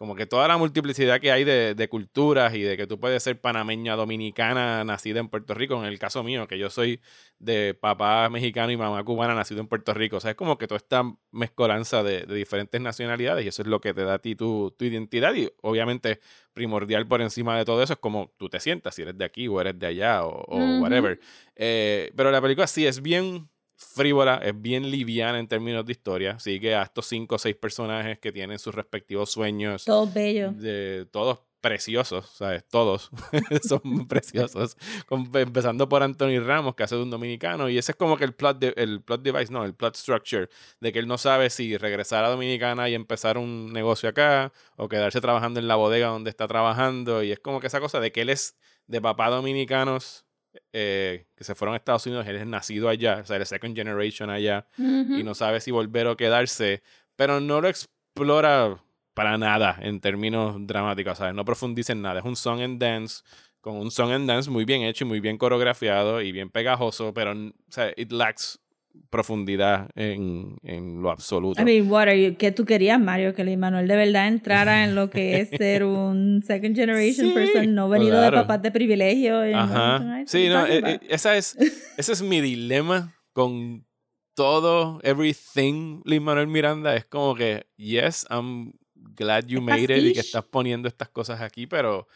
como 0.00 0.14
que 0.14 0.24
toda 0.24 0.48
la 0.48 0.56
multiplicidad 0.56 1.20
que 1.20 1.30
hay 1.30 1.44
de, 1.44 1.74
de 1.74 1.88
culturas 1.90 2.54
y 2.54 2.62
de 2.62 2.78
que 2.78 2.86
tú 2.86 2.98
puedes 2.98 3.22
ser 3.22 3.38
panameña, 3.38 3.96
dominicana, 3.96 4.82
nacida 4.82 5.20
en 5.20 5.28
Puerto 5.28 5.52
Rico, 5.52 5.78
en 5.78 5.84
el 5.84 5.98
caso 5.98 6.22
mío, 6.22 6.48
que 6.48 6.58
yo 6.58 6.70
soy 6.70 7.02
de 7.38 7.74
papá 7.74 8.30
mexicano 8.30 8.72
y 8.72 8.78
mamá 8.78 9.04
cubana, 9.04 9.34
nacido 9.34 9.60
en 9.60 9.66
Puerto 9.66 9.92
Rico. 9.92 10.16
O 10.16 10.20
sea, 10.20 10.30
es 10.30 10.38
como 10.38 10.56
que 10.56 10.66
toda 10.66 10.78
esta 10.78 11.02
mezcolanza 11.32 12.02
de, 12.02 12.22
de 12.22 12.34
diferentes 12.34 12.80
nacionalidades 12.80 13.44
y 13.44 13.48
eso 13.48 13.60
es 13.60 13.68
lo 13.68 13.82
que 13.82 13.92
te 13.92 14.04
da 14.04 14.14
a 14.14 14.18
ti 14.20 14.34
tu, 14.34 14.74
tu 14.78 14.86
identidad 14.86 15.34
y 15.34 15.52
obviamente 15.60 16.20
primordial 16.54 17.06
por 17.06 17.20
encima 17.20 17.58
de 17.58 17.66
todo 17.66 17.82
eso 17.82 17.92
es 17.92 17.98
como 17.98 18.32
tú 18.38 18.48
te 18.48 18.58
sientas, 18.58 18.94
si 18.94 19.02
eres 19.02 19.18
de 19.18 19.26
aquí 19.26 19.48
o 19.48 19.60
eres 19.60 19.78
de 19.78 19.86
allá 19.86 20.24
o, 20.24 20.80
whatever. 20.80 21.20
Eh, 21.56 22.10
pero 22.16 22.30
la 22.30 22.40
película 22.40 22.66
sí 22.66 22.86
es 22.86 23.02
bien 23.02 23.49
frívola, 23.94 24.36
es 24.44 24.60
bien 24.60 24.90
liviana 24.90 25.38
en 25.38 25.48
términos 25.48 25.84
de 25.86 25.92
historia. 25.92 26.38
Sigue 26.38 26.74
a 26.74 26.82
estos 26.82 27.06
cinco 27.06 27.36
o 27.36 27.38
seis 27.38 27.56
personajes 27.56 28.18
que 28.18 28.30
tienen 28.32 28.58
sus 28.58 28.74
respectivos 28.74 29.30
sueños 29.32 29.84
Todos 29.84 30.12
bellos. 30.12 30.56
de 30.58 31.06
todos 31.10 31.40
preciosos, 31.62 32.26
¿sabes? 32.30 32.64
Todos 32.68 33.10
son 33.68 34.06
preciosos. 34.08 34.76
Con- 35.06 35.30
empezando 35.34 35.88
por 35.90 36.02
Anthony 36.02 36.38
Ramos, 36.42 36.74
que 36.74 36.84
hace 36.84 36.94
de 36.96 37.02
un 37.02 37.10
dominicano, 37.10 37.68
y 37.68 37.76
ese 37.76 37.92
es 37.92 37.96
como 37.96 38.16
que 38.16 38.24
el 38.24 38.32
plot, 38.34 38.58
de- 38.58 38.74
el 38.78 39.02
plot 39.02 39.20
device, 39.22 39.52
no, 39.52 39.64
el 39.66 39.74
plot 39.74 39.94
structure, 39.96 40.48
de 40.80 40.92
que 40.92 40.98
él 40.98 41.06
no 41.06 41.18
sabe 41.18 41.50
si 41.50 41.76
regresar 41.76 42.24
a 42.24 42.30
Dominicana 42.30 42.88
y 42.88 42.94
empezar 42.94 43.36
un 43.36 43.72
negocio 43.74 44.08
acá, 44.08 44.52
o 44.76 44.88
quedarse 44.88 45.20
trabajando 45.20 45.60
en 45.60 45.68
la 45.68 45.76
bodega 45.76 46.06
donde 46.08 46.30
está 46.30 46.48
trabajando, 46.48 47.22
y 47.22 47.30
es 47.32 47.40
como 47.40 47.60
que 47.60 47.66
esa 47.66 47.80
cosa 47.80 48.00
de 48.00 48.10
que 48.10 48.22
él 48.22 48.30
es 48.30 48.56
de 48.86 49.02
papá 49.02 49.28
dominicanos 49.28 50.24
eh, 50.72 51.26
que 51.34 51.44
se 51.44 51.54
fueron 51.54 51.74
a 51.74 51.76
Estados 51.76 52.06
Unidos, 52.06 52.26
él 52.26 52.36
es 52.36 52.46
nacido 52.46 52.88
allá, 52.88 53.18
o 53.22 53.24
sea, 53.24 53.36
es 53.36 53.48
second 53.48 53.76
generation 53.76 54.30
allá, 54.30 54.66
y 54.76 55.22
no 55.22 55.34
sabe 55.34 55.60
si 55.60 55.70
volver 55.70 56.06
o 56.06 56.16
quedarse, 56.16 56.82
pero 57.16 57.40
no 57.40 57.60
lo 57.60 57.68
explora 57.68 58.82
para 59.14 59.36
nada 59.38 59.76
en 59.80 60.00
términos 60.00 60.56
dramáticos, 60.60 61.18
¿sabes? 61.18 61.34
No 61.34 61.44
profundiza 61.44 61.92
en 61.92 62.02
nada. 62.02 62.20
Es 62.20 62.24
un 62.24 62.36
song 62.36 62.60
and 62.60 62.80
dance 62.80 63.22
con 63.60 63.76
un 63.76 63.90
song 63.90 64.12
and 64.12 64.28
dance 64.28 64.50
muy 64.50 64.64
bien 64.64 64.82
hecho 64.82 65.04
y 65.04 65.08
muy 65.08 65.20
bien 65.20 65.36
coreografiado 65.36 66.22
y 66.22 66.32
bien 66.32 66.50
pegajoso, 66.50 67.12
pero 67.12 67.32
o 67.32 67.52
sea, 67.68 67.92
it 67.96 68.10
lacks 68.12 68.58
profundidad 69.10 69.88
en, 69.96 70.56
en 70.62 71.02
lo 71.02 71.10
absoluto. 71.10 71.60
I 71.60 71.64
mean, 71.64 71.90
what 71.90 72.02
are 72.08 72.22
you? 72.22 72.36
¿Qué 72.36 72.52
tú 72.52 72.64
querías, 72.64 73.00
Mario? 73.00 73.34
Que 73.34 73.42
Lin 73.44 73.58
Manuel 73.58 73.88
de 73.88 73.96
verdad 73.96 74.28
entrara 74.28 74.84
en 74.84 74.94
lo 74.94 75.10
que 75.10 75.40
es 75.40 75.48
ser 75.58 75.84
un 75.84 76.42
second 76.46 76.76
generation 76.76 77.28
Sí, 77.28 77.32
person, 77.34 77.74
no 77.74 77.88
venido 77.88 78.12
claro. 78.18 78.36
de 78.38 78.42
papás 78.44 78.62
de 78.62 78.70
privilegio. 78.70 79.40
Ajá. 79.56 80.22
Sí, 80.26 80.48
no, 80.48 80.64
eh, 80.66 80.80
eh, 80.84 81.00
esa 81.08 81.36
es, 81.36 81.56
ese 81.96 82.12
es 82.12 82.22
mi 82.22 82.40
dilema 82.40 83.12
con 83.32 83.84
todo, 84.34 85.00
everything, 85.02 86.00
Lin 86.04 86.22
Manuel 86.22 86.46
Miranda. 86.46 86.94
Es 86.94 87.04
como 87.04 87.34
que, 87.34 87.66
yes, 87.76 88.26
I'm 88.30 88.72
glad 88.94 89.46
you 89.46 89.60
made 89.60 89.82
it 89.84 89.90
y 89.90 89.94
que 89.94 89.96
pastiche. 89.96 90.20
estás 90.20 90.44
poniendo 90.44 90.88
estas 90.88 91.08
cosas 91.08 91.40
aquí, 91.40 91.66
pero 91.66 92.06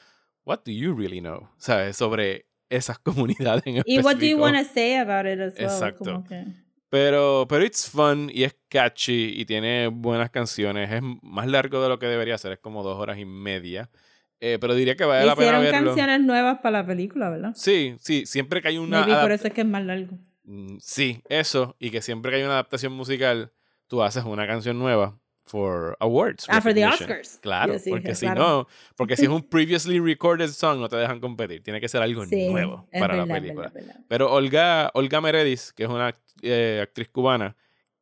what 0.45 0.61
do 0.65 0.71
you 0.73 0.95
really 0.95 1.21
know? 1.21 1.49
¿Sabes? 1.59 1.97
Sobre 1.97 2.47
esas 2.71 2.99
comunidades 3.01 3.63
en 3.67 3.83
Y 3.85 3.99
what 3.99 4.17
do 4.17 4.27
you 4.27 4.37
específico. 4.37 4.41
want 4.43 4.57
to 4.57 4.65
say 4.73 4.95
about 4.97 5.27
it 5.27 5.41
as 5.41 5.55
well? 5.59 5.65
Exacto. 5.65 6.25
Que- 6.29 6.64
Pero, 6.95 7.47
pero 7.49 7.65
it's 7.65 7.91
fun 7.91 8.31
y 8.33 8.45
es 8.45 8.57
catchy 8.69 9.33
y 9.35 9.45
tiene 9.47 9.89
buenas 9.89 10.31
canciones. 10.31 10.93
Es 10.93 11.03
más 11.23 11.49
largo 11.49 11.83
de 11.83 11.89
lo 11.89 11.99
que 11.99 12.07
debería 12.07 12.39
ser, 12.39 12.53
es 12.53 12.61
como 12.61 12.85
dos 12.85 12.97
horas 13.01 13.19
y 13.19 13.25
media. 13.25 13.91
Eh, 14.39 14.59
pero 14.61 14.77
diría 14.77 14.95
que 14.95 15.05
vale 15.05 15.27
la 15.27 15.35
pena 15.35 15.59
Hicieron 15.59 15.63
verlo. 15.73 15.87
canciones 15.89 16.21
nuevas 16.21 16.61
para 16.61 16.83
la 16.83 16.87
película, 16.87 17.31
¿verdad? 17.31 17.51
Sí, 17.57 17.97
sí, 17.99 18.27
siempre 18.27 18.63
que 18.63 18.69
hay 18.69 18.79
una 18.79 19.01
Maybe 19.05 19.21
por 19.21 19.33
eso 19.33 19.49
es 19.49 19.53
que 19.53 19.63
es 19.63 19.67
más 19.67 19.83
largo. 19.85 20.17
Mm, 20.45 20.77
Sí, 20.79 21.21
eso, 21.29 21.75
y 21.81 21.91
que 21.91 22.01
siempre 22.01 22.31
que 22.31 22.37
hay 22.37 22.43
una 22.45 22.53
adaptación 22.53 22.93
musical, 22.93 23.51
tú 23.89 24.01
haces 24.01 24.23
una 24.23 24.47
canción 24.47 24.79
nueva 24.79 25.19
for 25.47 25.97
awards. 26.01 26.47
Ah, 26.49 26.61
for 26.61 26.73
the. 26.75 26.85
Oscars. 26.87 27.39
Claro, 27.43 27.79
sí, 27.79 27.91
porque 27.91 28.15
si 28.15 28.27
claro. 28.27 28.41
no, 28.41 28.69
porque 28.97 29.17
si 29.17 29.25
es 29.25 29.29
un 29.29 29.43
previously 29.49 30.01
recorded 30.01 30.49
song, 30.49 30.81
no 30.81 30.89
te 30.89 30.97
dejan 30.97 31.21
competir. 31.21 31.63
Tiene 31.63 31.81
que 31.81 31.89
ser 31.89 32.03
algo 32.03 32.25
Sí, 32.27 32.49
nuevo 32.49 32.89
para 32.99 33.17
la 33.17 33.27
película. 33.27 33.69
verdad, 33.69 33.87
verdad. 33.89 34.05
Pero 34.09 34.33
Olga, 34.33 34.91
Olga 34.95 35.21
Meredith, 35.21 35.71
que 35.77 35.85
es 35.85 35.89
una 35.91 36.17
eh, 36.43 36.81
actriz 36.83 37.09
cubana, 37.11 37.57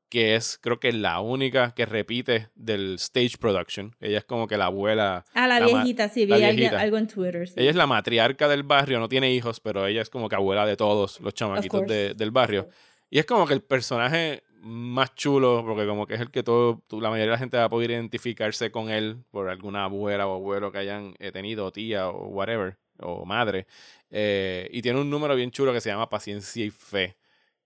que 0.09 0.35
es 0.37 0.59
creo 0.61 0.79
que 0.79 0.93
la 0.93 1.21
única 1.21 1.73
que 1.75 1.87
repite 1.87 2.49
del 2.55 2.97
stage 2.97 3.39
production. 3.41 3.97
Ella 3.99 4.19
es 4.19 4.25
como 4.25 4.47
que 4.47 4.57
la 4.59 4.67
abuela. 4.67 5.25
Ah, 5.35 5.47
la, 5.47 5.59
viejita, 5.65 6.09
sí, 6.11 6.27
vi 6.27 6.35
viejita. 6.35 6.79
algo 6.81 6.99
en 6.99 7.07
Twitter. 7.09 7.49
sí. 7.49 7.55
Ella 7.57 7.71
es 7.71 7.77
la 7.77 7.87
matriarca 7.87 8.47
del 8.47 8.63
barrio, 8.63 9.01
no 9.01 9.09
tiene 9.09 9.33
hijos, 9.33 9.59
pero 9.61 9.87
ella 9.87 10.03
es 10.03 10.11
como 10.11 10.29
que 10.29 10.37
abuela 10.37 10.67
de 10.67 10.77
todos 10.77 11.19
los 11.21 11.33
chamaquitos 11.35 11.87
de- 11.87 12.15
del 12.15 12.31
barrio. 12.31 12.69
Y 13.11 13.19
es 13.19 13.27
como 13.27 13.47
que 13.47 13.55
el 13.55 13.63
personaje 13.63 14.43
más 14.63 15.15
chulo, 15.15 15.65
porque 15.67 15.87
como 15.87 16.07
que 16.07 16.15
es 16.15 16.21
el 16.21 16.31
que 16.31 16.43
todo, 16.43 16.83
la 16.91 17.11
mayoría 17.11 17.27
de 17.27 17.31
la 17.33 17.39
gente 17.39 17.57
va 17.57 17.65
a 17.65 17.69
poder 17.69 17.91
identificarse 17.91 18.71
con 18.71 18.89
él 18.91 19.19
por 19.31 19.49
alguna 19.49 19.85
abuela 19.85 20.27
o 20.27 20.35
abuelo 20.35 20.73
que 20.73 20.79
hayan 20.79 21.15
eh, 21.19 21.33
tenido, 21.33 21.67
o 21.67 21.73
tía 21.73 22.09
o 22.09 22.29
whatever, 22.29 22.77
o 22.99 23.25
madre. 23.27 23.67
Eh, 24.11 24.69
y 24.73 24.83
tiene 24.83 25.01
un 25.01 25.11
número 25.11 25.35
bien 25.35 25.51
chulo 25.51 25.73
que 25.73 25.81
se 25.81 25.91
llama 25.91 26.09
Paciencia 26.09 26.65
y 26.65 26.71
Fe. 26.71 27.17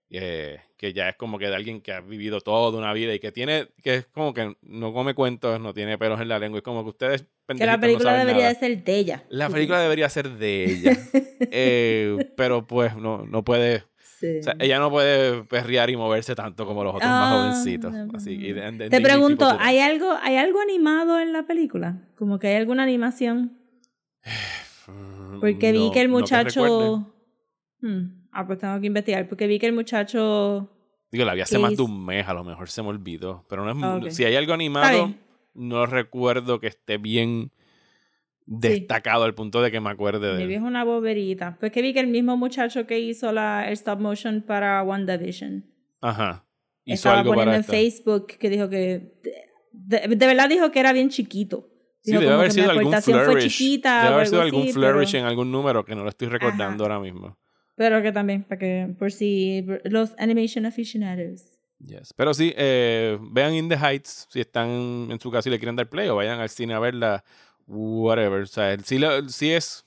eh, 0.09 0.59
que 0.77 0.93
ya 0.93 1.09
es 1.09 1.15
como 1.15 1.37
que 1.39 1.47
de 1.47 1.55
alguien 1.55 1.81
que 1.81 1.91
ha 1.91 2.01
vivido 2.01 2.39
toda 2.39 2.77
una 2.77 2.93
vida 2.93 3.13
y 3.13 3.19
que 3.19 3.31
tiene, 3.31 3.67
que 3.83 3.95
es 3.95 4.05
como 4.07 4.33
que 4.33 4.55
no 4.61 4.93
come 4.93 5.13
cuentos, 5.13 5.59
no 5.59 5.73
tiene 5.73 5.97
pelos 5.97 6.21
en 6.21 6.29
la 6.29 6.39
lengua. 6.39 6.59
Es 6.59 6.63
como 6.63 6.83
que 6.83 6.89
ustedes 6.89 7.25
que 7.55 7.65
la 7.65 7.79
película 7.79 8.17
debería 8.17 8.49
de 8.49 8.55
ser 8.55 8.83
de 8.83 8.97
ella. 8.97 9.23
La 9.29 9.49
película 9.49 9.79
debería 9.79 10.09
ser 10.09 10.29
de 10.29 10.65
ella. 10.65 10.97
Eh, 11.51 12.31
pero 12.35 12.65
pues 12.65 12.95
no, 12.95 13.23
no 13.25 13.43
puede. 13.43 13.83
Sí. 14.19 14.39
O 14.39 14.43
sea, 14.43 14.55
ella 14.59 14.79
no 14.79 14.89
puede 14.89 15.43
perrear 15.43 15.91
y 15.91 15.95
moverse 15.95 16.33
tanto 16.33 16.65
como 16.65 16.83
los 16.83 16.95
otros 16.95 17.07
más 17.11 17.29
Ah, 17.31 17.35
jovencitos. 17.35 17.93
no, 17.93 18.07
Así, 18.17 18.31
y 18.33 18.51
no. 18.51 18.55
de- 18.61 18.71
de- 18.71 18.89
Te 18.89 18.99
pregunto, 19.01 19.47
¿hay 19.59 19.77
algo, 19.79 20.11
¿hay 20.23 20.37
algo 20.37 20.59
animado 20.59 21.19
en 21.19 21.33
la 21.33 21.43
película? 21.45 22.01
Como 22.15 22.39
que 22.39 22.47
hay 22.47 22.55
alguna 22.55 22.81
animación. 22.83 23.57
Porque 25.39 25.71
vi 25.71 25.91
que 25.91 26.01
el 26.01 26.09
muchacho... 26.09 27.13
Hmm, 27.81 28.25
Ah, 28.31 28.45
pues 28.45 28.59
tengo 28.59 28.79
que 28.79 28.87
investigar. 28.87 29.27
Porque 29.27 29.47
vi 29.47 29.57
que 29.59 29.65
el 29.67 29.73
muchacho... 29.73 30.69
Digo, 31.11 31.25
la 31.25 31.33
vi 31.33 31.41
hace 31.41 31.55
¿Qué 31.55 31.61
más 31.61 31.75
de 31.75 31.81
un 31.83 32.05
mes, 32.05 32.27
a 32.27 32.33
lo 32.33 32.43
mejor 32.43 32.69
se 32.69 32.81
me 32.83 32.89
olvidó. 32.89 33.45
Pero 33.49 33.63
no 33.65 33.71
es, 33.71 33.77
Ah, 33.83 33.95
ok. 33.97 34.09
si 34.11 34.25
hay 34.25 34.35
algo 34.35 34.53
animado, 34.53 35.13
no 35.53 35.85
recuerdo 35.85 36.59
que 36.59 36.67
esté 36.67 36.97
bien 36.97 37.51
destacado 38.47 39.25
al 39.25 39.35
punto 39.35 39.61
de 39.61 39.69
que 39.71 39.79
me 39.79 39.89
acuerde 39.89 40.35
de 40.35 40.43
él. 40.43 40.51
es 40.51 40.61
una 40.61 40.83
boberita. 40.83 41.57
Pues 41.59 41.71
que 41.71 41.81
vi 41.81 41.93
que 41.93 41.99
el 41.99 42.07
mismo 42.07 42.37
muchacho 42.37 42.87
que 42.87 42.97
hizo 42.99 43.31
la, 43.31 43.67
el 43.67 43.73
stop 43.73 43.99
motion 43.99 44.41
para 44.41 44.81
WandaVision 44.83 45.65
Ajá. 46.01 46.45
Hizo 46.85 46.93
estaba 46.95 47.19
algo 47.19 47.31
poniendo 47.31 47.45
para 47.51 47.55
en 47.57 47.61
esta. 47.61 47.73
Facebook 47.73 48.27
que 48.39 48.49
dijo 48.49 48.69
que... 48.69 49.13
De, 49.73 50.07
de 50.07 50.27
verdad 50.27 50.49
dijo 50.49 50.71
que 50.71 50.79
era 50.79 50.93
bien 50.93 51.09
chiquito. 51.09 51.69
Sí, 52.01 52.13
debe 52.13 52.29
haber 52.29 52.51
sido 52.51 52.71
algún 52.71 52.93
flourish. 52.93 53.57
chiquita 53.57 54.03
debe 54.03 54.13
haber 54.15 54.27
sido 54.27 54.41
algún 54.41 54.61
así, 54.63 54.71
flourish 54.71 55.11
pero- 55.11 55.23
en 55.23 55.29
algún 55.29 55.51
número 55.51 55.83
que 55.83 55.93
no 55.95 56.03
lo 56.03 56.09
estoy 56.09 56.29
recordando 56.29 56.85
Ajá. 56.85 56.93
ahora 56.95 57.03
mismo. 57.03 57.37
Pero 57.75 58.01
que 58.01 58.11
también, 58.13 58.43
para 58.43 58.57
que, 58.57 58.95
por 58.97 59.11
si 59.11 59.65
los 59.83 60.15
animation 60.17 60.65
aficionados. 60.65 61.43
Yes. 61.79 62.13
Pero 62.15 62.33
sí, 62.33 62.53
eh, 62.57 63.19
vean 63.31 63.53
In 63.53 63.69
the 63.69 63.75
Heights 63.77 64.27
si 64.31 64.39
están 64.39 64.67
en 65.11 65.19
su 65.19 65.29
casa 65.29 65.47
y 65.47 65.51
le 65.51 65.59
quieren 65.59 65.75
dar 65.75 65.87
play 65.89 66.07
o 66.07 66.15
vayan 66.15 66.39
al 66.39 66.49
cine 66.49 66.73
a 66.73 66.79
verla, 66.79 67.23
whatever. 67.67 68.41
O 68.41 68.45
sea, 68.47 68.73
el- 68.73 68.83
sí, 68.85 68.97
lo- 68.97 69.27
sí 69.29 69.51
es 69.51 69.85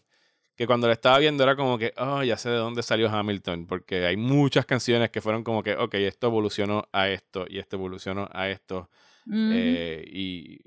que 0.56 0.66
cuando 0.66 0.86
la 0.86 0.92
estaba 0.92 1.18
viendo 1.18 1.42
era 1.42 1.56
como 1.56 1.78
que, 1.78 1.92
oh, 1.96 2.22
ya 2.22 2.36
sé 2.36 2.50
de 2.50 2.56
dónde 2.56 2.82
salió 2.82 3.08
Hamilton, 3.10 3.66
porque 3.66 4.04
hay 4.06 4.16
muchas 4.18 4.66
canciones 4.66 5.10
que 5.10 5.20
fueron 5.22 5.42
como 5.42 5.62
que, 5.62 5.74
ok, 5.74 5.94
esto 5.94 6.26
evolucionó 6.26 6.86
a 6.92 7.08
esto 7.08 7.46
y 7.48 7.58
esto 7.58 7.76
evolucionó 7.76 8.28
a 8.32 8.48
esto. 8.50 8.90
Ujú. 9.26 9.36
Eh, 9.52 10.04
y 10.06 10.58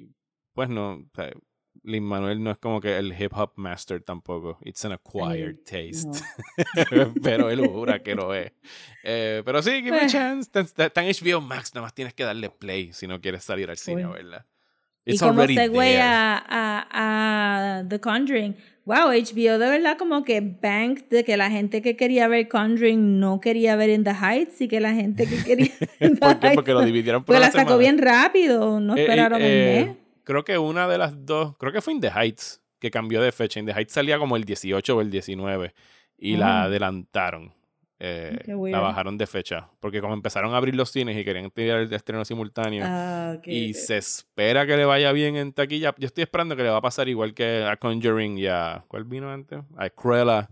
pues 0.54 0.70
no, 0.70 0.94
o 0.94 1.06
sea, 1.16 1.32
Lin 1.84 2.04
Manuel 2.04 2.42
no 2.44 2.52
es 2.52 2.58
como 2.60 2.80
que 2.80 2.98
el 2.98 3.14
hip 3.20 3.34
hop 3.36 3.54
master 3.56 4.02
tampoco. 4.02 4.58
It's 4.62 4.86
an 4.86 4.94
acquired 4.94 5.58
taste. 5.66 6.24
pero 7.24 7.50
él 7.50 7.68
jura 7.68 8.02
que 8.02 8.16
lo 8.16 8.34
es. 8.34 8.52
Eh, 9.04 9.42
pero 9.46 9.62
sí, 9.62 9.72
give 9.84 9.90
it 9.90 9.94
a 9.96 10.00
Pues. 10.00 10.12
chance. 10.12 10.50
Está, 10.60 11.02
en 11.02 11.10
HBO 11.10 11.42
Max, 11.42 11.74
nada 11.74 11.86
más 11.86 11.94
tienes 11.94 12.14
que 12.14 12.24
darle 12.24 12.50
play 12.50 12.94
si 12.94 13.06
no 13.08 13.20
quieres 13.22 13.44
salir 13.44 13.70
al 13.70 13.78
cine 13.78 14.04
a 14.04 14.10
Verla. 15.06 15.12
Y 15.12 15.12
It's 15.12 15.22
como 15.22 15.46
segue 15.46 16.02
a, 16.02 16.38
a, 16.48 17.80
a 17.80 17.84
The 17.88 18.00
Conjuring. 18.00 18.56
Wow, 18.86 19.12
HBO 19.12 19.60
de 19.60 19.70
verdad 19.70 19.98
como 19.98 20.26
que 20.26 20.42
bank 20.42 21.08
de 21.10 21.24
que 21.24 21.38
la 21.38 21.50
gente 21.50 21.82
que 21.82 21.96
quería 21.96 22.28
ver 22.28 22.50
Conjuring 22.50 23.18
no 23.20 23.40
quería 23.40 23.78
ver 23.78 23.90
In 23.90 24.04
the 24.04 24.12
Heights 24.14 24.60
y 24.60 24.68
que 24.68 24.82
la 24.82 24.94
gente 24.94 25.26
que 25.26 25.42
quería 25.44 25.72
¿Por 26.20 26.40
qué? 26.40 26.52
Porque 26.54 26.74
lo 26.74 26.82
dividieron 26.82 27.24
por 27.24 27.28
Pues 27.36 27.40
la 27.40 27.48
sacó 27.48 27.60
semana. 27.60 27.78
bien 27.78 27.98
rápido, 27.98 28.80
no 28.82 28.96
Eh, 28.98 29.02
esperaron 29.02 29.42
eh, 29.42 29.46
un 29.46 29.88
mes. 29.88 29.98
Creo 30.26 30.44
que 30.44 30.58
una 30.58 30.88
de 30.88 30.98
las 30.98 31.26
dos, 31.26 31.56
creo 31.58 31.72
que 31.72 31.82
fue 31.82 31.94
In 31.94 32.02
the 32.02 32.10
Heights, 32.10 32.62
que 32.80 32.92
cambió 32.92 33.22
de 33.22 33.32
fecha. 33.32 33.60
In 33.60 33.66
the 33.66 33.74
Heights 33.74 33.94
salía 33.94 34.18
como 34.18 34.36
el 34.36 34.44
18 34.44 34.98
o 34.98 35.02
el 35.02 35.10
19 35.10 35.74
y 36.18 36.36
la 36.38 36.64
adelantaron. 36.64 37.54
Eh, 38.06 38.38
la 38.48 38.82
bajaron 38.82 39.18
de 39.18 39.26
fecha. 39.26 39.70
Porque 39.80 40.02
como 40.02 40.14
empezaron 40.14 40.54
a 40.54 40.58
abrir 40.58 40.76
los 40.76 40.92
cines 40.92 41.18
y 41.18 41.24
querían 41.24 41.50
tirar 41.52 41.80
el 41.80 41.94
estreno 41.94 42.26
simultáneo. 42.26 42.84
Ah, 42.86 43.36
ok, 43.38 43.48
y 43.48 43.74
se 43.74 43.98
espera 43.98 44.68
que 44.68 44.76
le 44.76 44.84
vaya 44.84 45.14
bien 45.14 45.38
en 45.38 45.54
taquilla. 45.54 45.96
Yo 45.98 46.08
estoy 46.08 46.24
esperando 46.24 46.58
que 46.58 46.64
le 46.64 46.70
va 46.70 46.78
a 46.78 46.82
pasar 46.82 47.08
igual 47.08 47.34
que 47.34 47.64
a 47.64 47.78
Conjuring 47.78 48.38
y 48.40 48.48
a. 48.48 48.84
¿Cuál 48.90 49.06
vino 49.06 49.32
antes? 49.32 49.62
A 49.78 49.90
Cruella. 49.90 50.50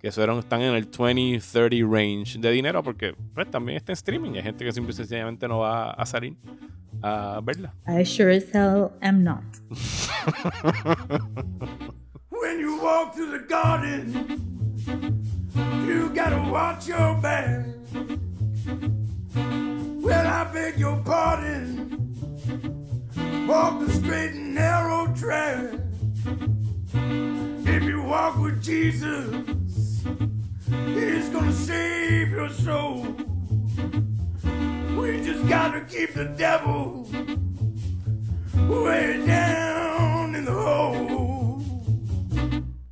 Que 0.00 0.10
fueron, 0.10 0.38
están 0.38 0.62
en 0.62 0.74
el 0.74 0.86
20, 0.86 1.40
30 1.52 1.86
range 1.86 2.38
de 2.38 2.50
dinero 2.50 2.82
porque 2.82 3.14
pues, 3.34 3.50
también 3.50 3.76
está 3.76 3.92
en 3.92 3.94
streaming. 3.94 4.30
y 4.32 4.36
Hay 4.38 4.44
gente 4.44 4.64
que 4.64 4.72
simple 4.72 4.92
y 4.92 4.96
sencillamente 4.96 5.46
no 5.48 5.58
va 5.58 5.90
a 5.90 6.06
salir 6.06 6.34
a 7.02 7.40
verla. 7.42 7.74
I 7.86 8.04
sure 8.04 8.34
as 8.34 8.44
hell 8.54 8.92
am 9.02 9.22
not. 9.22 9.42
When 12.30 12.58
you 12.58 12.80
walk 12.82 13.14
through 13.14 13.32
the 13.32 13.46
garden, 13.46 15.45
you 15.86 16.10
gotta 16.10 16.50
watch 16.50 16.88
your 16.88 17.14
back. 17.20 17.66
Well, 19.34 20.26
I 20.26 20.44
beg 20.52 20.78
your 20.78 20.96
pardon. 21.04 21.96
Walk 23.46 23.80
the 23.80 23.92
straight 23.92 24.32
and 24.32 24.54
narrow 24.54 25.06
track. 25.14 25.74
If 26.92 27.82
you 27.84 28.02
walk 28.02 28.38
with 28.38 28.62
Jesus, 28.62 29.26
He's 30.68 31.28
gonna 31.28 31.52
save 31.52 32.30
your 32.30 32.48
soul. 32.50 33.06
We 34.96 35.22
just 35.22 35.48
gotta 35.48 35.82
keep 35.82 36.14
the 36.14 36.24
devil 36.36 37.08
way 38.68 39.24
down 39.26 40.34
in 40.34 40.44
the 40.44 40.52
hole. 40.52 41.62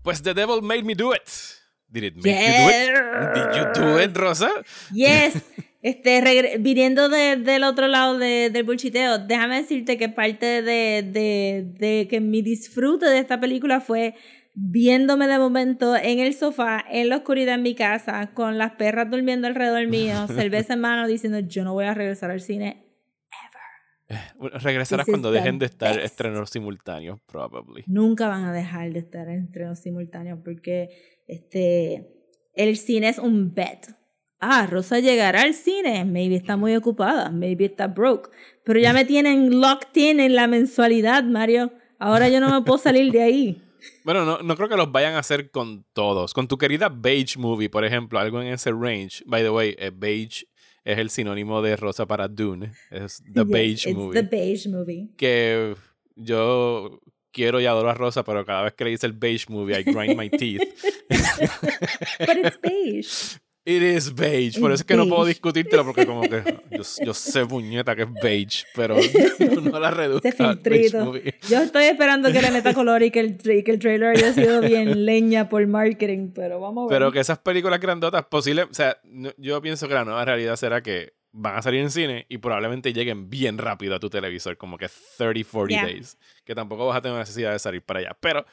Pues 0.03 0.21
The 0.21 0.35
Devil 0.35 0.61
Made 0.63 0.85
Me 0.85 0.95
Do 0.95 1.13
It. 1.13 1.54
Did 1.95 2.03
it 2.05 2.17
make 2.17 2.27
you 2.27 2.35
do 2.35 2.69
it? 2.71 3.35
Did 3.35 3.57
you 3.57 3.73
do 3.73 3.99
it, 4.03 4.17
Rosa? 4.17 4.51
Yes. 4.93 5.43
Este, 5.81 6.59
viniendo 6.59 7.09
de- 7.09 7.37
del 7.37 7.63
otro 7.63 7.89
lado 7.89 8.19
de- 8.19 8.51
del 8.51 8.63
bulchiteo, 8.65 9.19
déjame 9.19 9.57
decirte 9.63 9.97
que 9.99 10.09
parte 10.09 10.63
de, 10.63 11.03
de, 11.03 11.65
de 11.79 12.09
que 12.09 12.21
mi 12.21 12.41
disfrute 12.43 13.07
de 13.07 13.19
esta 13.19 13.39
película 13.39 13.81
fue 13.81 14.15
viéndome 14.55 15.27
de 15.29 15.39
momento 15.39 15.95
en 15.97 16.21
el 16.21 16.33
sofá, 16.35 16.83
en 16.91 17.09
la 17.11 17.17
oscuridad 17.17 17.57
en 17.57 17.63
mi 17.63 17.75
casa, 17.75 18.31
con 18.35 18.57
las 18.57 18.73
perras 18.73 19.11
durmiendo 19.11 19.47
alrededor 19.47 19.87
mío, 19.89 20.27
cerveza 20.29 20.75
en 20.75 20.81
mano, 20.81 21.07
diciendo 21.07 21.41
yo 21.41 21.65
no 21.65 21.75
voy 21.75 21.85
a 21.85 21.93
regresar 21.95 22.31
al 22.31 22.41
cine 22.41 22.81
Bueno, 24.39 24.59
regresarás 24.59 25.07
This 25.07 25.13
is 25.13 25.13
cuando 25.21 25.33
dejen 25.33 25.59
de 25.59 25.67
estar 25.67 25.95
best. 25.97 26.05
estrenos 26.07 26.51
simultáneos, 26.51 27.21
probably. 27.27 27.85
Nunca 27.87 28.29
van 28.29 28.45
a 28.45 28.53
dejar 28.53 28.93
de 28.93 28.99
estar 29.01 29.29
en 29.29 29.45
estrenos 29.45 29.81
simultáneos 29.81 30.39
porque 30.45 30.89
este 31.27 32.11
el 32.55 32.77
cine 32.77 33.09
es 33.09 33.19
un 33.19 33.55
bet. 33.55 33.89
Ah, 34.41 34.67
Rosa 34.67 35.01
llegará 35.01 35.43
al 35.43 35.55
cine. 35.55 36.05
Maybe 36.05 36.37
está 36.37 36.57
muy 36.57 36.75
ocupada. 36.77 37.31
Maybe 37.31 37.65
está 37.65 37.87
broke. 37.89 38.31
Pero 38.65 38.79
ya 38.79 38.93
me 38.93 39.05
tienen 39.07 39.61
locked 39.61 39.97
in 39.97 40.21
en 40.21 40.35
la 40.35 40.47
mensualidad, 40.47 41.25
Mario. 41.25 41.73
Ahora 41.99 42.29
yo 42.29 42.41
no 42.41 42.51
me 42.51 42.65
puedo 42.65 42.79
salir 42.79 43.11
de 43.13 43.23
ahí. 43.23 43.61
Bueno, 44.03 44.25
no, 44.25 44.39
no 44.39 44.57
creo 44.57 44.71
que 44.71 44.77
los 44.79 44.91
vayan 44.93 45.13
a 45.13 45.19
hacer 45.19 45.51
con 45.51 45.85
todos. 45.93 46.33
Con 46.33 46.49
tu 46.49 46.57
querida 46.57 46.89
Beige 46.89 47.39
Movie, 47.39 47.69
por 47.69 47.85
ejemplo, 47.85 48.19
algo 48.19 48.41
en 48.41 48.49
ese 48.49 48.71
range. 48.71 49.23
By 49.27 49.43
the 49.43 49.51
way, 49.51 49.77
eh, 49.79 49.91
Beige 49.95 50.47
es 50.85 50.97
el 50.99 51.11
sinónimo 51.11 51.61
de 51.61 51.77
rosa 51.77 52.07
para 52.07 52.27
Dune. 52.27 52.73
Es 52.91 53.23
The 53.35 53.41
Yes, 53.43 53.49
Beige 53.49 53.89
it's 53.91 53.95
Movie. 53.99 54.23
The 54.23 54.29
beige 54.37 54.69
movie. 54.71 55.09
que 55.19 55.75
yo 56.17 56.99
quiero 57.35 57.61
y 57.61 57.67
adoro 57.67 57.91
a 57.91 57.95
Rosa, 57.95 58.25
pero 58.25 58.47
cada 58.47 58.63
vez 58.63 58.73
que 58.73 58.85
le 58.85 58.91
dice 58.91 59.07
el 59.07 59.13
beige 59.13 59.47
movie, 59.49 59.79
I 59.79 59.83
grind 59.83 60.17
my 60.17 60.31
teeth. 60.31 60.63
But 62.21 62.39
it's 62.39 62.59
beige. 62.63 63.39
It 63.67 63.83
is 63.83 64.15
beige. 64.15 64.61
Por 64.61 64.73
eso 64.73 64.83
es 64.83 64.85
que 64.85 64.95
no 64.95 65.09
puedo 65.09 65.25
discutírtelo, 65.25 65.87
porque 65.87 66.05
como 66.05 66.21
que 66.23 66.43
yo, 66.71 66.83
yo 67.03 67.15
sé 67.15 67.47
puñeta 67.47 67.97
que 67.97 68.03
es 68.03 68.13
beige, 68.23 68.65
pero 68.75 68.95
no 69.63 69.81
la 69.81 69.91
movie. 71.03 71.35
Yo 71.49 71.63
estoy 71.63 71.85
esperando 71.85 72.31
que 72.31 72.43
le 72.43 72.51
meta 72.51 72.75
color 72.75 73.03
y 73.03 73.11
que 73.11 73.21
el, 73.21 73.39
que 73.39 73.71
el 73.71 73.79
trailer 73.79 74.17
haya 74.17 74.35
sido 74.35 74.61
bien 74.61 75.05
leña 75.07 75.49
por 75.49 75.67
marketing, 75.67 76.33
pero 76.35 76.61
vamos 76.61 76.85
a 76.85 76.93
ver. 76.93 76.99
Pero 76.99 77.13
que 77.13 77.21
esas 77.21 77.39
películas 77.39 77.81
grandotas 77.81 78.27
posibles, 78.27 78.67
o 78.71 78.75
sea, 78.75 78.99
yo 79.39 79.63
pienso 79.63 79.89
que 79.89 79.95
la 79.95 80.05
nueva 80.05 80.27
realidad 80.27 80.57
será 80.57 80.83
que 80.83 81.15
van 81.37 81.57
a 81.57 81.63
salir 81.63 81.81
en 81.81 81.91
cine 81.91 82.27
y 82.29 82.39
probablemente 82.39 82.93
lleguen 82.93 83.29
bien 83.29 83.59
rápido 83.59 83.97
a 83.97 83.99
tu 84.01 84.09
televisor, 84.09 84.57
como 84.57 84.79
que 84.79 84.89
30, 85.19 85.51
40 85.51 85.69
Yeah. 85.75 85.85
days, 85.85 86.17
que 86.45 86.55
tampoco 86.55 86.87
vas 86.87 86.97
a 86.97 87.01
tener 87.03 87.19
necesidad 87.19 87.51
de 87.53 87.59
salir 87.59 87.83
para 87.83 87.99
allá. 88.01 88.17
Pero 88.21 88.47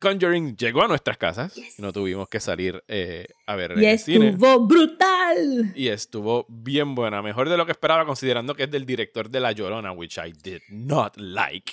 Conjuring 0.00 0.56
llegó 0.56 0.82
a 0.82 0.88
nuestras 0.88 1.18
casas 1.18 1.56
y 1.58 1.82
no 1.82 1.92
tuvimos 1.92 2.26
que 2.28 2.40
salir 2.40 2.82
eh, 2.88 3.26
a 3.46 3.54
ver 3.54 3.72
y 3.76 3.84
en 3.84 3.90
el 3.90 3.98
cine. 3.98 4.28
estuvo 4.30 4.66
brutal. 4.66 5.72
Y 5.74 5.88
estuvo 5.88 6.46
bien 6.48 6.94
buena, 6.94 7.20
mejor 7.20 7.48
de 7.50 7.56
lo 7.58 7.66
que 7.66 7.72
esperaba, 7.72 8.06
considerando 8.06 8.54
que 8.54 8.62
es 8.64 8.70
del 8.70 8.86
director 8.86 9.28
de 9.28 9.40
La 9.40 9.52
Llorona, 9.52 9.92
which 9.92 10.16
I 10.16 10.32
did 10.32 10.60
not 10.70 11.16
like. 11.18 11.72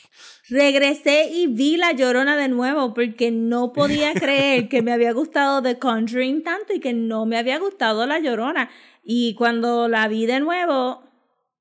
Regresé 0.49 1.29
y 1.31 1.47
vi 1.47 1.77
La 1.77 1.93
Llorona 1.93 2.35
de 2.35 2.49
nuevo 2.49 2.93
porque 2.93 3.31
no 3.31 3.71
podía 3.71 4.13
creer 4.19 4.67
que 4.67 4.81
me 4.81 4.91
había 4.91 5.13
gustado 5.13 5.61
The 5.61 5.79
Conjuring 5.79 6.43
tanto 6.43 6.73
y 6.73 6.79
que 6.81 6.93
no 6.93 7.25
me 7.25 7.37
había 7.37 7.59
gustado 7.59 8.05
La 8.05 8.19
Llorona. 8.19 8.69
Y 9.09 9.35
cuando 9.35 9.87
la 9.87 10.07
vi 10.09 10.25
de 10.25 10.41
nuevo, 10.41 11.01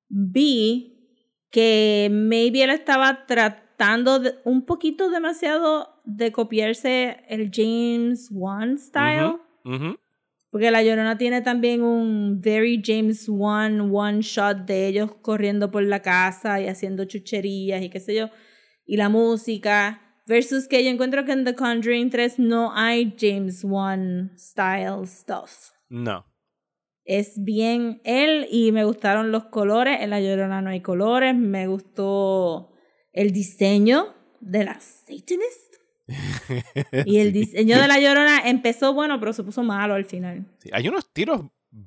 vi 0.08 0.92
que 1.50 2.08
maybe 2.10 2.62
él 2.64 2.70
estaba 2.70 3.24
tratando 3.26 4.18
de- 4.18 4.34
un 4.44 4.66
poquito 4.66 5.10
demasiado 5.10 6.00
de 6.04 6.32
copiarse 6.32 7.22
el 7.28 7.50
James 7.52 8.28
Wan 8.32 8.78
style. 8.78 9.36
Porque 10.50 10.70
La 10.70 10.82
Llorona 10.82 11.18
tiene 11.18 11.42
también 11.42 11.82
un 11.82 12.40
very 12.40 12.82
James 12.84 13.26
Wan 13.28 13.90
one 13.94 14.22
shot 14.22 14.64
de 14.66 14.88
ellos 14.88 15.10
corriendo 15.22 15.70
por 15.70 15.82
la 15.84 16.00
casa 16.02 16.60
y 16.60 16.66
haciendo 16.66 17.04
chucherías 17.04 17.82
y 17.82 17.90
qué 17.90 18.00
sé 18.00 18.14
yo. 18.14 18.30
Y 18.84 18.96
la 18.96 19.08
música. 19.08 20.02
Versus 20.28 20.66
que 20.66 20.82
yo 20.82 20.90
encuentro 20.90 21.24
que 21.24 21.30
en 21.32 21.44
The 21.44 21.54
Conjuring 21.54 22.10
3 22.10 22.40
no 22.40 22.72
hay 22.74 23.14
James 23.16 23.62
Wan 23.62 24.32
style 24.36 25.06
stuff. 25.06 25.70
No. 25.88 26.24
Es 27.06 27.42
bien 27.42 28.00
él 28.04 28.46
y 28.50 28.72
me 28.72 28.84
gustaron 28.84 29.30
los 29.32 29.44
colores. 29.44 30.00
En 30.00 30.10
La 30.10 30.20
Llorona 30.20 30.60
no 30.60 30.70
hay 30.70 30.80
colores. 30.80 31.34
Me 31.34 31.66
gustó 31.66 32.72
el 33.12 33.32
diseño 33.32 34.14
de 34.40 34.64
la 34.64 34.80
Satanist. 34.80 35.76
Y 37.06 37.18
el 37.18 37.32
diseño 37.32 37.80
de 37.80 37.88
La 37.88 37.98
Llorona 37.98 38.48
empezó 38.48 38.92
bueno, 38.92 39.18
pero 39.18 39.32
se 39.32 39.42
puso 39.42 39.62
malo 39.62 39.94
al 39.94 40.04
final. 40.04 40.46
Sí, 40.58 40.70
Hay 40.72 40.88
unos 40.88 41.12
tiros 41.12 41.42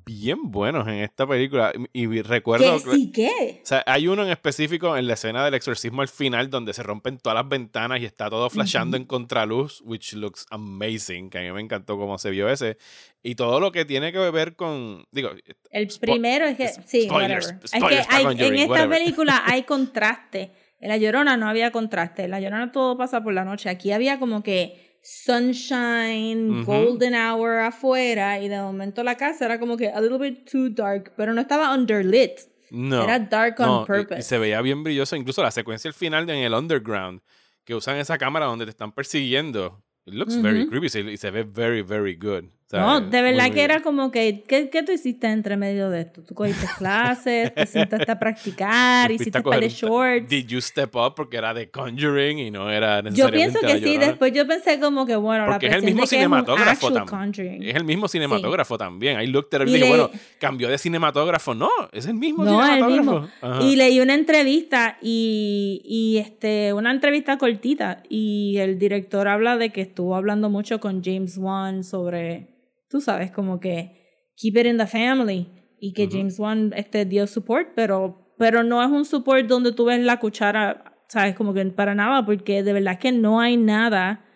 bien 0.06 0.50
buenos 0.52 0.86
en 0.86 0.94
esta 1.00 1.26
película. 1.26 1.72
Y, 1.92 2.02
y 2.04 2.22
recuerdo. 2.22 2.80
¿Qué? 2.82 2.90
¿Sí 2.92 3.10
qué? 3.12 3.60
O 3.62 3.66
sea, 3.66 3.82
hay 3.86 4.06
uno 4.06 4.22
en 4.22 4.30
específico 4.30 4.96
en 4.96 5.06
la 5.08 5.14
escena 5.14 5.44
del 5.44 5.54
exorcismo 5.54 6.00
al 6.02 6.08
final 6.08 6.48
donde 6.48 6.72
se 6.72 6.82
rompen 6.84 7.18
todas 7.18 7.34
las 7.34 7.48
ventanas 7.48 8.00
y 8.00 8.04
está 8.04 8.30
todo 8.30 8.48
flashando 8.50 8.96
en 8.96 9.04
contraluz, 9.04 9.80
which 9.84 10.12
looks 10.12 10.46
amazing, 10.50 11.28
que 11.28 11.38
a 11.38 11.40
mí 11.42 11.50
me 11.52 11.60
encantó 11.60 11.96
cómo 11.98 12.18
se 12.18 12.30
vio 12.30 12.48
ese. 12.48 12.78
Y 13.22 13.34
todo 13.34 13.58
lo 13.58 13.72
que 13.72 13.84
tiene 13.84 14.12
que 14.12 14.18
ver 14.30 14.54
con, 14.54 15.04
digo, 15.10 15.30
El 15.70 15.88
primero 16.00 16.46
es 16.46 16.56
que, 16.56 16.68
sí, 16.86 17.02
spoilers, 17.04 17.46
whatever. 17.46 17.64
Es 17.64 17.70
que 17.72 18.14
hay- 18.14 18.24
en 18.46 18.54
esta 18.56 18.70
whatever. 18.70 18.98
película 18.98 19.42
hay 19.46 19.64
contraste. 19.64 20.52
En 20.78 20.88
La 20.88 20.96
Llorona 20.96 21.36
no 21.36 21.48
había 21.48 21.72
contraste. 21.72 22.24
En 22.24 22.30
La 22.30 22.40
Llorona 22.40 22.72
todo 22.72 22.96
pasa 22.96 23.22
por 23.22 23.34
la 23.34 23.44
noche. 23.44 23.68
Aquí 23.68 23.92
había 23.92 24.18
como 24.18 24.42
que 24.42 24.89
sunshine, 25.02 26.64
golden 26.64 27.14
hour 27.14 27.58
afuera 27.60 28.38
y 28.40 28.48
de 28.48 28.58
momento 28.60 29.02
la 29.02 29.16
casa 29.16 29.44
era 29.46 29.58
como 29.58 29.76
que 29.76 29.88
a 29.88 30.00
little 30.00 30.18
bit 30.18 30.48
too 30.50 30.68
dark, 30.70 31.12
pero 31.16 31.32
no 31.32 31.40
estaba 31.40 31.74
underlit. 31.74 32.32
no. 32.70 33.02
Era 33.04 33.18
dark 33.18 33.58
on 33.60 33.66
no, 33.66 33.82
y- 33.82 33.86
purpose. 33.86 34.20
Y, 34.20 34.22
se 34.22 34.38
veía 34.38 34.60
bien 34.62 34.82
brilloso, 34.84 35.16
incluso 35.16 35.42
la 35.42 35.50
secuencia 35.50 35.88
al 35.88 35.94
final 35.94 36.26
de 36.26 36.34
en 36.34 36.44
el 36.44 36.54
underground, 36.54 37.20
que 37.64 37.74
usan 37.74 37.96
esa 37.96 38.16
cámara 38.18 38.46
donde 38.46 38.64
te 38.64 38.70
están 38.70 38.92
persiguiendo. 38.92 39.82
It 40.06 40.14
looks 40.14 40.40
very 40.40 40.66
creepy 40.66 40.88
se- 40.88 41.00
y 41.00 41.16
se 41.16 41.30
ve 41.30 41.42
very, 41.44 41.82
very 41.82 42.14
good. 42.16 42.44
No, 42.78 43.00
de 43.00 43.22
verdad 43.22 43.50
que 43.50 43.62
era 43.64 43.80
como 43.82 44.10
que, 44.10 44.44
¿qué, 44.46 44.70
qué 44.70 44.82
tú 44.82 44.92
hiciste 44.92 45.26
entre 45.26 45.56
medio 45.56 45.90
de 45.90 46.02
esto? 46.02 46.22
Tú 46.22 46.34
cogiste 46.34 46.66
clases, 46.78 47.52
te 47.54 47.66
sentaste 47.66 48.10
a 48.12 48.18
practicar, 48.18 49.08
Fuiste 49.08 49.22
hiciste 49.24 49.38
a 49.38 49.40
un 49.40 49.44
par 49.44 49.54
coger 49.54 49.68
de 49.70 49.74
shorts. 49.74 50.28
Did 50.28 50.46
you 50.46 50.60
step 50.60 50.94
up? 50.94 51.14
Porque 51.16 51.36
era 51.36 51.52
de 51.52 51.68
Conjuring 51.70 52.38
y 52.38 52.50
no 52.50 52.70
era 52.70 52.98
Yo 53.02 53.10
necesariamente 53.30 53.58
pienso 53.60 53.60
que 53.80 53.86
sí, 53.88 53.98
después 53.98 54.32
yo 54.32 54.46
pensé 54.46 54.78
como 54.78 55.04
que, 55.06 55.16
bueno, 55.16 55.46
Porque 55.46 55.66
la 55.68 55.72
es 55.72 55.78
el 55.78 55.84
mismo 55.86 56.04
es 56.04 56.10
cinematógrafo 56.10 56.86
actual 56.88 57.06
también. 57.06 57.62
Es 57.62 57.74
el 57.74 57.84
mismo 57.84 58.08
cinematógrafo 58.08 58.78
también. 58.78 59.20
I 59.20 59.26
looked 59.26 59.54
at 59.54 59.62
it 59.62 59.68
Y 59.68 59.70
y 59.70 59.74
dije, 59.74 59.84
le- 59.84 59.88
bueno, 59.90 60.10
cambió 60.38 60.68
de 60.68 60.78
cinematógrafo. 60.78 61.54
No, 61.54 61.70
es 61.92 62.06
el 62.06 62.14
mismo 62.14 62.44
No, 62.44 62.60
el 62.62 62.66
cinematógrafo. 62.74 63.20
mismo. 63.42 63.60
Y 63.62 63.76
leí 63.76 64.00
una 64.00 64.14
entrevista 64.14 64.96
y, 65.02 65.82
y 65.84 66.18
este, 66.18 66.72
una 66.72 66.90
entrevista 66.90 67.36
cortita 67.38 68.02
y 68.08 68.58
el 68.58 68.78
director 68.78 69.26
habla 69.28 69.56
de 69.56 69.70
que 69.70 69.80
estuvo 69.80 70.14
hablando 70.14 70.48
mucho 70.50 70.78
con 70.80 71.02
James 71.02 71.36
Wan 71.38 71.84
sobre, 71.84 72.46
tú 72.90 73.00
sabes, 73.00 73.30
como 73.30 73.58
que 73.60 73.96
keep 74.36 74.56
it 74.58 74.66
in 74.66 74.76
the 74.76 74.86
family 74.86 75.48
y 75.80 75.92
que. 75.94 76.08
James 76.10 76.38
Wan 76.38 76.72
este, 76.76 77.04
dio 77.06 77.26
support, 77.26 77.68
pero, 77.74 78.34
pero 78.38 78.62
no 78.62 78.82
es 78.82 78.90
un 78.90 79.04
support 79.06 79.46
donde 79.46 79.72
tú 79.72 79.86
ves 79.86 80.00
la 80.00 80.18
cuchara, 80.18 80.84
sabes, 81.08 81.34
como 81.34 81.54
que 81.54 81.64
para 81.66 81.94
nada, 81.94 82.26
porque 82.26 82.62
de 82.62 82.72
verdad 82.74 82.98
que 82.98 83.12
no 83.12 83.40
hay 83.40 83.56
nada 83.56 84.26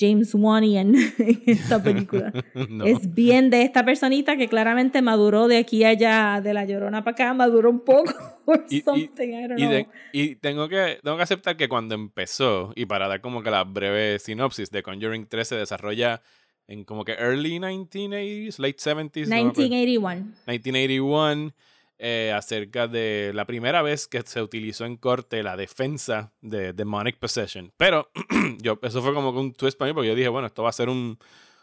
James 0.00 0.32
Wanian 0.32 0.94
en 1.18 1.42
esta 1.46 1.82
película. 1.82 2.32
No. 2.68 2.84
Es 2.84 3.12
bien 3.14 3.50
de 3.50 3.62
esta 3.62 3.84
personita 3.84 4.36
que 4.36 4.46
claramente 4.48 5.02
maduró 5.02 5.48
de 5.48 5.58
aquí 5.58 5.82
a 5.84 5.88
allá, 5.88 6.40
de 6.40 6.52
la 6.54 6.64
llorona 6.64 7.02
para 7.02 7.12
acá, 7.14 7.34
maduró 7.34 7.70
un 7.70 7.80
poco. 7.84 8.12
Or 8.46 8.64
Y- 8.70 8.76
y- 8.76 8.80
something, 8.82 9.28
I 9.30 9.48
don't 9.48 9.58
Y, 9.58 9.62
know. 9.62 9.70
de- 9.72 9.86
y 10.12 10.34
tengo, 10.36 10.68
que, 10.68 10.98
tengo 11.02 11.16
que 11.16 11.22
aceptar 11.24 11.56
que 11.56 11.68
cuando 11.68 11.94
empezó, 11.96 12.72
y 12.76 12.86
para 12.86 13.08
dar 13.08 13.20
como 13.20 13.42
que 13.42 13.50
la 13.50 13.64
breve 13.64 14.18
sinopsis 14.20 14.70
de 14.70 14.82
Conjuring 14.84 15.26
3 15.26 15.48
se 15.48 15.56
desarrolla 15.56 16.22
en 16.68 16.84
como 16.84 17.04
que 17.04 17.12
early 17.12 17.58
1980s, 17.58 18.58
late 18.58 18.76
70s, 18.76 19.26
no 19.26 19.34
me 19.36 19.40
acuerdo. 19.50 19.62
1981. 19.70 20.26
1981, 20.46 21.52
eh, 22.00 22.32
acerca 22.32 22.86
de 22.86 23.32
la 23.34 23.44
primera 23.44 23.82
vez 23.82 24.06
que 24.06 24.22
se 24.22 24.40
utilizó 24.40 24.84
en 24.84 24.96
corte 24.96 25.42
la 25.42 25.56
defensa 25.56 26.32
de 26.40 26.72
demonic 26.72 27.18
possession. 27.18 27.72
Pero 27.76 28.08
yo, 28.62 28.78
eso 28.82 29.02
fue 29.02 29.12
como 29.14 29.30
un 29.30 29.52
twist 29.52 29.76
para 29.78 29.90
mí, 29.90 29.94
porque 29.94 30.08
yo 30.08 30.14
dije, 30.14 30.28
bueno, 30.28 30.46
esto 30.46 30.62
va 30.62 30.68
a 30.68 30.72
ser 30.72 30.88
un, 30.88 31.18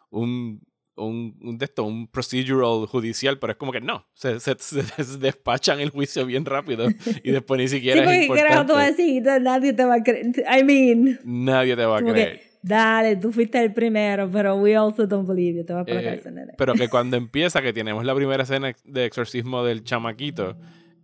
un, 0.09 0.59
un, 0.97 1.37
un 1.41 1.57
de 1.57 1.65
esto, 1.65 1.83
un 1.85 2.07
procedural 2.07 2.85
judicial, 2.87 3.39
pero 3.39 3.51
es 3.51 3.57
como 3.57 3.71
que 3.71 3.79
no, 3.81 4.05
se, 4.13 4.39
se, 4.41 4.55
se 4.59 4.83
despachan 5.19 5.79
el 5.79 5.89
juicio 5.91 6.25
bien 6.25 6.43
rápido 6.45 6.87
y 7.23 7.31
después 7.31 7.57
ni 7.61 7.67
Sí, 7.69 7.75
siquiera 7.77 8.01
es 8.13 8.27
porque 8.27 8.41
carajo 8.41 8.65
tú 8.65 8.73
vas 8.73 8.83
a 8.87 8.89
importante. 8.89 9.21
decir, 9.31 9.41
nadie 9.41 9.71
te 9.73 9.85
va 9.85 9.95
a 9.95 10.03
creer. 10.03 10.25
I 10.59 10.63
mean, 10.65 11.19
Nadie 11.23 11.75
te 11.77 11.85
va 11.85 11.99
a 11.99 12.01
creer. 12.01 12.44
Dale, 12.67 13.15
tú 13.17 13.31
fuiste 13.31 13.61
el 13.61 13.73
primero, 13.73 14.29
pero 14.31 14.55
we 14.55 14.75
also 14.75 15.05
don't 15.05 15.27
believe 15.27 15.57
you, 15.59 15.65
te 15.65 15.73
vas 15.73 15.85
para 15.85 16.01
la 16.01 16.13
Eh, 16.13 16.21
nene. 16.31 16.53
Pero 16.57 16.73
que 16.73 16.87
cuando 16.89 17.15
empieza, 17.17 17.61
que 17.61 17.71
tenemos 17.73 18.03
la 18.05 18.15
primera 18.15 18.43
escena 18.43 18.73
de 18.83 19.05
exorcismo 19.05 19.63
del 19.63 19.83
chamaquito, 19.83 20.55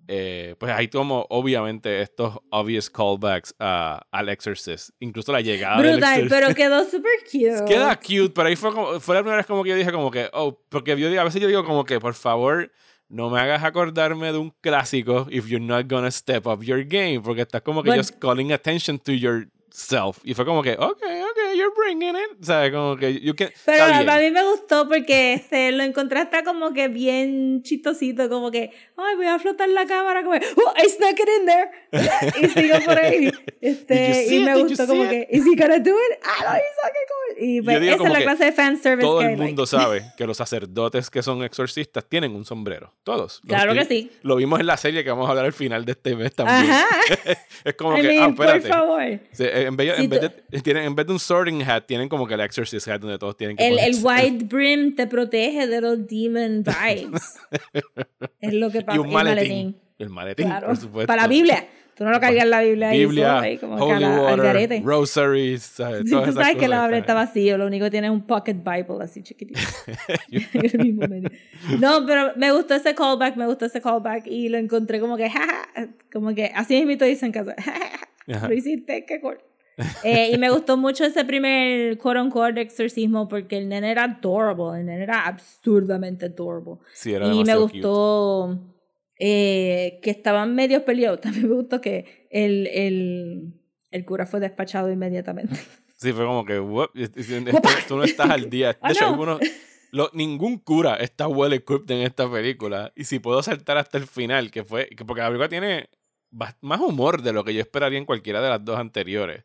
eh, 0.07 0.55
pues 0.59 0.74
hay 0.74 0.88
como 0.89 1.26
obviamente 1.30 2.01
estos 2.01 2.38
obvious 2.49 2.89
callbacks 2.89 3.53
a, 3.59 4.01
al 4.12 4.28
Exorcist. 4.30 4.89
Incluso 4.99 5.32
la 5.32 5.39
llegada 5.41 5.82
del 5.82 5.91
Brutal, 5.97 6.26
pero 6.28 6.53
quedó 6.55 6.84
super 6.84 7.12
cute. 7.32 7.64
Queda 7.68 7.95
cute, 7.95 8.32
pero 8.36 8.47
ahí 8.49 8.55
fue, 8.55 8.74
como, 8.74 8.99
fue 8.99 9.16
la 9.16 9.22
primera 9.22 9.38
vez 9.38 9.45
como 9.45 9.64
que 9.64 9.70
yo 9.70 9.76
dije 9.76 9.91
como 9.91 10.12
que, 10.12 10.30
oh, 10.34 10.59
porque 10.68 10.97
yo 10.99 11.09
digo, 11.09 11.22
a 11.22 11.24
veces 11.26 11.41
yo 11.41 11.47
digo 11.47 11.64
como 11.64 11.86
que, 11.86 11.99
por 11.99 12.14
favor, 12.16 12.72
no 13.07 13.30
me 13.30 13.39
hagas 13.39 13.64
acordarme 13.64 14.32
de 14.32 14.38
un 14.38 14.51
clásico 14.62 15.28
if 15.30 15.47
you're 15.47 15.64
not 15.66 15.86
gonna 15.89 16.12
step 16.12 16.45
up 16.47 16.62
your 16.64 16.84
game, 16.84 17.22
porque 17.24 17.41
estás 17.43 17.62
como 17.62 17.84
que 17.84 17.91
But- 17.91 17.97
just 17.99 18.20
calling 18.20 18.51
attention 18.51 18.99
to 18.99 19.12
yourself. 19.14 20.18
Y 20.24 20.34
fue 20.34 20.45
como 20.45 20.62
que, 20.64 20.74
ok, 20.74 20.82
ok. 20.82 21.51
You're 21.54 21.74
bringing 21.76 22.16
it. 22.16 22.41
O 22.41 22.45
sea, 22.45 22.72
como 22.72 22.95
que 22.97 23.20
you 23.20 23.36
can, 23.36 23.49
Pero 23.66 23.84
a 23.86 24.18
mí 24.20 24.32
me 24.32 24.43
gustó 24.43 24.88
porque 24.88 25.34
este, 25.34 25.72
lo 25.72 25.84
encontraste 25.84 26.43
como 26.43 26.74
que 26.74 26.88
bien 26.88 27.62
chistosito, 27.64 28.30
como 28.30 28.52
que, 28.52 28.72
ay, 28.97 29.16
voy 29.16 29.28
a 29.28 29.39
flotar 29.39 29.70
la 29.70 29.86
cámara, 29.86 30.24
como, 30.24 30.36
oh, 30.36 30.74
I 30.78 30.89
snuck 30.89 31.20
it 31.20 31.30
in 31.39 31.45
there. 31.45 31.72
y 32.41 32.47
sigo 32.49 32.80
por 32.86 32.97
ahí. 32.99 33.32
Este, 33.62 34.26
y 34.28 34.38
it? 34.38 34.43
me 34.43 34.58
you 34.60 34.68
gustó 34.68 34.88
como 34.88 35.04
it? 35.04 35.10
que, 35.12 35.28
is 35.30 35.43
he 35.45 35.56
gonna 35.56 35.78
do 35.78 35.91
it? 35.91 36.20
Ah, 36.24 36.43
lo 36.43 36.58
hizo, 36.58 36.82
qué 36.91 36.99
cool. 37.08 37.47
Y 37.47 37.62
pues, 37.62 37.78
esa 37.82 37.93
es 37.93 37.99
la 38.10 38.18
que 38.18 38.24
clase 38.24 38.45
de 38.45 38.52
fanservice 38.54 39.06
Todo 39.08 39.20
que 39.20 39.26
el 39.26 39.32
I 39.34 39.36
like. 39.36 39.45
mundo 39.45 39.66
sabe 39.68 40.02
que 40.18 40.26
los 40.26 40.38
sacerdotes 40.38 41.12
que 41.12 41.22
son 41.22 41.43
exorcistas 41.43 42.04
tienen 42.10 42.36
un 42.36 42.43
sombrero. 42.43 42.91
Todos. 43.04 43.39
Claro 43.47 43.74
que 43.74 43.86
tienen. 43.86 44.10
sí. 44.10 44.18
Lo 44.24 44.36
vimos 44.38 44.60
en 44.60 44.66
la 44.66 44.78
serie 44.78 45.04
que 45.04 45.12
vamos 45.12 45.28
a 45.28 45.30
hablar 45.30 45.45
al 45.45 45.54
final 45.54 45.86
de 45.86 45.91
este 45.91 46.16
mes 46.16 46.34
también. 46.34 46.72
Ajá. 46.72 46.86
es 47.64 47.74
como 47.76 47.95
I 47.97 48.02
que, 48.02 48.08
mean, 48.08 48.32
ah, 48.32 48.36
por 48.36 48.45
espérate. 48.47 48.68
favor. 48.68 49.02
Sí, 49.32 49.43
eh, 49.43 49.66
en, 49.68 49.78
vez, 49.78 49.95
Si 49.95 50.04
en, 50.04 50.10
vez 50.10 50.22
de, 50.22 50.84
en 50.84 50.95
vez 50.95 51.06
de 51.06 51.14
un 51.14 51.20
hat, 51.68 51.86
tienen 51.86 52.10
como 52.10 52.28
que 52.28 52.34
el 52.36 52.42
exorcist 52.42 52.88
hat 52.88 53.02
donde 53.02 53.18
todos 53.18 53.36
tienen 53.38 53.56
que 53.58 53.68
El, 53.68 53.80
el 53.80 53.96
white 54.04 54.46
brim 54.50 54.96
te 54.96 55.08
protege 55.08 55.68
de 55.68 55.82
los 55.82 56.08
demon 56.08 56.64
vibes. 56.64 57.38
es 58.39 58.54
lo 58.54 58.70
que 58.72 58.82
pasa. 58.82 58.96
Y 58.96 59.00
un 59.00 59.08
el 59.08 59.12
maletín. 59.14 59.78
El 60.00 60.10
maletín, 60.10 60.46
Claro. 60.48 60.68
por 60.68 60.78
supuesto. 60.78 61.08
Para 61.08 61.24
la 61.24 61.28
Biblia. 61.28 61.68
Tú 61.94 62.06
no 62.06 62.12
lo 62.12 62.20
cargas 62.20 62.48
la 62.48 62.62
Biblia 62.62 62.89
ahí 62.89 63.00
Biblia, 63.06 63.28
solo, 63.28 63.39
ahí 63.42 63.58
como 63.60 63.76
holy 63.76 64.00
la- 64.00 64.22
water, 64.22 64.82
rosaries, 64.84 65.62
¿sabes? 65.62 66.10
Sí, 66.10 66.16
tú 66.26 66.32
sabes 66.32 66.56
que 66.56 66.68
la 66.68 66.82
Biblia 66.84 67.00
está 67.00 67.14
vacío, 67.14 67.58
lo 67.60 67.68
único 67.68 67.86
que 67.86 67.92
tiene 67.92 68.08
es 68.08 68.14
un 68.14 68.26
pocket 68.26 68.56
Bible 68.56 69.04
así 69.04 69.22
chiquitito. 69.22 69.60
No, 71.80 72.06
pero 72.08 72.32
me 72.38 72.52
gustó 72.52 72.74
ese 72.76 72.96
callback, 72.96 73.36
me 73.36 73.46
gustó 73.46 73.66
ese 73.66 73.82
callback 73.82 74.26
y 74.26 74.50
lo 74.50 74.58
encontré 74.58 75.00
como 75.00 75.18
que, 75.18 75.30
jaja, 75.30 75.70
como 76.12 76.34
que 76.34 76.46
así 76.56 76.84
mismo 76.84 77.06
dicen 77.06 77.28
en 77.28 77.32
casa, 77.34 77.56
lo 78.26 78.54
hiciste, 78.54 79.06
qué 79.06 79.20
cool. 79.22 79.38
Eh, 80.03 80.32
y 80.34 80.38
me 80.38 80.49
gustó 80.49 80.77
mucho 80.77 81.05
ese 81.05 81.23
primer 81.25 81.97
quote 81.97 82.19
unquote 82.21 82.61
exorcismo 82.61 83.27
porque 83.27 83.57
el 83.57 83.69
nene 83.69 83.91
era 83.91 84.03
adorable, 84.05 84.79
el 84.79 84.86
nene 84.86 85.03
era 85.03 85.25
absurdamente 85.27 86.25
adorable. 86.27 86.75
Sí, 86.93 87.13
era 87.13 87.27
y 87.27 87.43
me 87.43 87.55
gustó 87.55 88.59
eh, 89.19 89.99
que 90.01 90.09
estaban 90.11 90.55
medio 90.55 90.84
peleados. 90.86 91.21
También 91.21 91.47
me 91.49 91.55
gustó 91.55 91.82
que 91.82 92.27
el, 92.32 92.67
el, 92.67 93.53
el 93.91 94.05
cura 94.05 94.25
fue 94.25 94.39
despachado 94.39 94.91
inmediatamente. 94.91 95.55
Sí, 95.97 96.11
fue 96.13 96.25
como 96.25 96.43
que, 96.45 96.59
"What? 96.59 96.89
Es- 96.95 97.11
es- 97.15 97.29
es- 97.29 97.43
¡Guapa! 97.51 97.69
tú 97.88 97.95
no 97.97 98.03
estás 98.03 98.29
al 98.29 98.49
día. 98.49 98.69
De 98.73 98.77
Ah, 98.82 98.91
hecho, 98.91 99.01
no. 99.05 99.11
algunos, 99.11 99.39
lo- 99.91 100.09
ningún 100.13 100.57
cura 100.57 100.95
está 100.95 101.27
well 101.27 101.53
equipped 101.53 101.91
en 101.95 102.01
esta 102.01 102.29
película. 102.32 102.91
Y 102.95 103.03
si 103.03 103.19
puedo 103.19 103.43
saltar 103.43 103.77
hasta 103.77 103.97
el 103.99 104.07
final, 104.07 104.49
que 104.49 104.63
fue, 104.63 104.88
que 104.89 105.05
porque 105.05 105.21
la 105.21 105.27
película 105.27 105.49
tiene 105.49 105.89
más 106.61 106.79
humor 106.79 107.21
de 107.21 107.34
lo 107.34 107.43
que 107.43 107.53
yo 107.53 107.59
esperaría 107.59 107.99
en 107.99 108.05
cualquiera 108.05 108.41
de 108.41 108.49
las 108.49 108.63
dos 108.65 108.79
anteriores. 108.79 109.43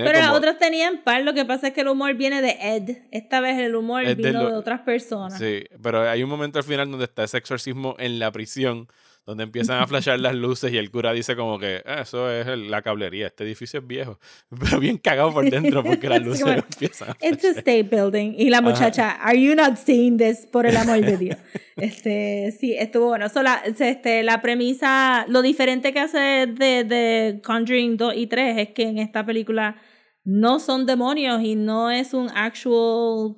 Pero 0.00 0.18
las 0.18 0.30
otras 0.30 0.58
tenían 0.58 1.02
par, 1.04 1.22
lo 1.22 1.34
que 1.34 1.44
pasa 1.44 1.68
es 1.68 1.72
que 1.74 1.82
el 1.82 1.88
humor 1.88 2.14
viene 2.14 2.40
de 2.40 2.56
Ed. 2.60 2.98
Esta 3.10 3.40
vez 3.40 3.58
el 3.58 3.74
humor 3.74 4.02
Es 4.02 4.08
de 4.08 4.14
vino 4.14 4.44
de, 4.44 4.50
lo- 4.50 4.58
otras 4.58 4.80
personas. 4.80 5.38
Sí, 5.38 5.64
pero 5.82 6.08
hay 6.08 6.22
un 6.22 6.30
momento 6.30 6.58
al 6.58 6.64
final 6.64 6.90
donde 6.90 7.04
está 7.04 7.24
ese 7.24 7.36
exorcismo 7.38 7.94
en 7.98 8.18
la 8.18 8.32
prisión, 8.32 8.88
donde 9.24 9.44
empiezan 9.44 9.80
a 9.80 9.86
flashar 9.86 10.18
las 10.18 10.34
luces 10.34 10.72
y 10.72 10.78
el 10.78 10.90
cura 10.90 11.12
dice 11.12 11.36
como 11.36 11.58
que 11.58 11.82
"Ah, 11.86 12.00
eso 12.02 12.30
es 12.30 12.46
el- 12.48 12.70
la 12.70 12.82
cablería, 12.82 13.28
este 13.28 13.44
edificio 13.44 13.80
es 13.80 13.86
viejo, 13.86 14.18
pero 14.60 14.80
bien 14.80 14.98
cagado 14.98 15.32
por 15.32 15.48
dentro 15.48 15.82
porque 15.84 16.08
las 16.08 16.20
luces 16.24 16.42
como, 16.42 16.54
empiezan 16.54 17.10
a 17.10 17.16
It's 17.26 17.44
a 17.44 17.50
state 17.50 17.84
building. 17.84 18.34
Y 18.36 18.50
la 18.50 18.60
muchacha, 18.60 19.10
¿Are 19.12 19.40
you 19.40 19.54
not 19.54 19.76
seeing 19.76 20.16
this? 20.18 20.46
Por 20.46 20.66
el 20.66 20.76
amor 20.76 21.00
de 21.00 21.16
Dios. 21.16 21.36
Este, 21.74 22.54
sí, 22.60 22.74
estuvo 22.78 23.06
bueno. 23.06 23.30
So, 23.30 23.42
la, 23.42 23.54
este, 23.64 24.22
la 24.22 24.42
premisa, 24.42 25.24
lo 25.28 25.40
diferente 25.40 25.92
que 25.94 26.00
hace 26.00 26.18
de, 26.46 26.84
de 26.84 27.40
Conjuring 27.42 27.96
2 27.96 28.12
y 28.14 28.26
3 28.26 28.58
es 28.58 28.68
que 28.74 28.82
en 28.82 28.98
esta 28.98 29.24
película 29.24 29.76
no 30.22 30.60
son 30.60 30.84
demonios 30.84 31.40
y 31.42 31.54
no 31.56 31.90
es 31.90 32.12
un 32.12 32.28
actual 32.28 33.36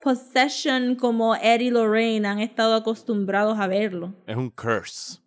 possession 0.00 0.96
como 0.96 1.36
Ed 1.36 1.60
y 1.60 1.70
Lorraine 1.70 2.26
han 2.26 2.40
estado 2.40 2.74
acostumbrados 2.74 3.58
a 3.58 3.66
verlo. 3.68 4.14
Es 4.26 4.36
un 4.36 4.50
curse. 4.50 5.18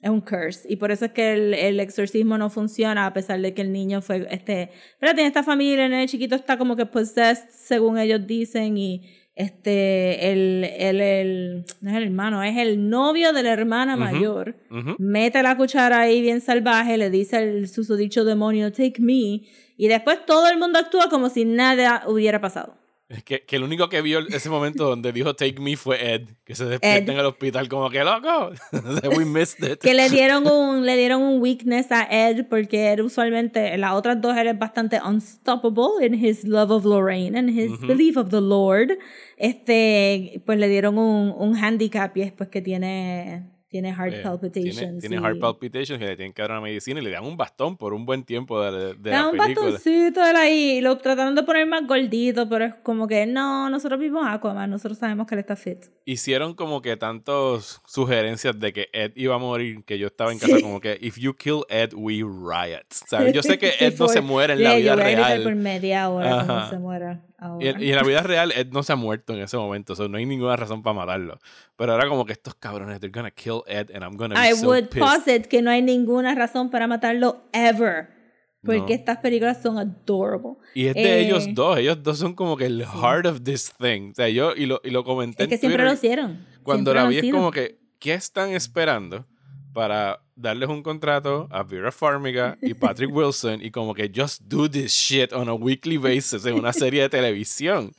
Es 0.00 0.10
un 0.10 0.20
curse. 0.20 0.60
Y 0.68 0.76
por 0.76 0.92
eso 0.92 1.06
es 1.06 1.12
que 1.12 1.32
el, 1.32 1.54
el 1.54 1.80
exorcismo 1.80 2.38
no 2.38 2.50
funciona, 2.50 3.06
a 3.06 3.12
pesar 3.12 3.40
de 3.40 3.52
que 3.52 3.62
el 3.62 3.72
niño 3.72 4.00
fue. 4.00 4.26
Este, 4.30 4.70
pero 5.00 5.12
tiene 5.14 5.26
esta 5.26 5.42
familia, 5.42 5.86
el 5.86 6.08
chiquito 6.08 6.36
está 6.36 6.56
como 6.56 6.76
que 6.76 6.86
possessed, 6.86 7.48
según 7.50 7.98
ellos 7.98 8.24
dicen, 8.26 8.78
y 8.78 9.08
este, 9.34 10.32
el, 10.32 10.64
el, 10.64 11.00
el, 11.00 11.64
no 11.80 11.90
es 11.90 11.96
el 11.96 12.02
hermano, 12.04 12.42
es 12.42 12.56
el 12.56 12.88
novio 12.88 13.32
de 13.32 13.42
la 13.42 13.52
hermana 13.52 13.94
Ujú. 13.94 14.04
mayor. 14.04 14.56
Ujú. 14.70 14.96
Mete 14.98 15.42
la 15.42 15.56
cuchara 15.56 16.00
ahí 16.00 16.20
bien 16.20 16.40
salvaje, 16.40 16.96
le 16.96 17.10
dice 17.10 17.36
al 17.36 17.68
susodicho 17.68 18.24
demonio, 18.24 18.72
take 18.72 19.00
me, 19.00 19.42
y 19.76 19.88
después 19.88 20.24
todo 20.26 20.48
el 20.48 20.58
mundo 20.58 20.78
actúa 20.78 21.08
como 21.08 21.28
si 21.28 21.44
nada 21.44 22.04
hubiera 22.06 22.40
pasado. 22.40 22.76
Que, 23.24 23.42
que 23.46 23.56
el 23.56 23.62
único 23.62 23.88
que 23.88 24.02
vio 24.02 24.18
ese 24.18 24.50
momento 24.50 24.84
donde 24.88 25.12
dijo 25.12 25.34
take 25.34 25.60
me 25.62 25.76
fue 25.78 26.14
Ed, 26.14 26.28
que 26.44 26.54
se 26.54 26.66
despierta 26.66 27.10
Ed. 27.10 27.14
en 27.14 27.18
el 27.20 27.24
hospital 27.24 27.66
como 27.66 27.88
que 27.88 28.04
loco. 28.04 28.50
We 29.16 29.24
missed 29.24 29.66
it. 29.66 29.78
que 29.80 29.94
le 29.94 30.10
dieron 30.10 30.46
un 30.46 30.84
le 30.84 30.94
dieron 30.94 31.22
un 31.22 31.40
weakness 31.40 31.90
a 31.90 32.02
Ed 32.02 32.46
porque 32.50 32.92
Ed 32.92 33.00
usualmente 33.02 33.72
en 33.72 33.80
las 33.80 33.92
otras 33.94 34.20
dos 34.20 34.36
es 34.36 34.58
bastante 34.58 35.00
unstoppable 35.02 36.04
in 36.06 36.12
his 36.22 36.44
love 36.44 36.70
of 36.70 36.84
Lorraine 36.84 37.34
and 37.34 37.48
his 37.48 37.80
belief 37.80 38.18
of 38.18 38.28
the 38.28 38.42
Lord 38.42 38.98
este 39.38 40.42
pues 40.44 40.58
le 40.58 40.68
dieron 40.68 40.98
un, 40.98 41.34
un 41.34 41.56
handicap 41.56 42.14
y 42.14 42.22
es 42.22 42.32
pues 42.32 42.50
que 42.50 42.60
tiene 42.60 43.44
tiene 43.68 43.94
heart 43.94 44.14
Eh, 44.14 44.20
palpitations 44.22 44.76
Tiene, 44.78 45.00
tiene 45.00 45.16
y- 45.16 45.18
heart 45.20 45.38
palpitations 45.38 46.00
y 46.00 46.04
le 46.04 46.16
tienen 46.16 46.32
que 46.32 46.42
dar 46.42 46.50
una 46.52 46.60
medicina 46.62 47.00
y 47.00 47.04
le 47.04 47.10
dan 47.10 47.24
un 47.24 47.36
bastón 47.36 47.76
por 47.76 47.92
un 47.94 48.06
buen 48.06 48.24
tiempo 48.24 48.60
de, 48.62 48.70
de 48.94 48.94
le 48.94 49.10
dan 49.10 49.22
la 49.26 49.30
un 49.30 49.38
película. 49.38 49.70
bastoncito 49.72 50.24
él 50.26 50.36
ahí 50.36 50.70
y 50.78 50.80
lo 50.80 50.96
trataron 50.98 51.34
de 51.34 51.42
poner 51.42 51.66
más 51.66 51.86
gordito 51.86 52.48
pero 52.48 52.64
es 52.64 52.74
como 52.76 53.06
que 53.06 53.26
no 53.26 53.68
nosotros 53.70 54.00
vimos 54.00 54.26
Aquaman 54.26 54.70
nosotros 54.70 54.98
sabemos 54.98 55.26
que 55.26 55.34
él 55.34 55.40
está 55.40 55.54
fit 55.56 55.86
Hicieron 56.04 56.54
como 56.54 56.80
que 56.80 56.96
tantas 56.96 57.80
sugerencias 57.86 58.58
de 58.58 58.72
que 58.72 58.88
Ed 58.92 59.12
iba 59.16 59.34
a 59.34 59.38
morir 59.38 59.84
que 59.84 59.98
yo 59.98 60.06
estaba 60.06 60.32
en 60.32 60.38
casa 60.38 60.56
Sí. 60.56 60.62
como 60.62 60.80
que 60.80 60.96
if 61.00 61.18
you 61.18 61.34
kill 61.34 61.64
Ed 61.68 61.90
we 61.94 62.22
riot. 62.24 62.86
¿Sabes? 62.90 63.34
Yo 63.34 63.42
sé 63.42 63.58
que 63.58 63.72
Ed 63.80 63.94
no 63.98 64.08
se 64.08 64.20
muere 64.22 64.54
en 64.54 64.62
la 64.64 64.70
Yeah, 64.70 64.78
vida 64.78 64.90
yo 64.90 64.96
voy 64.96 65.02
a 65.02 65.10
gritar 65.10 65.30
real. 65.32 65.42
por 65.42 65.54
media 65.56 66.08
hora 66.08 66.70
se 66.70 66.78
muera 66.78 67.20
ahora. 67.38 67.64
Y, 67.64 67.68
en- 67.68 67.82
y 67.82 67.90
en 67.90 67.96
la 67.96 68.02
vida 68.02 68.22
real, 68.22 68.52
Ed 68.52 68.68
no 68.72 68.82
se 68.82 68.92
ha 68.92 68.96
muerto 68.96 69.32
en 69.32 69.40
ese 69.40 69.56
momento, 69.56 69.94
so 69.94 70.08
no 70.08 70.18
hay 70.18 70.26
ninguna 70.26 70.56
razón 70.56 70.82
para 70.82 70.94
matarlo. 70.94 71.38
Pero 71.76 71.94
era 71.94 72.08
como 72.08 72.24
que 72.26 72.32
estos 72.32 72.54
cabrones, 72.56 73.00
they're 73.00 73.12
gonna 73.12 73.30
kill 73.30 73.62
Ed 73.66 73.90
and 73.94 74.02
I'm 74.04 74.16
gonna 74.16 74.40
be 74.40 74.50
I 74.50 74.54
so 74.54 74.66
would 74.66 74.88
pissed. 74.88 75.00
posit 75.00 75.46
que 75.46 75.62
no 75.62 75.70
hay 75.70 75.80
ninguna 75.82 76.34
razón 76.34 76.70
para 76.70 76.86
matarlo 76.86 77.44
ever. 77.52 78.16
Porque 78.60 78.80
No. 78.80 78.88
estas 78.88 79.18
películas 79.18 79.62
son 79.62 79.78
adorable. 79.78 80.54
Y 80.74 80.86
es 80.86 80.94
de 80.94 81.00
Eh, 81.02 81.20
ellos 81.26 81.46
dos, 81.54 81.78
ellos 81.78 82.02
dos 82.02 82.18
son 82.18 82.34
como 82.34 82.56
que 82.56 82.66
el 82.66 82.84
heart 82.84 83.24
of 83.26 83.42
this 83.44 83.72
thing. 83.78 84.10
O 84.10 84.14
sea, 84.16 84.28
yo, 84.28 84.52
y 84.56 84.66
lo, 84.66 84.80
y 84.82 84.90
lo 84.90 85.04
comenté 85.04 85.44
Es 85.44 85.48
que 85.48 85.54
en 85.54 85.60
siempre 85.60 85.84
Twitter, 85.84 85.86
lo 85.86 85.94
hicieron. 85.94 86.46
Cuando 86.64 86.90
Siempre 86.90 87.16
la 87.16 87.20
vi 87.22 87.28
es 87.28 87.32
como 87.34 87.52
que, 87.52 87.78
¿qué 88.00 88.14
están 88.14 88.50
esperando 88.50 89.26
para 89.72 90.20
darles 90.38 90.68
un 90.68 90.82
contrato 90.82 91.48
a 91.50 91.62
Vera 91.62 91.92
Farmiga 91.92 92.56
y 92.62 92.74
Patrick 92.74 93.10
Wilson 93.14 93.60
y 93.62 93.70
como 93.70 93.94
que 93.94 94.10
just 94.14 94.42
do 94.42 94.70
this 94.70 94.92
shit 94.92 95.32
on 95.32 95.48
a 95.48 95.54
weekly 95.54 95.98
basis 95.98 96.46
en 96.46 96.54
una 96.54 96.72
serie 96.72 97.02
de 97.02 97.08
televisión? 97.08 97.92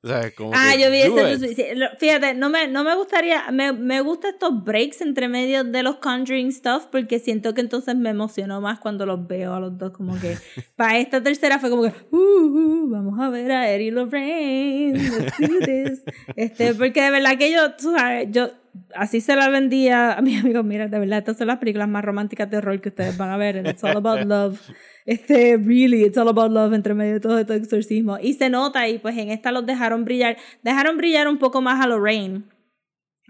O 0.00 0.06
sea, 0.06 0.30
como 0.30 0.52
Ah, 0.54 0.74
que 0.76 0.82
yo 0.82 0.90
vi 0.92 0.98
ese. 0.98 1.66
Fíjate, 1.98 2.32
no 2.34 2.48
me, 2.50 2.68
no 2.68 2.84
me 2.84 2.94
gustaría. 2.94 3.50
Me, 3.50 3.72
me 3.72 4.00
gustan 4.00 4.34
estos 4.34 4.62
breaks 4.64 5.00
entre 5.00 5.26
medio 5.26 5.64
de 5.64 5.82
los 5.82 5.96
Conjuring 5.96 6.52
stuff 6.52 6.84
porque 6.86 7.18
siento 7.18 7.52
que 7.52 7.62
entonces 7.62 7.96
me 7.96 8.10
emocionó 8.10 8.60
más 8.60 8.78
cuando 8.78 9.06
los 9.06 9.26
veo 9.26 9.54
a 9.54 9.60
los 9.60 9.76
dos. 9.76 9.90
Como 9.90 10.18
que 10.20 10.36
para 10.76 10.98
esta 10.98 11.20
tercera 11.20 11.58
fue 11.58 11.68
como 11.68 11.82
que, 11.82 11.92
uh, 12.12 12.16
uh, 12.16 12.88
vamos 12.88 13.18
a 13.18 13.28
ver 13.28 13.50
a 13.50 13.68
Eddie 13.72 13.90
Lorraine. 13.90 14.92
Let's 14.92 15.38
do 15.38 15.58
this. 15.58 16.02
Este, 16.36 16.74
porque 16.74 17.02
de 17.02 17.10
verdad 17.10 17.36
que 17.36 17.50
yo, 17.50 17.72
tú 17.72 17.92
sabes, 17.92 18.28
yo 18.30 18.50
así 18.94 19.20
se 19.20 19.36
la 19.36 19.48
vendía 19.48 20.12
a 20.12 20.22
mis 20.22 20.40
amigos. 20.44 20.64
Mira, 20.64 20.88
de 20.88 20.98
verdad, 20.98 21.18
estas 21.18 21.38
son 21.38 21.46
las 21.46 21.58
películas 21.58 21.88
más 21.88 22.04
románticas 22.04 22.50
de 22.50 22.58
horror 22.58 22.80
que 22.80 22.90
ustedes 22.90 23.16
van 23.16 23.30
a 23.30 23.36
ver. 23.36 23.58
And 23.58 23.68
it's 23.68 23.82
all 23.84 23.96
about 23.96 24.20
love. 24.26 24.60
Este, 25.06 25.56
really, 25.56 26.04
it's 26.04 26.18
all 26.18 26.28
about 26.28 26.50
love 26.50 26.74
entre 26.74 26.94
medio 26.94 27.14
de 27.14 27.20
todo 27.20 27.38
este 27.38 27.56
exorcismo. 27.56 28.18
Y 28.20 28.34
se 28.34 28.50
nota, 28.50 28.88
y 28.88 28.98
pues 28.98 29.16
en 29.16 29.30
esta 29.30 29.52
los 29.52 29.66
dejaron 29.66 30.04
brillar. 30.04 30.36
Dejaron 30.62 30.96
brillar 30.96 31.28
un 31.28 31.38
poco 31.38 31.60
más 31.60 31.84
a 31.84 31.88
Lorraine. 31.88 32.44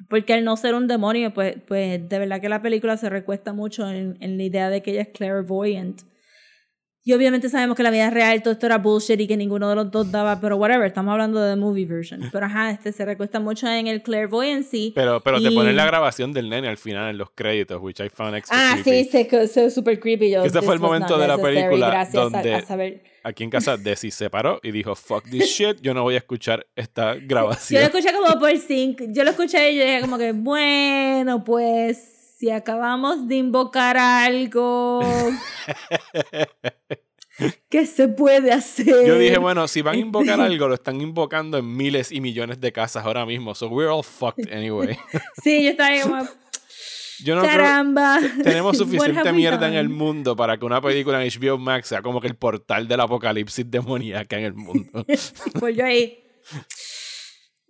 Porque 0.09 0.35
al 0.35 0.45
no 0.45 0.57
ser 0.57 0.75
un 0.75 0.87
demonio, 0.87 1.35
pues, 1.35 1.57
pues 1.67 2.09
de 2.09 2.19
verdad 2.19 2.41
que 2.41 2.49
la 2.49 2.63
película 2.63 2.97
se 2.97 3.11
recuesta 3.11 3.53
mucho 3.53 3.89
en, 3.91 4.17
en 4.21 4.37
la 4.37 4.45
idea 4.45 4.71
de 4.71 4.81
que 4.81 4.93
ella 4.93 5.03
es 5.03 5.09
clairvoyant. 5.09 6.03
Y 7.09 7.15
obviamente 7.15 7.49
sabemos 7.49 7.75
que 7.75 7.83
la 7.83 7.91
vida 7.91 8.11
real 8.11 8.43
todo 8.43 8.53
esto 8.53 8.67
era 8.67 8.77
bullshit 8.77 9.19
y 9.19 9.27
que 9.27 9.35
ninguno 9.35 9.71
de 9.71 9.77
los 9.77 9.91
dos 9.91 10.13
daba, 10.13 10.39
pero 10.43 10.59
whatever, 10.59 10.87
estamos 10.87 11.11
hablando 11.13 11.41
de 11.43 11.57
movie 11.57 11.87
version. 11.87 12.21
Pero 12.31 12.45
ajá, 12.45 12.71
este 12.71 12.93
se 12.93 13.03
recuesta 13.07 13.41
mucho 13.41 13.67
en 13.67 13.87
el 13.87 14.03
clairvoyancy. 14.03 14.93
Pero, 14.95 15.19
pero 15.23 15.41
te 15.41 15.49
y- 15.49 15.55
ponen 15.55 15.75
la 15.75 15.87
grabación 15.87 16.35
del 16.35 16.51
nene 16.51 16.69
al 16.69 16.77
final 16.77 17.09
en 17.09 17.17
los 17.17 17.31
créditos, 17.31 17.81
which 17.81 17.99
I 18.01 18.11
found 18.11 18.35
extra 18.37 18.55
Ah, 18.61 18.77
creepy. 18.83 19.09
sí, 19.11 19.27
se 19.31 19.49
se 19.49 19.71
super 19.71 19.99
creepy. 19.99 20.31
Yo, 20.33 20.45
ese 20.45 20.61
fue 20.61 20.75
el 20.75 20.81
momento 20.81 21.17
de 21.17 21.27
la 21.29 21.39
película 21.39 21.89
gracias 21.89 22.17
a- 22.17 22.25
donde- 22.29 22.55
a 22.55 22.61
saber. 22.67 23.03
Aquí 23.23 23.43
en 23.43 23.49
casa 23.49 23.79
Desi 23.79 24.11
se 24.11 24.29
paró 24.29 24.61
y 24.63 24.71
dijo, 24.71 24.95
fuck 24.95 25.25
this 25.31 25.45
shit, 25.59 25.81
yo 25.81 25.95
no 25.95 26.03
voy 26.03 26.15
a 26.17 26.19
escuchar 26.19 26.67
esta 26.77 27.15
Yo 27.15 27.21
grabación. 27.27 27.81
lo 27.81 27.87
escuché 27.87 28.13
como 28.13 28.39
por 28.39 28.55
sync. 28.59 29.01
Yo 29.15 29.25
lo 29.25 29.31
escuché 29.31 29.73
y 29.73 29.77
yo 29.79 29.83
dije 29.85 30.03
como 30.03 30.19
que, 30.19 30.33
bueno, 30.33 31.43
pues 31.43 32.18
si 32.39 32.51
acabamos 32.51 33.27
de 33.27 33.37
invocar 33.37 33.97
algo 33.97 35.01
¿Qué 37.69 37.87
se 37.87 38.09
puede 38.09 38.51
hacer? 38.53 39.07
Yo 39.07 39.17
dije, 39.17 39.39
bueno, 39.39 39.69
si 39.69 39.81
van 39.83 39.95
a 39.95 39.99
invocar 39.99 40.41
algo, 40.41 40.67
lo 40.69 40.75
están 40.75 41.01
invocando 41.01 41.59
en 41.59 41.77
miles 41.77 42.11
y 42.11 42.21
millones 42.21 42.61
de 42.61 42.73
casas 42.73 43.05
ahora 43.05 43.25
mismo. 43.27 43.55
So 43.55 43.69
we're 43.69 43.91
all 43.91 44.03
fucked 44.03 44.53
anyway. 44.53 44.99
Sí, 45.43 45.63
yo 45.65 45.71
estaba 45.71 45.91
ahí 45.91 46.01
como, 46.01 46.27
Yo 47.23 47.35
no 47.37 47.43
creo- 47.43 47.53
caramba. 47.53 48.19
Tenemos 48.43 48.77
suficiente 48.79 49.33
mierda 49.33 49.69
en 49.69 49.75
el 49.75 49.89
mundo 49.89 50.35
para 50.35 50.59
que 50.59 50.65
una 50.65 50.81
película 50.81 51.23
en 51.25 51.31
HBO 51.31 51.59
Max 51.59 51.89
sea 51.89 52.03
como 52.03 52.21
que 52.21 52.27
el 52.27 52.35
portal 52.35 52.89
del 52.89 53.01
apocalipsis 53.01 53.71
demoníaca 53.71 54.37
en 54.37 54.45
el 54.45 54.55
mundo. 54.55 55.05
Pues 55.61 55.77
yo 55.77 55.85
ahí. 55.85 56.19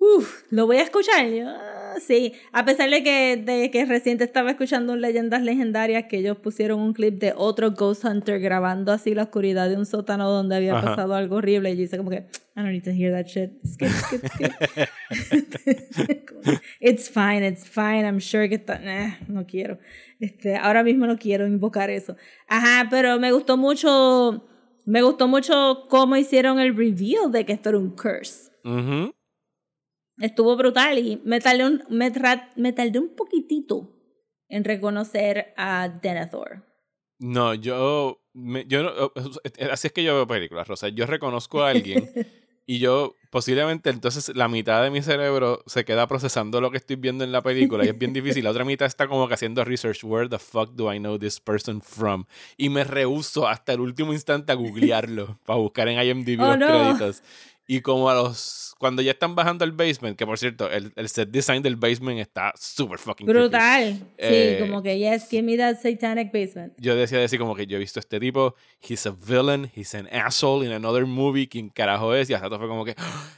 Uf, 0.00 0.44
lo 0.50 0.66
voy 0.66 0.76
a 0.76 0.82
escuchar. 0.82 1.26
Yo, 1.28 1.48
ah, 1.48 1.94
sí, 2.00 2.32
a 2.52 2.64
pesar 2.64 2.88
de 2.88 3.02
que, 3.02 3.36
de 3.36 3.70
que 3.72 3.84
reciente 3.84 4.22
estaba 4.22 4.50
escuchando 4.50 4.92
un 4.92 5.00
Leyendas 5.00 5.42
Legendarias 5.42 6.04
que 6.08 6.18
ellos 6.18 6.36
pusieron 6.36 6.78
un 6.80 6.92
clip 6.92 7.18
de 7.18 7.32
otro 7.36 7.72
Ghost 7.72 8.04
Hunter 8.04 8.38
grabando 8.38 8.92
así 8.92 9.12
la 9.14 9.24
oscuridad 9.24 9.68
de 9.68 9.76
un 9.76 9.86
sótano 9.86 10.30
donde 10.30 10.54
había 10.54 10.78
Ajá. 10.78 10.90
pasado 10.90 11.14
algo 11.14 11.36
horrible. 11.36 11.72
Y 11.72 11.76
yo 11.76 11.82
hice 11.82 11.96
como 11.96 12.10
que, 12.10 12.18
I 12.18 12.60
don't 12.60 12.70
need 12.70 12.84
to 12.84 12.90
hear 12.92 13.12
that 13.12 13.26
shit. 13.26 13.50
Skip, 13.66 13.88
skip, 13.88 14.24
skip. 14.32 14.88
it's 16.80 17.10
fine, 17.10 17.44
it's 17.44 17.66
fine. 17.68 18.04
I'm 18.06 18.20
sure 18.20 18.48
que 18.48 18.54
está. 18.56 18.78
eh, 18.82 19.18
no 19.26 19.44
quiero. 19.46 19.78
Este, 20.20 20.56
ahora 20.56 20.84
mismo 20.84 21.06
no 21.06 21.18
quiero 21.18 21.46
invocar 21.46 21.90
eso. 21.90 22.14
Ajá, 22.46 22.86
pero 22.88 23.18
me 23.18 23.32
gustó 23.32 23.56
mucho. 23.56 24.44
Me 24.84 25.02
gustó 25.02 25.26
mucho 25.28 25.86
cómo 25.90 26.16
hicieron 26.16 26.60
el 26.60 26.74
reveal 26.76 27.30
de 27.32 27.44
que 27.44 27.52
esto 27.52 27.70
era 27.70 27.78
un 27.78 27.90
curse. 27.90 28.50
Ujú. 28.64 29.12
Estuvo 30.20 30.56
brutal 30.56 30.98
y 30.98 31.20
me 31.24 31.40
tardé 31.40 31.64
un, 31.66 31.82
me, 31.88 32.10
tardé 32.10 32.98
un 32.98 33.14
poquitito 33.14 33.94
en 34.48 34.64
reconocer 34.64 35.52
a 35.56 35.88
Denethor. 35.88 36.64
No, 37.20 37.54
yo, 37.54 38.20
me- 38.32 38.64
yo 38.66 38.82
no- 38.82 39.12
así 39.70 39.88
es 39.88 39.92
que 39.92 40.02
yo 40.04 40.14
veo 40.14 40.26
películas, 40.26 40.66
Rosa. 40.68 40.88
Yo 40.88 41.06
reconozco 41.06 41.62
a 41.62 41.70
alguien 41.70 42.08
y 42.66 42.78
yo 42.78 43.14
posiblemente 43.30 43.90
entonces 43.90 44.34
la 44.36 44.48
mitad 44.48 44.82
de 44.82 44.90
mi 44.90 45.02
cerebro 45.02 45.62
se 45.66 45.84
queda 45.84 46.06
procesando 46.06 46.60
lo 46.60 46.70
que 46.70 46.76
estoy 46.78 46.96
viendo 46.96 47.24
en 47.24 47.32
la 47.32 47.42
película 47.42 47.84
y 47.84 47.88
es 47.88 47.98
bien 47.98 48.12
difícil. 48.12 48.44
La 48.44 48.50
otra 48.50 48.64
mitad 48.64 48.86
está 48.86 49.06
como 49.08 49.26
que 49.28 49.34
haciendo 49.34 49.64
research. 49.64 50.02
Where 50.04 50.28
the 50.28 50.38
fuck 50.38 50.70
do 50.74 50.92
I 50.92 50.98
know 50.98 51.18
this 51.18 51.38
person 51.40 51.80
from? 51.80 52.24
Y 52.56 52.68
me 52.70 52.84
rehuso 52.84 53.46
hasta 53.48 53.72
el 53.72 53.80
último 53.80 54.12
instante 54.12 54.52
a 54.52 54.54
googlearlo 54.54 55.38
para 55.44 55.58
buscar 55.58 55.88
en 55.88 56.00
IMDb 56.00 56.40
Oh, 56.40 56.46
los 56.46 56.58
no. 56.58 56.66
créditos. 56.66 57.22
Y 57.70 57.80
como 57.82 58.08
a 58.10 58.14
los... 58.14 58.74
Cuando 58.78 59.02
ya 59.02 59.10
están 59.10 59.34
bajando 59.34 59.64
el 59.64 59.72
basement, 59.72 60.16
que 60.16 60.24
por 60.24 60.38
cierto, 60.38 60.70
el, 60.70 60.92
el 60.96 61.08
set 61.08 61.28
design 61.30 61.62
del 61.62 61.76
basement 61.76 62.18
está 62.18 62.52
super 62.56 62.98
fucking 62.98 63.26
creepy. 63.26 63.40
Brutal. 63.40 63.94
Sí, 63.94 64.04
Eh, 64.16 64.56
como 64.60 64.82
que, 64.82 64.98
yes, 64.98 65.28
give 65.28 65.42
me 65.42 65.56
that 65.58 65.76
satanic 65.82 66.32
basement. 66.32 66.72
yo 66.78 66.96
decía 66.96 67.18
decir 67.18 67.38
como 67.38 67.54
que 67.54 67.66
yo 67.66 67.76
he 67.76 67.80
visto 67.80 67.98
a 67.98 68.02
este 68.02 68.18
tipo, 68.20 68.54
he's 68.88 69.04
a 69.06 69.10
villain, 69.10 69.70
he's 69.76 69.94
an 69.94 70.08
asshole 70.12 70.64
in 70.64 70.72
another 70.72 71.04
movie, 71.06 71.46
¿quién 71.48 71.68
carajo 71.68 72.14
es? 72.14 72.30
Y 72.30 72.34
hasta 72.34 72.48
fue 72.56 72.68
como 72.68 72.84
que, 72.84 72.94
"Ah, 72.98 73.28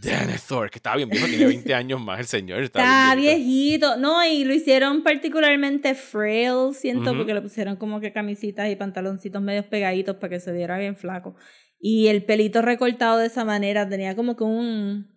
Denethor, 0.00 0.70
que 0.70 0.78
estaba 0.78 0.96
bien 0.96 1.08
viejo, 1.08 1.26
tiene 1.26 1.46
20 1.46 1.74
años 1.74 2.00
más 2.00 2.18
el 2.20 2.26
señor. 2.26 2.62
Está, 2.62 3.14
viejito. 3.14 3.96
No, 3.96 4.24
y 4.24 4.44
lo 4.44 4.52
hicieron 4.54 5.02
particularmente 5.02 5.94
frail, 5.94 6.74
siento, 6.74 7.10
Ujú. 7.10 7.18
porque 7.18 7.34
le 7.34 7.40
pusieron 7.42 7.76
como 7.76 8.00
que 8.00 8.12
camisitas 8.12 8.70
y 8.70 8.76
pantaloncitos 8.76 9.40
medios 9.42 9.64
pegaditos 9.66 10.16
para 10.16 10.30
que 10.30 10.40
se 10.40 10.52
viera 10.52 10.76
bien 10.78 10.96
flaco. 10.96 11.34
Y 11.78 12.08
el 12.08 12.24
pelito 12.24 12.62
recortado 12.62 13.18
de 13.18 13.26
esa 13.26 13.44
manera 13.44 13.88
tenía 13.88 14.16
como 14.16 14.36
que 14.36 14.44
un. 14.44 15.08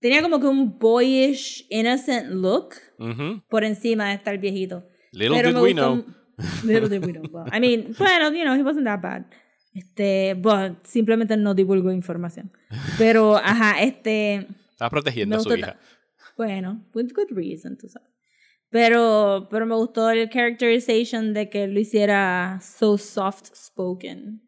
Tenía 0.00 0.22
como 0.22 0.40
que 0.40 0.46
un 0.46 0.78
boyish, 0.78 1.66
innocent 1.68 2.30
look 2.30 2.74
Ujú. 2.98 3.42
por 3.48 3.64
encima 3.64 4.08
de 4.08 4.14
estar 4.14 4.38
viejito. 4.38 4.86
Little 5.12 5.36
Pero 5.36 5.52
did 5.52 5.62
we 5.62 5.74
know. 5.74 6.04
Little 6.64 6.88
did 6.88 7.04
we 7.04 7.12
know. 7.12 7.22
Well, 7.30 7.46
I 7.52 7.60
mean, 7.60 7.94
bueno, 7.98 8.32
you 8.32 8.44
know, 8.44 8.54
he 8.54 8.62
wasn't 8.62 8.86
that 8.86 9.00
bad. 9.02 9.26
Este, 9.74 10.34
but 10.34 10.84
simplemente 10.84 11.36
no 11.36 11.54
divulgó 11.54 11.92
información. 11.92 12.50
Pero, 12.98 13.36
ajá, 13.36 13.82
este. 13.82 14.46
Estaba 14.72 14.90
protegiendo 14.90 15.36
a 15.36 15.40
su 15.40 15.54
hija. 15.54 15.78
Bueno, 16.36 16.84
with 16.94 17.12
good 17.14 17.30
reason, 17.30 17.76
tú 17.76 17.88
sabes. 17.88 18.08
Pero, 18.70 19.48
pero 19.50 19.66
me 19.66 19.74
gustó 19.74 20.10
el 20.10 20.30
characterization 20.30 21.34
de 21.34 21.50
que 21.50 21.66
lo 21.66 21.78
hiciera 21.78 22.60
so 22.62 22.96
soft 22.96 23.46
spoken. 23.54 24.40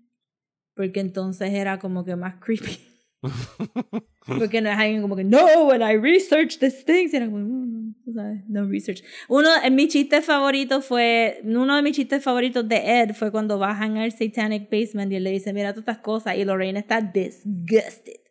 Porque 0.75 1.01
entonces 1.01 1.53
era 1.53 1.79
como 1.79 2.05
que 2.05 2.17
más 2.17 2.37
creepy. 2.41 2.79
Porque 4.27 4.61
no 4.61 4.71
es 4.71 4.79
alguien 4.79 5.03
como 5.03 5.17
que, 5.17 5.25
no, 5.25 5.67
when 5.67 5.83
I 5.83 5.97
researched 5.97 6.61
these 6.61 6.85
things. 6.85 7.13
Era 7.13 7.27
como, 7.27 7.39
no, 7.39 7.95
no, 8.07 8.43
no 8.49 8.69
research. 8.69 9.03
Uno 9.29 9.49
de 9.61 9.71
mis 9.71 9.89
chistes 9.89 10.25
favoritos 10.25 10.85
fue, 10.85 11.41
uno 11.45 11.77
de 11.77 11.83
mis 11.83 11.97
chistes 11.97 12.23
favoritos 12.23 12.69
de 12.69 13.01
Ed 13.01 13.15
fue 13.15 13.31
cuando 13.31 13.59
bajan 13.59 13.97
al 13.97 14.13
Satanic 14.13 14.71
Basement 14.71 15.13
y 15.13 15.17
él 15.17 15.25
le 15.25 15.31
dice, 15.31 15.53
mira 15.53 15.73
todas 15.73 15.83
estas 15.83 15.99
cosas. 15.99 16.37
Y 16.37 16.45
Lorraine 16.45 16.79
está 16.79 17.01
disgusted. 17.01 18.22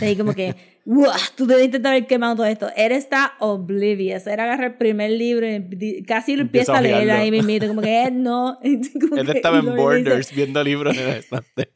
Ahí 0.00 0.16
como 0.16 0.34
que, 0.34 0.54
"Uah, 0.84 1.16
tú 1.36 1.46
debiste 1.46 1.78
de 1.78 1.88
haber 1.88 2.06
quemado 2.06 2.36
todo 2.36 2.46
esto. 2.46 2.68
Él 2.76 2.92
está 2.92 3.32
oblivious. 3.38 4.26
Él 4.26 4.40
agarra 4.40 4.66
el 4.66 4.74
primer 4.74 5.10
libro 5.12 5.46
y 5.48 6.02
casi 6.04 6.36
lo 6.36 6.42
Empieza 6.42 6.76
a 6.78 6.80
leer 6.80 7.10
ahí 7.10 7.30
mismito. 7.30 7.66
Como 7.68 7.80
que 7.82 8.02
Ed 8.04 8.12
no. 8.12 8.58
Como 9.00 9.16
Él 9.16 9.26
que- 9.26 9.32
estaba 9.38 9.58
en 9.58 9.66
Lorraine 9.66 9.98
dice, 9.98 10.08
Borders 10.10 10.34
viendo 10.34 10.62
libros 10.64 10.96
en 10.96 11.08
el 11.08 11.16
estante. 11.18 11.70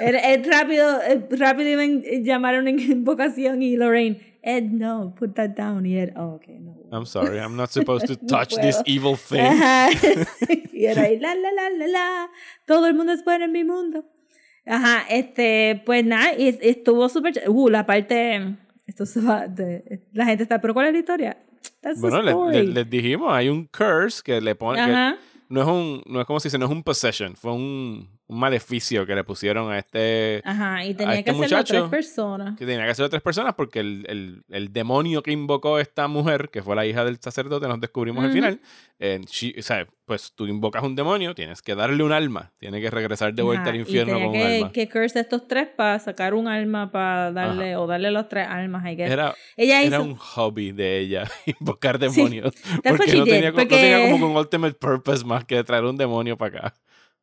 Ed 0.00 0.46
rápido, 0.50 1.02
Ed 1.02 1.22
rápido 1.38 1.68
iba 1.70 1.82
a 1.82 2.20
llamar 2.22 2.54
a 2.54 2.58
una 2.60 2.70
invocación 2.70 3.62
y 3.62 3.76
Lorraine, 3.76 4.38
Ed, 4.42 4.64
no, 4.64 5.14
put 5.18 5.34
that 5.34 5.50
down. 5.50 5.84
Y 5.84 5.98
Ed, 5.98 6.12
oh, 6.16 6.34
ok, 6.36 6.46
no. 6.60 6.76
I'm 6.90 7.04
sorry, 7.06 7.38
I'm 7.38 7.56
not 7.56 7.70
supposed 7.70 8.06
to 8.06 8.14
No 8.22 8.26
touch 8.28 8.54
this 8.60 8.76
puedo. 8.76 8.82
evil 8.86 9.16
thing. 9.16 9.42
Y 10.72 10.86
era 10.86 11.02
ahí, 11.02 11.18
la, 11.18 11.34
la, 11.34 11.50
la, 11.52 11.68
la, 11.70 11.86
la. 11.86 12.30
Todo 12.64 12.86
el 12.86 12.94
mundo 12.94 13.12
es 13.12 13.22
bueno 13.24 13.44
en 13.46 13.52
mi 13.52 13.64
mundo. 13.64 14.04
Ajá, 14.68 15.04
este, 15.08 15.82
pues 15.86 16.04
nada, 16.04 16.30
estuvo 16.32 17.08
súper. 17.08 17.42
Uh, 17.48 17.68
la 17.68 17.86
parte. 17.86 18.54
Esto 18.86 19.06
se 19.06 19.20
va. 19.20 19.46
de- 19.48 20.02
la 20.12 20.24
gente 20.26 20.42
está, 20.44 20.60
¿pero 20.60 20.74
cuál 20.74 20.86
es 20.88 20.92
la 20.92 20.98
historia? 20.98 21.36
That's 21.80 22.00
Bueno, 22.00 22.22
le- 22.22 22.30
story. 22.32 22.56
le- 22.56 22.64
les 22.74 22.90
dijimos, 22.90 23.32
hay 23.32 23.48
un 23.48 23.66
curse 23.66 24.22
que 24.24 24.40
le 24.40 24.54
pone... 24.54 24.84
que 24.84 25.14
no 25.50 25.60
es 25.62 25.66
un, 25.66 26.02
no 26.06 26.20
es 26.20 26.26
como 26.26 26.40
si 26.40 26.48
dice, 26.48 26.58
no 26.58 26.66
es 26.66 26.72
un 26.72 26.82
possession, 26.82 27.34
fue 27.36 27.52
un, 27.52 28.08
un 28.30 28.38
maleficio 28.40 29.06
que 29.06 29.14
le 29.14 29.24
pusieron 29.24 29.72
a 29.72 29.78
este... 29.78 30.42
Ajá, 30.44 30.84
y 30.84 30.92
a 30.92 30.96
tenía 30.98 31.14
este 31.14 31.24
que 31.24 31.30
hacerlo 31.30 31.46
tres 31.48 31.52
muchacho 31.80 31.90
personas. 31.90 32.58
que 32.58 32.66
tenía 32.66 32.84
que 32.84 32.90
hacerlo 32.90 33.08
tres 33.08 33.22
personas 33.22 33.54
porque 33.54 33.80
el, 33.80 34.04
el, 34.06 34.44
el 34.50 34.70
demonio 34.72 35.22
que 35.22 35.32
invocó 35.32 35.78
esta 35.78 36.08
mujer, 36.08 36.50
que 36.50 36.62
fue 36.62 36.76
la 36.76 36.84
hija 36.84 37.06
del 37.06 37.18
sacerdote, 37.20 37.66
nos 37.68 37.80
descubrimos 37.80 38.22
al 38.22 38.28
Ujú. 38.30 38.34
final, 38.36 38.60
eh, 38.98 39.20
she- 39.26 39.54
o 39.58 39.62
sea, 39.62 39.86
pues 40.04 40.32
tú 40.34 40.46
invocas 40.46 40.82
un 40.82 40.94
demonio, 40.94 41.34
tienes 41.34 41.62
que 41.62 41.74
darle 41.74 42.02
un 42.02 42.12
alma, 42.12 42.52
tiene 42.58 42.82
que 42.82 42.90
regresar 42.90 43.32
de 43.32 43.42
vuelta 43.42 43.62
Ajá, 43.62 43.70
al 43.70 43.76
infierno 43.76 44.18
y 44.18 44.20
con 44.20 44.26
un 44.28 44.32
que, 44.34 44.56
alma. 44.56 44.72
que 44.72 44.88
curse 44.90 45.20
estos 45.20 45.48
tres 45.48 45.68
para 45.74 45.98
sacar 45.98 46.34
un 46.34 46.48
alma 46.48 46.90
para 46.92 47.32
darle, 47.32 47.76
o 47.76 47.86
darle 47.86 48.10
los 48.10 48.28
tres 48.28 48.46
almas, 48.46 48.84
I 48.86 48.94
guess. 48.96 49.10
Era, 49.10 49.34
Ella 49.56 49.82
era 49.82 49.96
hizo. 49.96 50.04
un 50.04 50.16
hobby 50.16 50.72
de 50.72 50.98
ella, 50.98 51.24
invocar 51.46 51.98
demonios. 51.98 52.52
what 52.84 52.96
porque, 52.98 53.14
no 53.16 53.24
tenía, 53.24 53.52
co- 53.52 53.56
no 53.58 53.62
porque- 53.68 53.76
tenía 53.76 54.02
como 54.10 54.18
que 54.18 54.24
un 54.32 54.36
ultimate 54.36 54.74
purpose 54.74 55.24
más 55.24 55.44
que 55.46 55.64
traer 55.64 55.84
un 55.84 55.96
demonio 55.96 56.36
para 56.36 56.58
acá. 56.68 56.74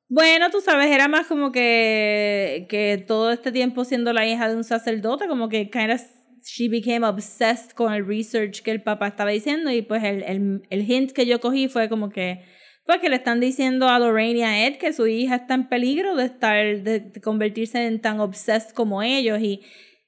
Bueno, 0.08 0.51
tú 0.51 0.62
sabes, 0.62 0.91
era 0.91 1.08
más 1.08 1.26
como 1.26 1.51
que, 1.51 2.68
que 2.70 3.03
todo 3.08 3.32
este 3.32 3.51
tiempo 3.51 3.86
siendo 3.86 4.14
la 4.14 4.28
hija 4.28 4.47
de 4.47 4.56
un 4.56 4.64
sacerdote, 4.64 5.28
como 5.28 5.49
que 5.49 5.70
kind 5.72 5.91
of 5.91 6.01
she 6.43 6.70
became 6.70 7.03
obsessed 7.06 7.72
con 7.72 7.91
el 7.91 8.06
research 8.06 8.62
que 8.62 8.70
el 8.70 8.84
papá 8.84 9.08
estaba 9.08 9.32
diciendo 9.32 9.72
y 9.72 9.82
pues 9.82 10.03
el, 10.03 10.22
el, 10.24 10.62
el 10.70 10.82
hint 10.89 11.12
que 11.12 11.26
yo 11.26 11.39
cogí 11.39 11.68
fue 11.68 11.89
como 11.89 12.10
que 12.10 12.43
pues 12.86 12.99
que 12.99 13.10
le 13.10 13.16
están 13.16 13.39
diciendo 13.39 13.89
a 13.89 13.97
Lorraine 13.97 14.68
Ed 14.68 14.78
que 14.78 14.93
su 14.93 15.08
hija 15.08 15.38
está 15.38 15.56
en 15.56 15.68
peligro 15.70 16.16
de 16.16 16.26
estar 16.26 16.84
de, 16.84 16.99
de 16.99 17.22
convertirse 17.22 17.88
en 17.88 17.99
tan 17.99 18.20
obsessed 18.20 18.76
como 18.76 19.01
ellos 19.01 19.39
y 19.41 19.62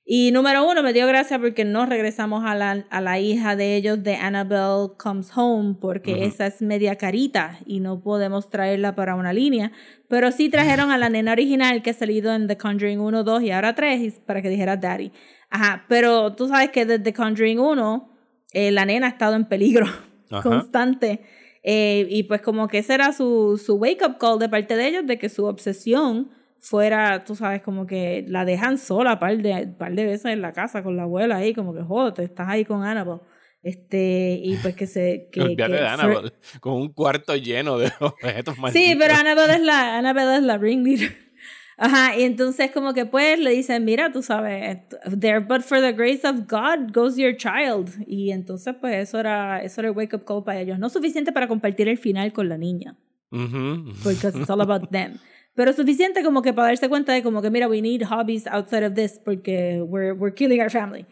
y 0.10 0.32
número 0.32 0.66
uno, 0.66 0.82
me 0.84 0.94
dio 0.94 1.06
gracia 1.06 1.38
porque 1.38 1.66
no 1.66 1.86
regresamos 1.86 2.46
a 2.46 2.56
la, 2.56 2.86
a 2.90 3.02
la 3.02 3.20
hija 3.20 3.58
de 3.58 3.76
ellos 3.76 4.02
de 4.04 4.16
Annabelle 4.16 4.94
Comes 4.98 5.30
Home, 5.36 5.76
porque 5.82 6.24
esa 6.26 6.48
es 6.48 6.62
media 6.62 6.96
carita 6.96 7.60
y 7.66 7.82
no 7.82 8.00
podemos 8.02 8.50
traerla 8.50 8.96
para 8.96 9.16
una 9.16 9.34
línea. 9.34 9.74
Pero 10.08 10.32
sí 10.32 10.48
trajeron 10.50 10.92
a 10.92 10.98
la 10.98 11.10
nena 11.10 11.34
original 11.34 11.82
que 11.82 11.90
ha 11.90 11.94
salido 11.94 12.34
en 12.34 12.48
The 12.48 12.56
Conjuring 12.58 13.02
1, 13.02 13.24
2 13.26 13.44
y 13.44 13.52
ahora 13.52 13.76
3 13.76 14.02
y- 14.02 14.12
para 14.26 14.42
que 14.42 14.48
dijera 14.50 14.78
Daddy. 14.78 15.12
Ajá, 15.50 15.84
pero 15.90 16.34
tú 16.36 16.48
sabes 16.48 16.70
que 16.70 16.86
desde 16.86 17.04
The 17.04 17.14
Conjuring 17.14 17.60
1 17.60 18.10
eh, 18.54 18.72
la 18.72 18.86
nena 18.86 19.08
ha 19.08 19.10
estado 19.10 19.36
en 19.36 19.44
peligro 19.46 19.88
constante. 20.42 21.22
Eh, 21.64 22.08
y 22.10 22.24
pues 22.24 22.42
como 22.42 22.70
que 22.70 22.78
ese 22.78 22.94
era 22.94 23.12
su, 23.12 23.62
su 23.62 23.76
wake-up 23.76 24.18
call 24.20 24.40
de 24.40 24.48
parte 24.48 24.78
de 24.78 24.88
ellos, 24.88 25.06
de 25.06 25.20
que 25.20 25.28
su 25.28 25.44
obsesión 25.46 26.30
fuera, 26.68 27.24
tú 27.24 27.36
sabes, 27.36 27.62
como 27.62 27.88
que 27.88 28.26
la 28.28 28.46
dejan 28.46 28.78
sola 28.78 29.20
par 29.20 29.38
de, 29.38 29.68
par 29.68 29.94
de 29.94 30.06
veces 30.06 30.26
en 30.34 30.42
la 30.42 30.52
casa 30.52 30.84
con 30.84 30.98
la 30.98 31.04
abuela 31.04 31.38
ahí, 31.38 31.54
como 31.54 31.74
que 31.74 31.82
jódete, 31.82 32.24
estás 32.24 32.50
ahí 32.50 32.66
con 32.66 32.84
Annabelle. 32.84 33.22
Este, 33.64 34.40
y 34.44 34.56
pues 34.58 34.76
que 34.76 34.88
se... 34.88 35.30
Que, 35.32 35.42
Olvídate 35.42 35.72
que 35.72 35.80
de 35.80 35.88
Annabelle, 35.88 36.34
con 36.60 36.74
un 36.74 36.94
cuarto 36.94 37.36
lleno 37.36 37.78
de 37.78 37.92
objetos 38.00 38.58
malditos. 38.58 38.90
Sí, 38.90 38.96
pero 39.00 39.16
Annabelle 39.16 39.54
es 39.54 39.62
la, 39.62 39.98
Annabelle 39.98 40.38
es 40.38 40.44
la 40.44 40.58
ringleader. 40.58 41.16
Ajá, 41.80 42.18
y 42.18 42.24
entonces 42.24 42.72
como 42.72 42.94
que 42.94 43.06
pues 43.06 43.40
le 43.40 43.52
dicen, 43.52 43.86
mira, 43.86 44.12
tú 44.12 44.24
sabes, 44.24 44.80
there 45.20 45.40
but 45.40 45.62
for 45.62 45.80
the 45.80 45.94
grace 45.94 46.28
of 46.28 46.48
God 46.48 46.92
goes 46.92 47.18
your 47.18 47.36
child. 47.38 47.92
Y 48.08 48.32
entonces 48.32 48.76
pues 48.82 48.96
eso 48.96 49.20
era, 49.20 49.62
eso 49.62 49.82
era 49.82 49.90
el 49.90 49.96
wake 49.96 50.16
up 50.16 50.26
call 50.26 50.44
para 50.44 50.60
ellos. 50.60 50.80
No 50.80 50.90
suficiente 50.90 51.32
para 51.32 51.48
compartir 51.48 51.88
el 51.88 52.00
final 52.00 52.34
con 52.34 52.50
la 52.50 52.58
niña, 52.58 52.96
porque 53.30 54.28
it's 54.28 54.50
all 54.50 54.62
about 54.62 54.90
them. 54.90 55.20
Pero 55.58 55.74
suficiente 55.74 56.24
como 56.24 56.44
que 56.44 56.54
para 56.54 56.68
darse 56.68 56.88
cuenta 56.88 57.14
de 57.14 57.24
como 57.24 57.42
que, 57.42 57.50
mira, 57.50 57.68
we 57.68 57.82
need 57.82 58.04
hobbies 58.04 58.46
outside 58.46 58.86
of 58.86 58.94
this 58.94 59.20
porque 59.26 59.82
we're, 59.82 60.14
we're 60.14 60.36
killing 60.36 60.62
our 60.62 60.70
family. 60.70 61.08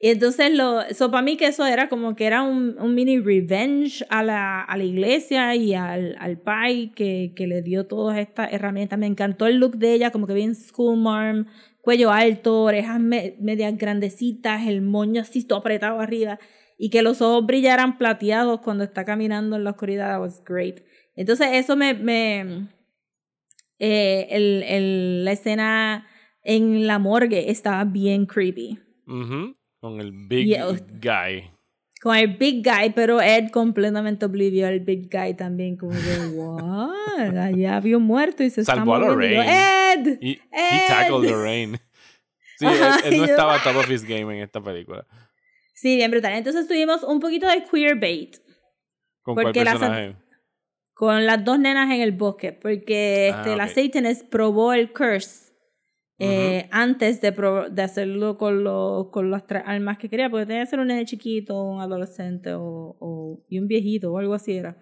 Y 0.00 0.08
entonces, 0.08 0.54
lo, 0.54 0.80
eso 0.80 1.10
para 1.10 1.22
mí 1.22 1.36
que 1.36 1.46
eso 1.46 1.66
era 1.66 1.90
como 1.90 2.16
que 2.16 2.24
era 2.24 2.40
un, 2.40 2.76
un 2.80 2.94
mini 2.94 3.18
revenge 3.18 4.02
a 4.08 4.22
la, 4.22 4.62
a 4.62 4.76
la 4.78 4.84
iglesia 4.84 5.54
y 5.54 5.74
al, 5.74 6.16
al 6.18 6.38
pai 6.38 6.92
que, 6.96 7.34
que 7.36 7.46
le 7.46 7.60
dio 7.60 7.86
todas 7.86 8.16
estas 8.18 8.50
herramientas. 8.54 8.98
Me 8.98 9.06
encantó 9.06 9.46
el 9.46 9.58
look 9.58 9.76
de 9.76 9.92
ella, 9.92 10.10
como 10.10 10.26
que 10.26 10.32
bien 10.32 10.54
school 10.54 10.96
marm, 10.98 11.46
cuello 11.82 12.10
alto, 12.10 12.62
orejas 12.62 12.98
me- 12.98 13.36
medias 13.38 13.76
grandecitas, 13.76 14.66
el 14.66 14.80
moño 14.80 15.20
así 15.20 15.44
todo 15.44 15.58
apretado 15.58 16.00
arriba 16.00 16.38
y 16.78 16.88
que 16.88 17.02
los 17.02 17.20
ojos 17.20 17.44
brillaran 17.44 17.98
plateados 17.98 18.60
cuando 18.62 18.84
está 18.84 19.04
caminando 19.04 19.56
en 19.56 19.64
la 19.64 19.72
oscuridad. 19.72 20.08
That 20.14 20.20
was 20.20 20.42
great. 20.42 20.80
Entonces 21.16 21.48
eso 21.52 21.76
me... 21.76 21.92
me 21.92 22.79
eh, 23.80 24.28
el, 24.30 24.62
el- 24.62 25.24
la 25.24 25.32
escena 25.32 26.06
en 26.42 26.86
la 26.86 26.98
morgue 26.98 27.50
estaba 27.50 27.84
bien 27.84 28.26
creepy. 28.26 28.78
Con 29.06 30.00
el 30.00 30.12
big 30.28 30.46
Yeah. 30.46 30.66
guy. 31.02 31.50
Con 32.02 32.16
el 32.16 32.36
big 32.36 32.64
guy, 32.64 32.90
pero 32.94 33.20
Ed 33.20 33.50
completamente 33.50 34.24
oblivió 34.24 34.66
al 34.68 34.80
big 34.80 35.10
guy 35.10 35.34
también. 35.34 35.76
Como 35.76 35.92
que, 35.92 35.96
what? 36.34 37.36
Allá 37.36 37.76
había 37.76 37.98
muerto 37.98 38.42
y 38.42 38.50
se 38.50 38.64
Salvó 38.64 38.94
a 38.94 38.98
está 38.98 39.08
Lorraine. 39.10 39.44
Ed! 39.94 40.18
Y 40.20 40.30
he 40.30 40.76
Ed. 40.76 40.86
tackled 40.88 41.28
Lorraine. 41.30 41.78
Sí, 42.58 42.66
Ajá, 42.66 43.00
él 43.04 43.16
no 43.18 43.26
yo- 43.26 43.30
estaba 43.32 43.62
top 43.62 43.76
of 43.76 43.90
his 43.90 44.02
game 44.04 44.34
en 44.36 44.42
esta 44.42 44.62
película. 44.62 45.06
Sí, 45.74 45.96
bien 45.96 46.10
brutal. 46.10 46.34
Entonces 46.34 46.68
tuvimos 46.68 47.02
un 47.02 47.20
poquito 47.20 47.48
de 47.48 47.64
queer 47.64 47.96
bait 47.98 48.36
¿Con 49.22 49.34
cuál 49.34 49.46
la 49.46 49.52
personaje? 49.52 50.16
Con 51.00 51.24
las 51.24 51.42
dos 51.46 51.58
nenas 51.58 51.90
en 51.94 52.02
el 52.02 52.12
bosque, 52.12 52.52
porque 52.52 53.30
Ah, 53.32 53.38
este, 53.38 53.56
la 53.56 53.64
ok. 53.64 53.70
Satanist 53.70 54.28
probó 54.28 54.74
el 54.74 54.92
curse 54.92 55.50
eh, 56.18 56.68
antes 56.70 57.22
de, 57.22 57.30
de 57.72 57.82
hacerlo 57.82 58.36
con, 58.36 58.62
los 58.62 59.08
con 59.08 59.30
las 59.30 59.46
tres 59.46 59.62
almas 59.64 59.96
que 59.96 60.10
quería, 60.10 60.28
porque 60.28 60.44
tenía 60.44 60.62
que 60.64 60.68
ser 60.70 60.78
un 60.78 60.88
nene 60.88 61.06
chiquito, 61.06 61.62
un 61.62 61.80
adolescente 61.80 62.52
o, 62.52 62.96
o- 63.00 63.42
y 63.48 63.58
un 63.58 63.66
viejito 63.66 64.12
o 64.12 64.18
algo 64.18 64.34
así 64.34 64.52
era. 64.58 64.76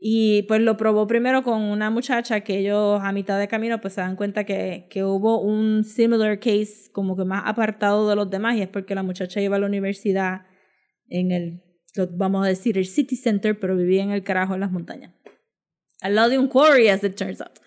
Y 0.00 0.42
pues 0.48 0.60
lo 0.60 0.76
probó 0.76 1.06
primero 1.06 1.44
con 1.44 1.62
una 1.62 1.88
muchacha 1.90 2.40
que 2.40 2.58
ellos 2.58 2.98
a 3.00 3.12
mitad 3.12 3.38
de 3.38 3.46
camino 3.46 3.80
pues 3.80 3.94
se 3.94 4.00
dan 4.00 4.16
cuenta 4.16 4.42
que, 4.42 4.88
que 4.90 5.04
hubo 5.04 5.40
un 5.40 5.84
similar 5.84 6.40
case 6.40 6.90
como 6.90 7.16
que 7.16 7.24
más 7.24 7.44
apartado 7.46 8.08
de 8.08 8.16
los 8.16 8.28
demás 8.28 8.56
y 8.56 8.62
es 8.62 8.68
porque 8.68 8.96
la 8.96 9.04
muchacha 9.04 9.40
iba 9.40 9.54
a 9.54 9.60
la 9.60 9.66
universidad 9.66 10.40
en 11.08 11.30
el, 11.30 11.62
lo- 11.94 12.08
vamos 12.16 12.44
a 12.44 12.48
decir, 12.48 12.78
el 12.78 12.86
city 12.86 13.14
center, 13.14 13.60
pero 13.60 13.76
vivía 13.76 14.02
en 14.02 14.10
el 14.10 14.24
carajo 14.24 14.54
en 14.54 14.60
las 14.60 14.72
montañas. 14.72 15.12
Al 16.02 16.14
lado 16.14 16.30
de 16.30 16.38
un 16.38 16.48
quarry, 16.48 16.88
as 16.88 17.02
it 17.02 17.16
turns 17.16 17.40
out. 17.40 17.58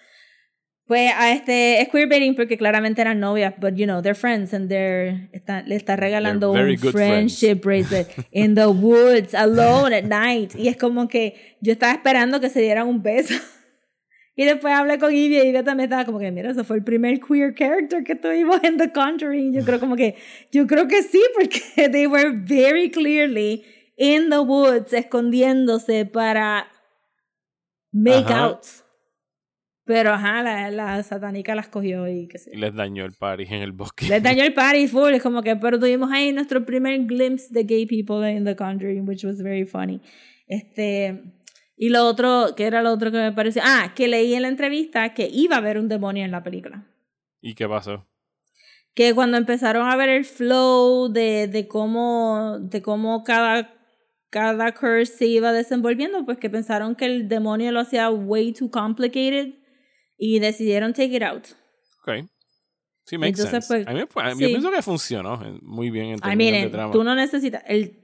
Pues 0.88 1.12
a 1.18 1.32
este 1.32 1.82
es 1.82 1.90
queerbaiting 1.90 2.36
porque 2.36 2.58
claramente 2.58 3.02
eran 3.02 3.20
novias, 3.20 3.56
but 3.60 3.74
you 3.74 3.88
know, 3.88 4.04
they're 4.04 4.14
friends 4.14 4.54
and 4.54 4.70
they're 4.70 5.30
está, 5.34 5.64
le 5.66 5.76
está 5.76 5.96
regalando 5.96 6.52
un 6.52 6.78
friendship 6.78 7.56
bracelet 7.64 8.08
in 8.32 8.54
the 8.54 8.68
woods 8.68 9.34
alone 9.34 9.96
at 9.96 10.04
night. 10.04 10.54
Y 10.56 10.68
es 10.68 10.78
como 10.78 11.08
que 11.08 11.58
yo 11.60 11.74
estaba 11.74 11.94
esperando 11.94 12.40
que 12.40 12.50
se 12.50 12.62
dieran 12.62 12.88
un 12.88 13.02
beso. 13.02 13.34
Y 14.38 14.44
después 14.44 14.74
hablé 14.74 15.00
con 15.00 15.16
Ivy 15.16 15.38
y 15.38 15.48
Ivy 15.48 15.64
también 15.64 15.86
estaba 15.86 16.04
como 16.04 16.20
que, 16.20 16.30
mira, 16.30 16.52
ese 16.52 16.66
fue 16.66 16.76
el 16.76 16.84
primer 16.84 17.22
queer 17.22 17.56
character 17.56 18.04
que 18.04 18.16
tuvimos 18.16 18.62
en 18.64 18.78
The 18.78 18.92
Conjuring. 18.92 19.54
Yo 19.54 19.64
creo 19.64 19.80
como 19.80 19.96
que, 19.96 20.16
yo 20.52 20.68
creo 20.68 20.90
que 20.90 21.04
sí, 21.04 21.22
porque 21.34 21.62
they 21.90 22.06
were 22.06 22.32
very 22.32 22.92
clearly 22.92 23.64
in 23.96 24.30
the 24.30 24.40
woods, 24.40 24.92
escondiéndose 24.92 26.06
para 26.06 26.68
make 27.96 28.26
Ajá. 28.26 28.46
out. 28.46 28.66
Pero 29.86 30.12
ajá, 30.12 30.42
la, 30.42 30.72
la 30.72 31.04
satánica 31.04 31.54
las 31.54 31.68
cogió 31.68 32.08
y 32.08 32.28
qué 32.28 32.40
sé. 32.40 32.52
Y 32.54 32.58
les 32.58 32.74
dañó 32.74 33.06
el 33.06 33.14
party 33.14 33.44
en 33.44 33.62
el 33.62 33.72
bosque. 33.72 34.08
Les 34.08 34.22
dañó 34.22 34.44
el 34.44 34.54
party 34.56 34.88
full, 34.88 35.14
es 35.14 35.22
como 35.22 35.44
que, 35.44 35.56
pero 35.56 35.80
tuvimos 35.80 36.12
ahí 36.12 36.34
nuestro 36.34 36.66
primer 36.66 37.06
glimpse 37.06 37.48
de 37.52 37.64
gay 37.64 37.86
people 37.86 38.30
in 38.30 38.46
The 38.46 38.56
Conjuring, 38.56 39.08
which 39.08 39.24
was 39.24 39.42
very 39.42 39.66
funny. 39.66 40.02
Este, 40.48 41.22
y 41.78 41.90
lo 41.90 42.06
otro, 42.06 42.56
que 42.58 42.66
era 42.66 42.82
lo 42.82 42.92
otro 42.92 43.12
que 43.12 43.18
me 43.18 43.32
pareció, 43.32 43.62
ah, 43.64 43.94
que 43.96 44.08
leí 44.08 44.34
en 44.34 44.42
la 44.42 44.48
entrevista 44.48 45.14
que 45.14 45.30
iba 45.32 45.56
a 45.56 45.60
haber 45.60 45.78
un 45.78 45.88
demonio 45.88 46.26
en 46.26 46.32
la 46.32 46.44
película. 46.44 46.88
¿Y 47.40 47.54
qué 47.54 47.68
pasó? 47.68 48.08
Que 48.96 49.14
cuando 49.14 49.38
empezaron 49.38 49.88
a 49.88 49.96
ver 49.96 50.10
el 50.10 50.26
flow 50.26 51.10
de, 51.14 51.48
de 51.48 51.68
cómo, 51.68 52.58
de 52.60 52.82
cómo 52.82 53.24
cada, 53.24 53.72
cada 54.30 54.74
curse 54.74 55.06
se 55.18 55.26
iba 55.28 55.52
desenvolviendo, 55.54 56.26
pues 56.26 56.38
que 56.38 56.50
pensaron 56.50 56.96
que 56.96 57.06
el 57.06 57.28
demonio 57.28 57.72
lo 57.72 57.80
hacía 57.80 58.10
way 58.10 58.52
too 58.54 58.70
complicated 58.70 59.54
y 60.18 60.40
decidieron 60.40 60.94
take 60.94 61.16
it 61.16 61.24
out. 61.24 61.46
Ok. 62.02 62.26
Sí, 63.04 63.18
makes 63.18 63.40
Entonces, 63.42 63.52
sense. 63.66 63.68
pues, 63.68 63.88
a 63.88 63.92
mí, 63.94 64.00
me- 64.16 64.22
a 64.22 64.26
mí- 64.30 64.36
sí. 64.36 64.42
Yo 64.42 64.48
pienso 64.50 64.72
que 64.72 64.82
funcionó 64.82 65.36
eh, 65.46 65.60
muy 65.62 65.90
bien 65.92 66.08
en 66.08 66.16
I 66.16 66.22
términos 66.22 66.38
mean, 66.52 66.64
de 66.66 66.70
trama. 66.72 66.92
tú 66.92 67.04
no 67.04 67.14
necesitas 67.16 67.64
el 67.68 68.02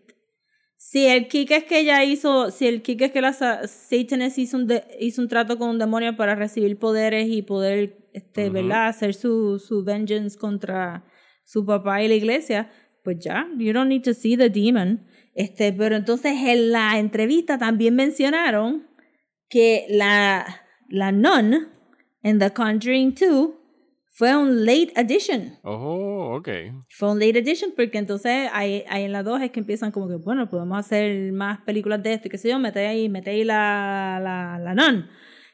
si 0.77 1.05
el 1.05 1.27
kick 1.27 1.51
es 1.51 1.63
que 1.65 1.79
ella 1.81 2.03
hizo, 2.03 2.49
si 2.49 2.65
el 2.67 2.81
kick 2.81 3.01
es 3.01 3.11
que 3.11 3.21
la 3.21 3.33
sa- 3.33 3.67
Satanist 3.67 4.37
hizo 4.39 4.57
un 4.57 4.67
de- 4.67 4.83
hizo 4.99 5.21
un 5.21 5.27
trato 5.27 5.57
con 5.57 5.69
un 5.69 5.77
demonio 5.79 6.15
para 6.17 6.33
recibir 6.35 6.77
poderes 6.77 7.27
y 7.29 7.41
poder 7.43 7.97
este. 8.13 8.49
¿verdad? 8.49 8.87
hacer 8.87 9.13
su 9.13 9.57
su 9.59 9.83
vengeance 9.83 10.37
contra 10.37 11.03
su 11.45 11.65
papá 11.65 12.01
y 12.03 12.07
la 12.07 12.15
iglesia, 12.15 12.71
pues 13.03 13.17
ya, 13.19 13.47
you 13.57 13.73
don't 13.73 13.89
need 13.89 14.01
to 14.03 14.13
see 14.13 14.35
the 14.37 14.49
demon. 14.49 15.05
Este, 15.33 15.71
pero 15.73 15.95
entonces 15.95 16.33
en 16.37 16.71
la 16.71 16.99
entrevista 16.99 17.57
también 17.57 17.95
mencionaron 17.95 18.87
que 19.49 19.85
la 19.89 20.61
la 20.91 21.11
nun 21.11 21.69
en 22.21 22.39
The 22.39 22.51
Conjuring 22.51 23.15
2 23.15 23.49
fue 24.13 24.35
un 24.35 24.65
late 24.65 24.91
addition. 24.95 25.57
Oh, 25.63 26.35
ok. 26.37 26.49
Fue 26.89 27.11
un 27.11 27.19
late 27.19 27.39
edition 27.39 27.71
porque 27.75 27.97
entonces 27.97 28.49
ahí, 28.53 28.83
ahí 28.89 29.05
en 29.05 29.13
la 29.13 29.23
2 29.23 29.41
es 29.41 29.51
que 29.51 29.61
empiezan 29.61 29.91
como 29.91 30.09
que, 30.09 30.15
bueno, 30.15 30.49
podemos 30.49 30.77
hacer 30.77 31.31
más 31.31 31.61
películas 31.61 32.03
de 32.03 32.13
esto 32.13 32.27
y 32.27 32.31
qué 32.31 32.37
sé 32.37 32.49
yo, 32.49 32.59
mete 32.59 32.85
ahí, 32.85 33.09
mete 33.09 33.31
ahí 33.31 33.43
la, 33.43 34.19
la, 34.21 34.59
la 34.59 34.75
nun. 34.75 35.07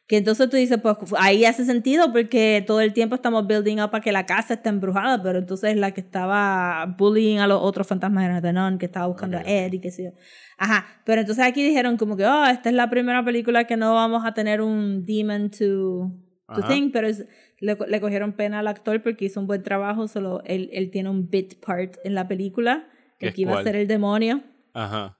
Que 0.07 0.15
entonces 0.17 0.49
tú 0.49 0.55
dices, 0.55 0.79
pues 0.81 0.95
ahí 1.17 1.43
hace 1.43 1.65
sentido 1.65 2.13
porque 2.13 2.63
todo 2.65 2.79
el 2.79 2.93
tiempo 2.93 3.15
estamos 3.15 3.45
building 3.45 3.79
up 3.81 3.89
a 3.93 3.99
que 3.99 4.13
la 4.13 4.25
casa 4.25 4.53
está 4.53 4.69
embrujada, 4.69 5.21
pero 5.21 5.37
entonces 5.39 5.75
la 5.75 5.91
que 5.91 5.99
estaba 5.99 6.95
bullying 6.97 7.39
a 7.39 7.47
los 7.47 7.61
otros 7.61 7.85
fantasmas 7.87 8.23
era 8.23 8.41
The 8.41 8.53
Nun, 8.53 8.77
que 8.77 8.85
estaba 8.85 9.07
buscando 9.07 9.37
Ok, 9.37 9.43
a 9.45 9.49
Ed 9.49 9.73
y 9.73 9.79
qué 9.81 9.91
sé 9.91 10.05
yo. 10.05 10.11
Ajá, 10.57 10.85
pero 11.05 11.19
entonces 11.21 11.43
aquí 11.45 11.61
dijeron 11.61 11.97
como 11.97 12.15
que, 12.15 12.25
oh, 12.25 12.45
esta 12.45 12.69
es 12.69 12.75
la 12.75 12.89
primera 12.89 13.23
película 13.25 13.65
que 13.65 13.75
no 13.75 13.93
vamos 13.95 14.25
a 14.25 14.33
tener 14.33 14.61
un 14.61 15.05
demon 15.05 15.49
to, 15.51 15.57
to 15.57 16.11
Ajá. 16.47 16.67
thing, 16.69 16.89
pero 16.91 17.07
es- 17.07 17.25
le, 17.59 17.75
le 17.87 17.99
cogieron 17.99 18.31
pena 18.33 18.59
al 18.59 18.67
actor 18.67 19.03
porque 19.03 19.25
hizo 19.25 19.41
un 19.41 19.47
buen 19.47 19.61
trabajo, 19.61 20.07
solo 20.07 20.41
él, 20.45 20.69
él 20.71 20.89
tiene 20.89 21.09
un 21.09 21.29
bit 21.29 21.59
part 21.59 21.95
en 22.05 22.13
la 22.15 22.29
película, 22.29 22.87
¿Qué 23.19 23.25
el 23.25 23.29
es 23.29 23.35
que 23.35 23.41
iba 23.41 23.59
a 23.59 23.63
ser 23.63 23.75
el 23.75 23.87
demonio. 23.87 24.41
Ajá. 24.73 25.17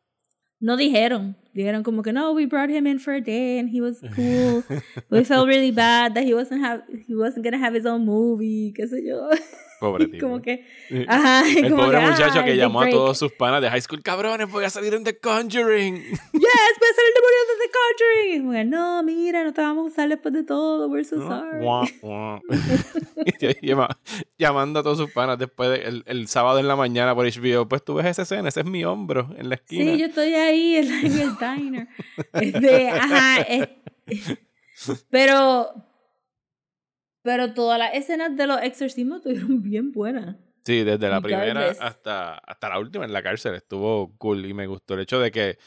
No 0.60 0.78
dijeron, 0.78 1.36
dijeron 1.58 1.84
como 1.84 2.02
que 2.04 2.14
no, 2.14 2.32
we 2.34 2.46
brought 2.46 2.70
him 2.70 2.88
in 2.88 3.00
for 3.00 3.14
a 3.14 3.22
day 3.22 3.60
and 3.60 3.70
he 3.70 3.82
was 3.82 4.00
cool. 4.16 4.64
we 5.10 5.24
felt 5.26 5.48
really 5.48 5.72
bad 5.72 6.14
that 6.14 6.24
he 6.24 6.34
wasn't 6.34 6.64
have 6.64 6.84
he 7.08 7.16
wasn't 7.16 7.44
gonna 7.44 7.58
have 7.60 7.76
his 7.78 7.86
own 7.86 8.06
movie, 8.06 8.74
qué 8.76 8.88
sé 8.88 9.04
yo. 9.06 9.30
Pobre 9.80 10.06
Y 10.06 10.08
tipo. 10.08 10.26
como 10.26 10.42
que, 10.42 10.66
ajá, 11.08 11.44
El 11.48 11.70
como 11.70 11.84
pobre 11.84 12.00
que, 12.00 12.06
muchacho 12.08 12.40
ah, 12.40 12.44
que 12.44 12.58
llamó 12.58 12.82
a 12.82 12.90
todos 12.90 13.16
sus 13.20 13.32
panas 13.32 13.62
de 13.62 13.70
high 13.70 13.80
school, 13.80 14.02
cabrones, 14.02 14.50
voy 14.50 14.64
a 14.66 14.72
salir 14.72 14.96
en 14.96 15.04
The 15.04 15.20
Conjuring. 15.20 15.94
Yes, 16.04 16.74
ser 16.80 17.06
el 17.06 17.14
demonio 17.14 17.44
de 17.48 17.54
The 17.62 17.72
Conjuring. 17.78 18.34
Y 18.34 18.40
como 18.40 18.52
que, 18.54 18.66
no, 18.66 19.04
mira, 19.04 19.44
no 19.44 19.54
te 19.54 19.62
vamos 19.62 19.86
a 19.86 19.88
usar 19.90 20.10
después 20.10 20.34
de 20.34 20.44
todo, 20.44 20.88
we're 20.88 21.04
so 21.08 21.18
sorry. 21.22 21.64
Guau, 21.64 21.86
guau. 22.02 22.42
Y 23.62 23.68
llama- 23.68 23.90
Llamando 24.40 24.80
a 24.80 24.84
todos 24.84 24.98
sus 24.98 25.12
panas 25.12 25.38
después 25.38 25.70
de- 25.70 25.88
el, 25.88 26.04
el 26.08 26.28
sábado 26.28 26.58
en 26.58 26.68
la 26.68 26.76
mañana 26.76 27.14
por 27.14 27.28
HBO. 27.28 27.68
Pues 27.68 27.84
tú 27.86 27.94
ves 27.94 28.08
esa 28.08 28.24
escena, 28.24 28.50
ese 28.50 28.62
es 28.62 28.66
mi 28.66 28.84
hombro 28.84 29.30
en 29.38 29.50
la 29.50 29.56
esquina. 29.56 29.92
Sí, 29.94 30.00
yo 30.00 30.06
estoy 30.08 30.34
ahí 30.34 30.76
en, 30.78 30.90
la- 30.90 31.00
en 31.02 31.20
el 31.20 31.38
Este, 32.34 32.90
ajá, 32.90 33.42
es- 33.42 33.70
pero, 35.10 35.74
pero 37.22 37.54
todas 37.54 37.78
las 37.80 37.94
escenas 37.94 38.36
de 38.36 38.48
los 38.48 38.62
exorcismos 38.62 39.18
estuvieron 39.18 39.62
bien 39.62 39.92
buenas. 39.92 40.36
Sí, 40.64 40.84
desde 40.84 41.10
la 41.10 41.22
primera 41.22 41.70
hasta, 41.80 42.36
hasta 42.40 42.70
la 42.70 42.80
última 42.80 43.06
en 43.06 43.14
la 43.14 43.24
cárcel 43.24 43.56
estuvo 43.56 44.14
cool 44.18 44.46
y 44.46 44.54
me 44.54 44.68
gustó 44.68 44.94
el 44.96 45.02
hecho 45.02 45.20
de 45.20 45.32
que. 45.32 45.58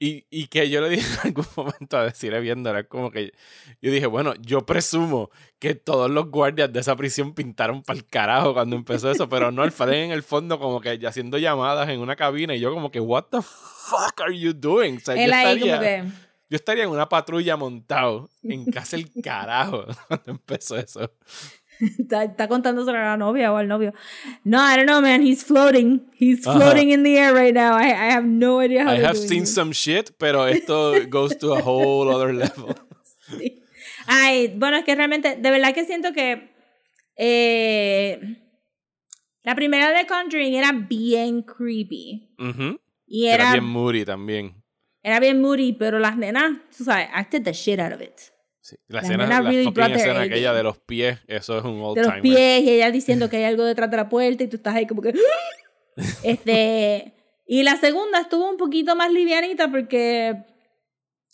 Y, 0.00 0.26
y 0.30 0.46
que 0.46 0.70
yo 0.70 0.80
le 0.80 0.90
dije 0.90 1.06
en 1.24 1.28
algún 1.28 1.46
momento 1.56 1.98
a 1.98 2.04
decirle 2.04 2.40
viéndola, 2.40 2.84
como 2.84 3.10
que 3.10 3.32
yo 3.82 3.90
dije, 3.90 4.06
bueno, 4.06 4.34
yo 4.40 4.64
presumo 4.64 5.30
que 5.58 5.74
todos 5.74 6.08
los 6.10 6.30
guardias 6.30 6.72
de 6.72 6.80
esa 6.80 6.94
prisión 6.94 7.34
pintaron 7.34 7.82
para 7.82 7.98
el 7.98 8.06
carajo 8.06 8.54
cuando 8.54 8.76
empezó 8.76 9.10
eso, 9.10 9.28
pero 9.28 9.50
no, 9.50 9.64
el 9.64 9.72
Fallen 9.72 10.06
en 10.06 10.10
el 10.12 10.22
fondo 10.22 10.58
como 10.60 10.80
que 10.80 11.00
haciendo 11.04 11.36
llamadas 11.38 11.88
en 11.88 12.00
una 12.00 12.14
cabina 12.14 12.54
y 12.54 12.60
yo 12.60 12.72
como 12.72 12.90
que, 12.92 13.00
what 13.00 13.24
the 13.30 13.42
fuck 13.42 14.20
are 14.20 14.38
you 14.38 14.52
doing? 14.52 14.98
O 14.98 15.00
sea, 15.00 15.14
yo 15.16 15.20
ahí 15.20 15.26
estaría, 15.26 15.76
como 15.76 15.82
que, 15.82 16.04
yo 16.48 16.56
estaría 16.56 16.84
en 16.84 16.90
una 16.90 17.08
patrulla 17.08 17.56
montado 17.56 18.30
en 18.44 18.64
casa 18.70 18.96
el 18.96 19.10
carajo 19.22 19.84
cuando 20.06 20.30
empezó 20.30 20.76
eso. 20.76 21.12
está, 21.98 22.24
está 22.24 22.48
contándoselo 22.48 22.98
a 22.98 23.02
la 23.02 23.16
novia 23.16 23.52
o 23.52 23.56
al 23.56 23.68
novio. 23.68 23.92
No, 24.44 24.58
I 24.58 24.76
don't 24.76 24.86
know, 24.86 25.00
man. 25.00 25.22
He's 25.22 25.44
floating. 25.44 26.00
He's 26.18 26.46
Ajá. 26.46 26.58
floating 26.58 26.90
in 26.90 27.02
the 27.02 27.16
air 27.18 27.32
right 27.34 27.54
now. 27.54 27.74
I, 27.76 27.88
I 27.90 28.10
have 28.12 28.24
no 28.26 28.60
idea 28.60 28.84
how 28.84 28.92
I 28.92 29.00
have 29.00 29.16
seen 29.16 29.46
some 29.46 29.72
shit, 29.72 30.12
pero 30.18 30.46
esto 30.46 31.06
goes 31.08 31.36
to 31.38 31.52
a 31.54 31.60
whole 31.60 32.08
other 32.08 32.32
level. 32.34 32.74
Sí. 33.30 33.62
Ay, 34.06 34.54
bueno, 34.56 34.78
es 34.78 34.84
que 34.84 34.94
realmente, 34.94 35.36
de 35.36 35.50
verdad 35.50 35.74
que 35.74 35.84
siento 35.84 36.12
que 36.12 36.50
eh, 37.16 38.18
la 39.42 39.54
primera 39.54 39.90
de 39.92 40.06
Conjuring 40.06 40.54
era 40.54 40.72
bien 40.72 41.42
creepy. 41.42 42.28
Y 43.06 43.26
Era 43.26 43.44
era, 43.44 43.52
bien 43.52 43.64
moody 43.64 44.04
también. 44.04 44.54
era 45.02 45.20
bien 45.20 45.40
moody, 45.40 45.72
pero 45.72 45.98
las 45.98 46.16
nenas, 46.16 46.58
tú 46.76 46.84
sabes, 46.84 47.08
acted 47.12 47.42
the 47.44 47.52
shit 47.52 47.78
out 47.80 47.92
of 47.92 48.00
it. 48.00 48.32
Sí. 48.68 48.76
La 48.88 48.96
Las 49.00 49.04
escena, 49.04 49.24
nenas 49.24 49.44
la 49.44 49.50
really 49.50 49.68
escena 49.68 50.20
aquella 50.20 50.48
game. 50.48 50.56
de 50.58 50.62
los 50.62 50.78
pies, 50.78 51.18
eso 51.26 51.56
es 51.56 51.64
un 51.64 51.80
old 51.80 51.96
de 51.96 52.02
los 52.02 52.10
timer. 52.14 52.22
pies 52.22 52.62
y 52.64 52.70
ella 52.70 52.90
diciendo 52.90 53.30
que 53.30 53.38
hay 53.38 53.44
algo 53.44 53.64
detrás 53.64 53.90
de 53.90 53.96
la 53.96 54.08
puerta 54.10 54.44
y 54.44 54.48
tú 54.48 54.56
estás 54.56 54.74
ahí 54.74 54.86
como 54.86 55.00
que 55.00 55.14
este 56.22 57.14
y 57.46 57.62
la 57.62 57.76
segunda 57.76 58.20
estuvo 58.20 58.48
un 58.50 58.56
poquito 58.58 58.94
más 58.94 59.10
livianita 59.12 59.70
porque 59.70 60.44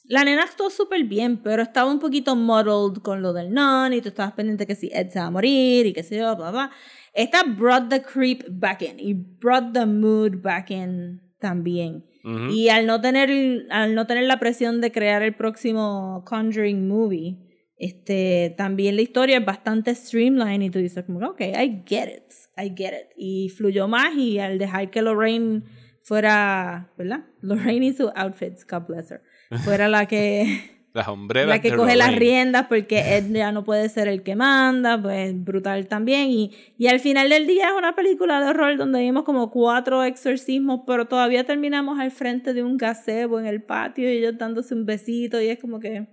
la 0.05 0.23
nena 0.25 0.45
actuó 0.45 0.71
súper 0.71 1.05
bien 1.05 1.43
pero 1.43 1.63
estaba 1.63 1.91
un 1.91 1.99
poquito 1.99 2.37
muddled 2.37 3.03
con 3.03 3.21
lo 3.23 3.33
del 3.33 3.53
non 3.53 3.93
y 3.93 4.01
tú 4.01 4.11
estabas 4.11 4.33
pendiente 4.35 4.67
que 4.67 4.75
si 4.77 4.91
Ed 4.93 5.11
se 5.11 5.19
va 5.19 5.27
a 5.27 5.31
morir 5.31 5.87
y 5.87 5.93
que 5.93 6.03
sé 6.03 6.19
yo 6.19 6.37
bla 6.37 6.51
bla 6.51 6.71
esta 7.15 7.43
brought 7.43 7.89
the 7.91 8.01
creep 8.03 8.45
back 8.49 8.83
in 8.83 9.01
y 9.01 9.15
brought 9.15 9.73
the 9.73 9.87
mood 9.87 10.41
back 10.43 10.71
in 10.71 11.21
también 11.41 12.05
Y 12.51 12.71
al 12.71 12.87
no 12.87 13.01
tener 13.03 13.31
al 13.71 13.95
no 13.95 14.07
tener 14.07 14.25
la 14.25 14.39
presión 14.39 14.81
de 14.81 14.91
crear 14.91 15.23
el 15.23 15.35
próximo 15.35 16.25
Conjuring 16.27 16.89
movie, 16.89 17.37
este 17.77 18.55
también 18.57 18.97
la 18.97 19.03
historia 19.03 19.39
es 19.39 19.45
bastante 19.45 19.95
streamlined 19.95 20.67
y 20.67 20.71
tú 20.71 20.79
dices 20.79 21.05
como, 21.05 21.19
ok, 21.27 21.41
I 21.41 21.83
get 21.87 22.09
it, 22.09 22.33
I 22.57 22.73
get 22.75 22.95
it. 22.95 23.13
Y 23.17 23.51
fluyó 23.51 23.89
más 23.89 24.15
y 24.17 24.39
al 24.39 24.59
dejar 24.59 24.91
que 24.91 25.03
Lorraine 25.03 25.65
fuera, 26.03 26.93
¿verdad? 26.97 27.25
Lorraine 27.43 27.87
y 27.87 27.93
sus 27.93 28.11
outfits, 28.15 28.67
God 28.67 28.87
bless 28.89 29.11
her, 29.11 29.23
fuera 29.65 29.89
la 29.89 30.07
que 30.07 30.71
Las 30.95 31.09
hombreras 31.09 31.49
la 31.49 31.61
que 31.61 31.75
coge 31.75 31.97
las 31.97 32.15
riendas 32.15 32.67
porque 32.69 33.01
Ed 33.17 33.25
ya 33.33 33.51
no 33.51 33.65
puede 33.65 33.89
ser 33.89 34.07
el 34.07 34.23
que 34.23 34.37
manda, 34.37 35.01
pues 35.03 35.35
brutal 35.45 35.89
también. 35.89 36.31
Y, 36.31 36.53
y 36.79 36.87
al 36.87 37.01
final 37.01 37.29
del 37.29 37.49
día 37.49 37.67
es 37.67 37.75
una 37.77 37.97
película 37.97 38.41
de 38.41 38.51
horror 38.51 38.77
donde 38.77 39.01
vimos 39.01 39.25
como 39.25 39.51
cuatro 39.51 40.05
exorcismos, 40.05 40.83
pero 40.87 41.07
todavía 41.07 41.45
terminamos 41.45 41.99
al 41.99 42.13
frente 42.13 42.55
de 42.55 42.63
un 42.63 42.77
gazebo 42.77 43.41
en 43.41 43.47
el 43.47 43.61
patio 43.63 44.05
y 44.09 44.19
ellos 44.19 44.39
dándose 44.39 44.73
un 44.75 44.87
besito 44.87 45.41
y 45.43 45.49
es 45.49 45.59
como 45.59 45.81
que... 45.81 46.07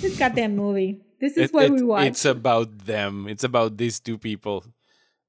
This 0.00 0.18
goddamn 0.18 0.56
movie. 0.56 1.02
This 1.20 1.36
is 1.36 1.50
It- 1.50 1.54
what 1.54 1.66
it- 1.66 1.72
we 1.72 1.82
watch. 1.82 2.06
It's 2.06 2.24
about 2.24 2.70
them. 2.86 3.28
It's 3.28 3.44
about 3.44 3.76
these 3.76 4.00
two 4.02 4.18
people. 4.18 4.62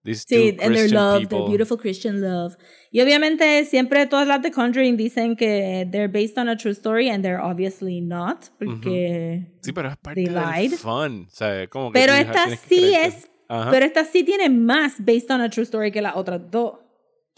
These 0.10 0.26
Sí, 0.28 0.52
two 0.58 0.64
and 0.66 0.76
their 0.76 0.90
love, 0.90 1.20
people. 1.22 1.38
their 1.40 1.48
beautiful 1.50 1.78
Christian 1.78 2.20
love. 2.22 2.56
Y 2.92 3.00
obviamente 3.02 3.64
siempre 3.66 4.08
todas 4.08 4.28
las 4.28 4.42
de 4.42 4.50
Conjuring 4.52 4.98
dicen 4.98 5.36
que 5.36 5.88
they're 5.92 6.08
based 6.12 6.38
on 6.40 6.50
a 6.50 6.56
true 6.58 6.72
story 6.72 7.10
and 7.10 7.24
they're 7.24 7.40
obviously 7.42 8.02
not, 8.02 8.46
porque... 8.58 9.46
Sí, 9.62 9.72
pero 9.72 9.90
es 9.90 9.98
parte 9.98 10.24
They 10.24 10.34
del 10.34 10.36
lied. 10.36 10.72
fun. 10.78 11.28
O 11.28 11.30
sea, 11.32 11.68
como 11.68 11.92
que 11.92 12.00
Pero 12.00 12.14
esta 12.14 12.48
sí 12.68 12.94
es, 12.96 13.30
Ajá. 13.48 13.70
pero 13.70 13.86
esta 13.86 14.04
sí 14.06 14.24
tiene 14.24 14.50
más 14.50 14.94
based 14.98 15.30
on 15.30 15.42
a 15.42 15.50
true 15.50 15.64
story 15.64 15.92
que 15.92 16.02
las 16.02 16.16
otras 16.16 16.42
dos. 16.50 16.80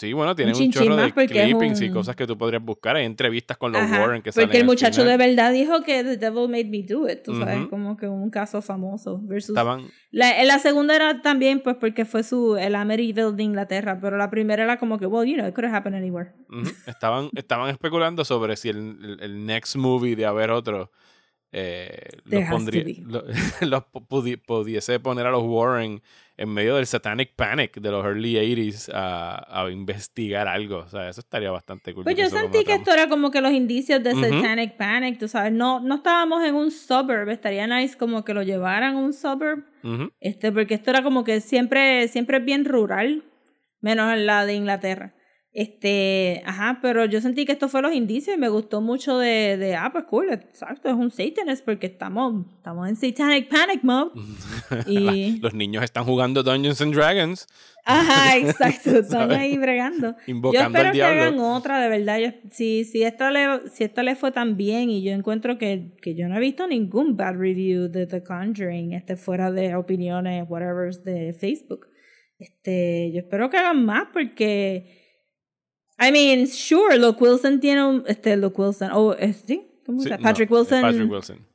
Sí, 0.02 0.14
bueno, 0.14 0.36
tienen 0.36 0.56
un, 0.56 0.60
chinchín 0.62 0.82
chorro 0.84 0.96
de 0.96 1.12
clippings 1.28 1.80
y 1.82 1.86
un- 1.90 1.94
cosas 1.94 2.16
que 2.16 2.26
tú 2.26 2.36
podrías 2.36 2.64
buscar. 2.64 2.96
Hay 2.96 3.06
entrevistas 3.06 3.56
con 3.56 3.72
los 3.72 3.82
Ajá, 3.84 4.02
Warren 4.02 4.24
que 4.24 4.32
salen 4.32 4.48
porque 4.50 4.58
el 4.58 4.66
muchacho 4.66 5.02
final. 5.04 5.20
de 5.20 5.28
verdad 5.28 5.54
dijo 5.54 5.84
que 5.84 6.04
The 6.04 6.18
Devil 6.18 6.50
Made 6.50 6.66
Me 6.66 6.82
Do 6.82 7.08
It, 7.08 7.22
tú 7.24 7.38
sabes, 7.38 7.60
Ujú. 7.60 7.70
como 7.70 7.98
que 7.98 8.08
un 8.08 8.32
caso 8.32 8.64
famoso 8.64 9.20
versus 9.22 9.50
Estaban, 9.50 9.86
la, 10.10 10.42
en 10.42 10.48
la 10.48 10.58
segunda 10.58 10.96
era 10.96 11.22
también 11.22 11.60
pues 11.62 11.76
porque 11.76 12.04
fue 12.06 12.24
su 12.24 12.58
el 12.58 12.74
Amityville 12.74 13.34
de 13.36 13.44
Inglaterra, 13.44 14.00
pero 14.02 14.18
la 14.18 14.32
primera 14.32 14.64
era 14.64 14.80
como 14.80 14.98
que 14.98 15.06
well, 15.06 15.30
you 15.30 15.36
know, 15.36 15.48
it 15.48 15.54
could 15.54 15.66
have 15.66 15.78
happened 15.78 15.96
anywhere. 15.96 16.32
ujú, 16.50 16.68
estaban, 16.88 17.30
estaban 17.36 17.70
especulando 17.70 18.26
sobre 18.26 18.56
si 18.58 18.70
el, 18.70 18.78
el- 18.78 19.18
el 19.22 19.46
next 19.46 19.76
movie 19.76 20.16
de 20.16 20.26
haber 20.26 20.50
otro 20.50 20.92
eh, 21.54 22.08
los 22.26 22.44
pondría, 22.50 22.86
los 23.62 23.84
pudi- 23.92 24.42
pudiese 24.42 25.00
poner 25.00 25.26
a 25.28 25.32
los 25.32 25.44
Warren 25.44 26.02
en 26.42 26.50
medio 26.50 26.76
del 26.76 26.88
Satanic 26.88 27.34
Panic 27.36 27.80
de 27.80 27.92
los 27.92 28.04
early 28.04 28.36
80s 28.36 28.92
a, 28.94 29.62
a 29.62 29.70
investigar 29.70 30.48
algo. 30.48 30.78
O 30.80 30.88
sea, 30.88 31.08
eso 31.10 31.22
estaría 31.22 31.52
bastante 31.52 31.94
cool. 31.94 32.04
Pues 32.04 32.16
yo 32.16 32.30
sentí 32.30 32.64
que 32.64 32.74
esto 32.74 32.92
era 32.92 33.08
como 33.08 33.30
que 33.30 33.42
los 33.42 33.52
indicios 33.52 34.02
de 34.04 34.14
Ujú. 34.14 34.22
Satanic 34.24 34.76
Panic, 34.76 35.20
tú 35.20 35.28
sabes, 35.28 35.54
no 35.54 35.80
no 35.80 35.96
estábamos 35.96 36.44
en 36.44 36.56
un 36.56 36.72
suburb, 36.72 37.30
estaría 37.30 37.68
nice 37.68 37.96
como 37.98 38.26
que 38.26 38.34
lo 38.34 38.42
llevaran 38.42 38.96
a 38.96 39.00
un 39.00 39.14
suburb 39.14 39.64
Ujú. 39.84 40.12
Este, 40.20 40.52
porque 40.52 40.76
esto 40.76 40.90
era 40.92 41.04
como 41.04 41.24
que 41.24 41.42
siempre, 41.42 42.08
siempre 42.08 42.38
es 42.38 42.46
bien 42.46 42.66
rural, 42.66 43.24
menos 43.80 44.14
en 44.14 44.26
la 44.26 44.46
de 44.46 44.54
Inglaterra. 44.54 45.14
Este, 45.54 46.42
ajá, 46.46 46.80
pero 46.82 47.04
yo 47.04 47.20
sentí 47.20 47.46
que 47.46 47.52
esto 47.52 47.68
fue 47.68 47.82
los 47.82 47.94
indicios 47.94 48.38
y 48.38 48.40
me 48.40 48.48
gustó 48.48 48.80
mucho 48.80 49.18
de, 49.18 49.58
de 49.58 49.76
ah, 49.76 49.90
pues 49.92 50.06
cool, 50.06 50.32
exacto, 50.32 50.88
es 50.88 50.96
un 50.96 51.12
Satanist 51.12 51.66
porque 51.66 51.88
estamos, 51.88 52.46
estamos 52.56 52.88
en 52.88 52.96
Satanic 52.96 53.50
Panic 53.50 53.84
Mode. 53.84 54.12
Y, 54.88 55.40
Los 55.42 55.54
niños 55.54 55.84
están 55.84 56.06
jugando 56.06 56.42
Dungeons 56.42 56.80
and 56.80 56.96
Dragons, 56.96 57.50
ajá, 57.84 58.38
exacto, 58.48 59.00
están 59.00 59.32
ahí 59.34 59.58
bregando. 59.58 60.16
Yo 60.26 60.32
invocando 60.32 60.78
espero 60.78 60.88
al 60.88 60.96
que 60.96 61.04
hagan 61.04 61.40
otra, 61.40 61.82
de 61.82 61.90
verdad. 61.90 62.20
Yo, 62.20 62.30
si, 62.50 62.86
si, 62.86 63.04
esta 63.04 63.30
le, 63.30 63.70
si 63.70 63.84
esta 63.84 64.04
le 64.04 64.16
fue 64.16 64.32
tan 64.32 64.56
bien 64.56 64.90
y 64.90 65.04
yo 65.04 65.12
encuentro 65.12 65.58
que, 65.58 65.98
que 66.02 66.16
yo 66.16 66.30
no 66.30 66.38
he 66.38 66.40
visto 66.40 66.66
ningún 66.66 67.18
bad 67.18 67.36
review 67.36 67.90
de 67.90 68.08
The 68.08 68.24
Conjuring, 68.24 68.94
este, 68.94 69.18
fuera 69.18 69.52
de 69.52 69.76
opiniones, 69.76 70.46
whatever, 70.48 70.94
de 71.04 71.34
Facebook. 71.34 71.88
Este, 72.40 73.12
yo 73.14 73.20
espero 73.20 73.50
que 73.50 73.58
hagan 73.58 73.86
más 73.86 74.06
porque. 74.14 75.01
I 76.02 76.12
mean, 76.12 76.48
sure, 76.48 76.98
Luke 76.98 77.24
Wilson 77.24 77.60
tiene 77.60 77.84
un. 77.86 78.04
Este, 78.08 78.36
Luke 78.36 78.60
Wilson. 78.60 78.90
Oh, 78.94 79.14
es- 79.14 79.44
sí, 79.46 79.62
¿cómo 79.86 80.02
se 80.02 80.10
llama? 80.10 80.24
Patrick 80.24 80.50
Wilson. 80.52 80.82
Patrick 80.82 81.12
Wilson. 81.12 81.48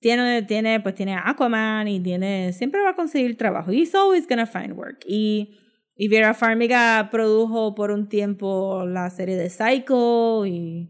Tiene, 0.00 0.42
tiene, 0.44 0.80
pues 0.80 0.94
tiene 0.94 1.16
Aquaman 1.22 1.86
y 1.86 2.00
tiene. 2.00 2.52
Siempre 2.54 2.80
va 2.82 2.90
a 2.90 2.96
conseguir 2.96 3.36
trabajo. 3.36 3.70
He's 3.70 3.94
always 3.94 4.26
gonna 4.26 4.46
find 4.46 4.72
work. 4.72 5.04
Y. 5.06 5.56
Y 6.02 6.08
Vera 6.08 6.32
Farmiga 6.32 7.10
produjo 7.10 7.74
por 7.74 7.90
un 7.90 8.08
tiempo 8.08 8.86
la 8.86 9.10
serie 9.10 9.36
de 9.36 9.50
Psycho 9.50 10.46
y 10.46 10.88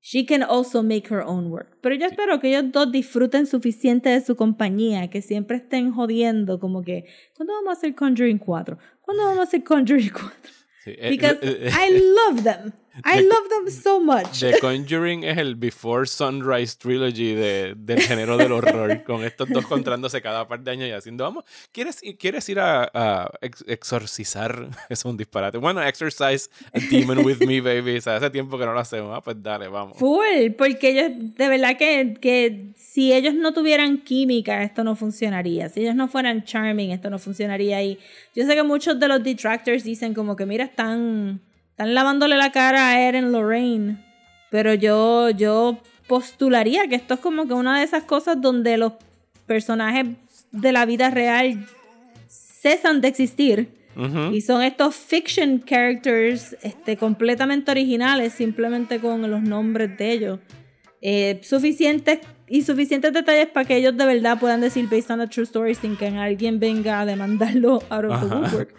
she 0.00 0.24
can 0.24 0.44
also 0.44 0.84
make 0.84 1.12
her 1.12 1.22
own 1.26 1.48
work. 1.50 1.78
Pero 1.80 1.96
yo 1.96 2.06
espero 2.06 2.38
que 2.38 2.48
ellos 2.50 2.70
dos 2.70 2.92
disfruten 2.92 3.46
suficiente 3.46 4.10
de 4.10 4.20
su 4.20 4.36
compañía, 4.36 5.10
que 5.10 5.20
siempre 5.20 5.56
estén 5.56 5.90
jodiendo 5.90 6.60
como 6.60 6.82
que, 6.82 7.06
¿cuándo 7.36 7.54
vamos 7.54 7.70
a 7.70 7.72
hacer 7.72 7.96
Conjuring 7.96 8.38
4? 8.38 8.78
¿Cuándo 9.00 9.24
vamos 9.24 9.40
a 9.40 9.42
hacer 9.42 9.64
Conjuring 9.64 10.10
4? 10.12 10.30
Sí, 10.84 10.94
eh, 10.98 11.10
Because 11.10 11.38
eh, 11.42 11.70
I 11.72 11.90
love 12.00 12.42
them. 12.42 12.72
I 13.04 13.20
love 13.22 13.48
them 13.48 13.70
so 13.70 14.00
much. 14.00 14.40
The 14.40 14.58
Conjuring 14.60 15.24
es 15.24 15.38
el 15.38 15.54
Before 15.54 16.06
Sunrise 16.06 16.76
Trilogy 16.78 17.34
de, 17.34 17.74
del 17.76 18.00
género 18.00 18.36
del 18.36 18.52
horror, 18.52 19.02
con 19.06 19.24
estos 19.24 19.48
dos 19.48 19.64
encontrándose 19.64 20.20
cada 20.20 20.46
par 20.46 20.60
de 20.60 20.70
años 20.70 20.88
y 20.88 20.92
haciendo, 20.92 21.24
vamos, 21.24 21.44
¿quieres, 21.72 22.00
quieres 22.18 22.48
ir 22.48 22.60
a, 22.60 22.90
a 22.92 23.30
ex- 23.40 23.64
exorcizar? 23.66 24.68
Es 24.90 25.04
un 25.04 25.16
disparate. 25.16 25.58
Bueno, 25.58 25.82
exorcise 25.82 26.50
a 26.74 26.78
demon 26.90 27.24
with 27.24 27.38
me, 27.46 27.60
baby. 27.60 27.96
O 27.96 28.00
sea, 28.00 28.16
hace 28.16 28.28
tiempo 28.30 28.58
que 28.58 28.66
no 28.66 28.72
lo 28.74 28.80
hacemos. 28.80 29.16
Ah, 29.16 29.22
pues 29.22 29.36
dale, 29.42 29.68
vamos. 29.68 29.96
Full, 29.98 30.50
porque 30.58 30.90
ellos, 30.90 31.34
de 31.36 31.48
verdad 31.48 31.76
que, 31.78 32.16
que 32.20 32.72
si 32.76 33.12
ellos 33.12 33.34
no 33.34 33.52
tuvieran 33.54 33.98
química, 34.02 34.62
esto 34.62 34.84
no 34.84 34.96
funcionaría. 34.96 35.68
Si 35.70 35.80
ellos 35.80 35.94
no 35.94 36.08
fueran 36.08 36.44
charming, 36.44 36.90
esto 36.90 37.08
no 37.08 37.18
funcionaría. 37.18 37.82
Y 37.82 37.98
yo 38.34 38.46
sé 38.46 38.54
que 38.54 38.62
muchos 38.62 39.00
de 39.00 39.08
los 39.08 39.22
detractors 39.22 39.82
dicen 39.84 40.12
como 40.14 40.36
que, 40.36 40.44
mira, 40.46 40.64
están, 40.64 41.40
están 41.72 41.94
lavándole 41.94 42.36
la 42.36 42.52
cara 42.52 42.88
a 42.88 43.00
Eren 43.00 43.32
Lorraine. 43.32 43.96
Pero 44.50 44.74
yo, 44.74 45.30
yo 45.30 45.78
postularía 46.06 46.86
que 46.86 46.94
esto 46.94 47.14
es 47.14 47.20
como 47.20 47.46
que 47.46 47.54
una 47.54 47.78
de 47.78 47.84
esas 47.84 48.04
cosas 48.04 48.40
donde 48.40 48.76
los 48.76 48.92
personajes 49.46 50.06
de 50.50 50.72
la 50.72 50.84
vida 50.84 51.10
real 51.10 51.66
cesan 52.28 53.00
de 53.00 53.08
existir. 53.08 53.82
Y 54.32 54.40
son 54.40 54.62
estos 54.62 54.94
fiction 54.94 55.60
characters 55.60 56.56
este, 56.62 56.96
completamente 56.96 57.70
originales, 57.70 58.32
simplemente 58.32 58.98
con 59.00 59.30
los 59.30 59.42
nombres 59.42 59.98
de 59.98 60.12
ellos. 60.12 60.38
Eh, 61.02 61.40
suficientes 61.42 62.20
y 62.48 62.62
suficientes 62.62 63.12
detalles 63.12 63.48
para 63.48 63.66
que 63.66 63.76
ellos 63.76 63.96
de 63.96 64.06
verdad 64.06 64.38
puedan 64.38 64.60
decir 64.60 64.88
based 64.88 65.10
on 65.10 65.20
a 65.20 65.26
true 65.26 65.44
story 65.44 65.74
sin 65.74 65.96
que 65.96 66.06
alguien 66.06 66.60
venga 66.60 67.00
a 67.00 67.06
demandarlo 67.06 67.82
out 67.90 68.04
of 68.04 68.20
the 68.20 68.34
woodwork. 68.34 68.74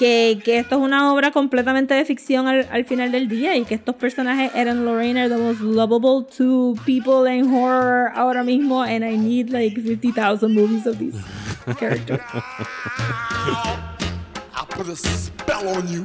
Que, 0.00 0.40
que 0.42 0.58
esto 0.58 0.76
es 0.76 0.80
una 0.80 1.12
obra 1.12 1.30
completamente 1.30 1.92
de 1.92 2.06
ficción 2.06 2.48
al, 2.48 2.66
al 2.72 2.86
final 2.86 3.12
del 3.12 3.28
día 3.28 3.54
y 3.58 3.66
que 3.66 3.74
estos 3.74 3.94
personajes 3.96 4.50
eran 4.54 4.86
Lorraine 4.86 5.20
are 5.20 5.28
the 5.28 5.36
most 5.36 5.60
lovable 5.60 6.24
two 6.24 6.74
people 6.86 7.30
in 7.30 7.52
horror 7.52 8.10
ahora 8.14 8.42
mismo 8.42 8.82
and 8.82 9.04
I 9.04 9.18
need 9.18 9.50
like 9.50 9.78
50,000 9.78 10.54
movies 10.54 10.86
of 10.86 10.98
these 10.98 11.16
characters. 11.78 12.18
I 12.32 14.64
put 14.70 14.88
a 14.88 14.96
spell 14.96 15.68
on 15.68 15.86
you. 15.86 16.02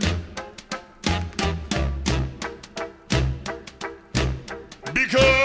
Because 4.93 5.44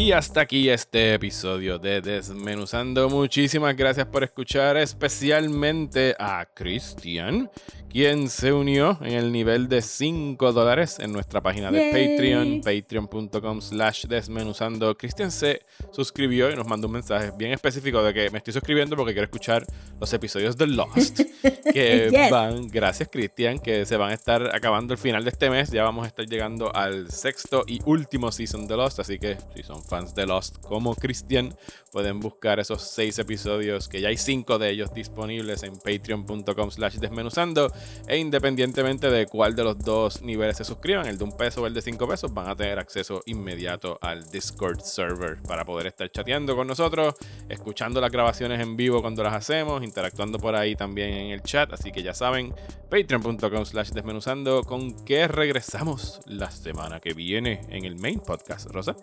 Y 0.00 0.12
hasta 0.12 0.40
aquí 0.40 0.70
este 0.70 1.12
episodio 1.12 1.78
de 1.78 2.00
Desmenuzando. 2.00 3.10
Muchísimas 3.10 3.76
gracias 3.76 4.06
por 4.06 4.24
escuchar, 4.24 4.78
especialmente 4.78 6.16
a 6.18 6.46
Cristian, 6.54 7.50
quien 7.90 8.30
se 8.30 8.50
unió 8.50 8.96
en 9.02 9.12
el 9.12 9.30
nivel 9.30 9.68
de 9.68 9.82
5 9.82 10.54
dólares 10.54 10.98
en 11.00 11.12
nuestra 11.12 11.42
página 11.42 11.70
de 11.70 11.90
Yay. 11.92 12.16
Patreon, 12.16 12.60
patreon.com 12.62 13.60
slash 13.60 14.06
desmenuzando. 14.06 14.96
Cristian 14.96 15.30
se 15.30 15.60
suscribió 15.92 16.50
y 16.50 16.56
nos 16.56 16.66
mandó 16.66 16.86
un 16.86 16.94
mensaje 16.94 17.30
bien 17.36 17.52
específico 17.52 18.02
de 18.02 18.14
que 18.14 18.30
me 18.30 18.38
estoy 18.38 18.54
suscribiendo 18.54 18.96
porque 18.96 19.12
quiero 19.12 19.26
escuchar 19.26 19.66
los 20.00 20.10
episodios 20.14 20.56
de 20.56 20.66
Lost, 20.66 21.20
que 21.74 22.08
Yes. 22.10 22.30
van, 22.30 22.68
gracias 22.68 23.10
Cristian, 23.12 23.58
que 23.58 23.84
se 23.84 23.98
van 23.98 24.12
a 24.12 24.14
estar 24.14 24.54
acabando 24.56 24.94
el 24.94 24.98
final 24.98 25.24
de 25.24 25.30
este 25.30 25.50
mes. 25.50 25.70
Ya 25.70 25.82
vamos 25.82 26.04
a 26.04 26.08
estar 26.08 26.24
llegando 26.24 26.74
al 26.74 27.10
sexto 27.10 27.64
y 27.66 27.80
último 27.84 28.32
season 28.32 28.66
de 28.66 28.76
Lost, 28.78 28.98
así 29.00 29.18
que 29.18 29.36
si 29.54 29.62
son 29.62 29.82
fans 29.90 30.14
de 30.14 30.26
Lost 30.26 30.56
como 30.58 30.94
Cristian, 30.94 31.54
pueden 31.92 32.20
buscar 32.20 32.60
esos 32.60 32.82
seis 32.82 33.18
episodios, 33.18 33.88
que 33.88 34.00
ya 34.00 34.08
hay 34.08 34.16
cinco 34.16 34.58
de 34.58 34.70
ellos 34.70 34.94
disponibles 34.94 35.62
en 35.64 35.76
patreon.com 35.78 36.70
slash 36.70 36.96
desmenuzando. 36.96 37.72
E 38.06 38.16
independientemente 38.16 39.10
de 39.10 39.26
cuál 39.26 39.54
de 39.54 39.64
los 39.64 39.78
dos 39.78 40.22
niveles 40.22 40.56
se 40.56 40.64
suscriban, 40.64 41.06
el 41.06 41.18
de 41.18 41.24
un 41.24 41.36
peso 41.36 41.62
o 41.62 41.66
el 41.66 41.74
de 41.74 41.82
cinco 41.82 42.08
pesos, 42.08 42.32
van 42.32 42.48
a 42.48 42.56
tener 42.56 42.78
acceso 42.78 43.20
inmediato 43.26 43.98
al 44.00 44.30
Discord 44.30 44.80
server 44.80 45.42
para 45.42 45.64
poder 45.64 45.88
estar 45.88 46.10
chateando 46.10 46.54
con 46.56 46.66
nosotros, 46.66 47.14
escuchando 47.48 48.00
las 48.00 48.10
grabaciones 48.10 48.60
en 48.60 48.76
vivo 48.76 49.00
cuando 49.00 49.22
las 49.22 49.34
hacemos, 49.34 49.82
interactuando 49.82 50.38
por 50.38 50.54
ahí 50.54 50.76
también 50.76 51.10
en 51.10 51.30
el 51.32 51.42
chat. 51.42 51.72
Así 51.72 51.90
que 51.90 52.02
ya 52.02 52.14
saben, 52.14 52.54
patreon.com 52.88 53.64
slash 53.64 53.90
desmenuzando, 53.90 54.62
con 54.62 55.04
que 55.04 55.26
regresamos 55.26 56.20
la 56.26 56.50
semana 56.50 57.00
que 57.00 57.14
viene 57.14 57.62
en 57.68 57.84
el 57.84 57.96
main 57.96 58.20
podcast, 58.20 58.70
Rosa. 58.70 58.96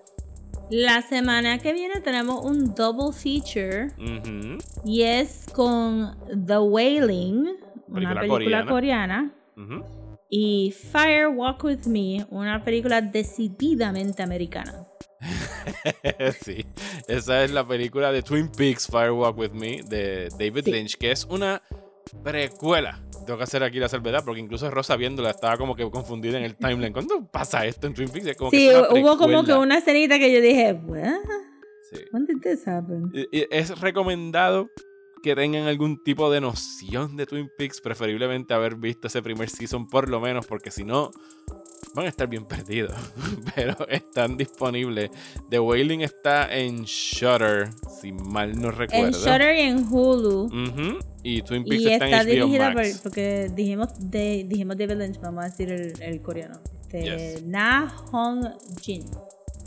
La 0.70 1.02
semana 1.02 1.60
que 1.60 1.72
viene 1.74 2.02
tenemos 2.02 2.44
un 2.44 2.76
double 2.76 3.14
feature. 3.14 3.92
Y 4.86 5.04
es 5.04 5.46
con 5.54 6.16
The 6.46 6.58
Wailing, 6.58 7.48
una 7.88 8.20
Película 8.20 8.66
coreana, 8.66 9.34
y 10.30 10.74
Fire 10.92 11.28
Walk 11.30 11.64
With 11.64 11.86
Me, 11.86 12.26
una 12.30 12.64
película 12.64 13.02
decididamente 13.02 14.22
americana. 14.24 14.84
sí, 16.42 16.66
esa 17.08 17.44
es 17.44 17.52
la 17.52 17.66
película 17.68 18.12
de 18.12 18.22
Twin 18.22 18.50
Peaks 18.52 18.88
Fire 18.88 19.12
Walk 19.12 19.38
With 19.38 19.52
Me 19.52 19.82
de 19.84 20.30
David 20.38 20.66
Sí. 20.66 20.72
Lynch, 20.72 20.98
que 20.98 21.12
es 21.12 21.26
una 21.26 21.62
precuela. 22.24 23.02
Tengo 23.26 23.38
que 23.38 23.44
hacer 23.44 23.64
aquí 23.64 23.80
la 23.80 23.90
salvedad 23.90 24.24
porque 24.24 24.40
incluso 24.40 24.70
Rosa 24.72 24.96
viéndola 24.96 25.32
estaba 25.32 25.58
como 25.58 25.76
que 25.76 25.90
confundida 25.90 26.38
en 26.38 26.44
el 26.46 26.56
timeline. 26.56 26.94
¿Cuándo 26.94 27.30
pasa 27.32 27.66
esto 27.66 27.88
en 27.88 27.94
Twin 27.94 28.10
Peaks? 28.10 28.28
Es 28.28 28.38
como 28.38 28.52
que 28.52 28.58
Sí, 28.58 28.70
hubo 28.70 29.18
como 29.18 29.44
que 29.44 29.54
una 29.54 29.78
escenita 29.80 30.18
que 30.18 30.32
yo 30.32 30.40
dije, 30.42 30.74
"What? 30.74 31.20
Sí. 31.92 31.98
When 32.12 32.26
did 32.26 32.42
this 32.42 32.68
happen?" 32.68 33.10
Y- 33.14 33.40
y 33.40 33.48
Es 33.52 33.80
recomendado 33.82 34.70
que 35.24 35.36
tengan 35.36 35.68
algún 35.68 36.02
tipo 36.04 36.32
de 36.32 36.40
noción 36.40 37.18
de 37.18 37.26
Twin 37.26 37.50
Peaks, 37.58 37.82
preferiblemente 37.82 38.54
haber 38.54 38.76
visto 38.76 39.08
ese 39.08 39.22
primer 39.22 39.50
season 39.50 39.88
por 39.88 40.10
lo 40.10 40.22
menos, 40.22 40.46
porque 40.48 40.72
si 40.72 40.84
no, 40.86 41.12
van 41.98 42.06
a 42.06 42.10
estar 42.10 42.28
bien 42.28 42.46
perdidos. 42.46 42.94
Pero 43.56 43.88
están 43.90 44.38
disponibles. 44.38 45.10
The 45.50 45.60
Wailing 45.60 46.02
está 46.02 46.56
en 46.56 46.84
Shutter, 46.84 47.70
si 48.02 48.12
mal 48.12 48.60
no 48.60 48.72
recuerdo. 48.72 49.08
En 49.08 49.14
Shutter 49.14 49.56
y 49.56 49.62
en 49.62 49.86
Hulu. 49.92 51.00
Y 51.24 51.42
Twin 51.42 51.66
Peaks 51.66 51.84
Y 51.84 51.88
está, 51.92 52.06
está 52.06 52.22
en 52.22 52.28
HBO 52.28 52.32
dirigida 52.32 52.68
por, 52.74 52.76
Max. 52.84 53.00
porque 53.04 53.52
dijimos, 53.54 53.90
de, 54.00 54.46
dijimos 54.48 54.78
David 54.78 54.96
Lynch, 54.96 55.20
vamos 55.20 55.44
a 55.44 55.50
decir 55.50 55.72
el, 55.72 56.02
el 56.02 56.22
coreano. 56.22 56.60
Este, 56.82 57.04
Yes. 57.04 57.44
Na 57.44 57.90
Hong 58.12 58.46
Jin. 58.82 59.04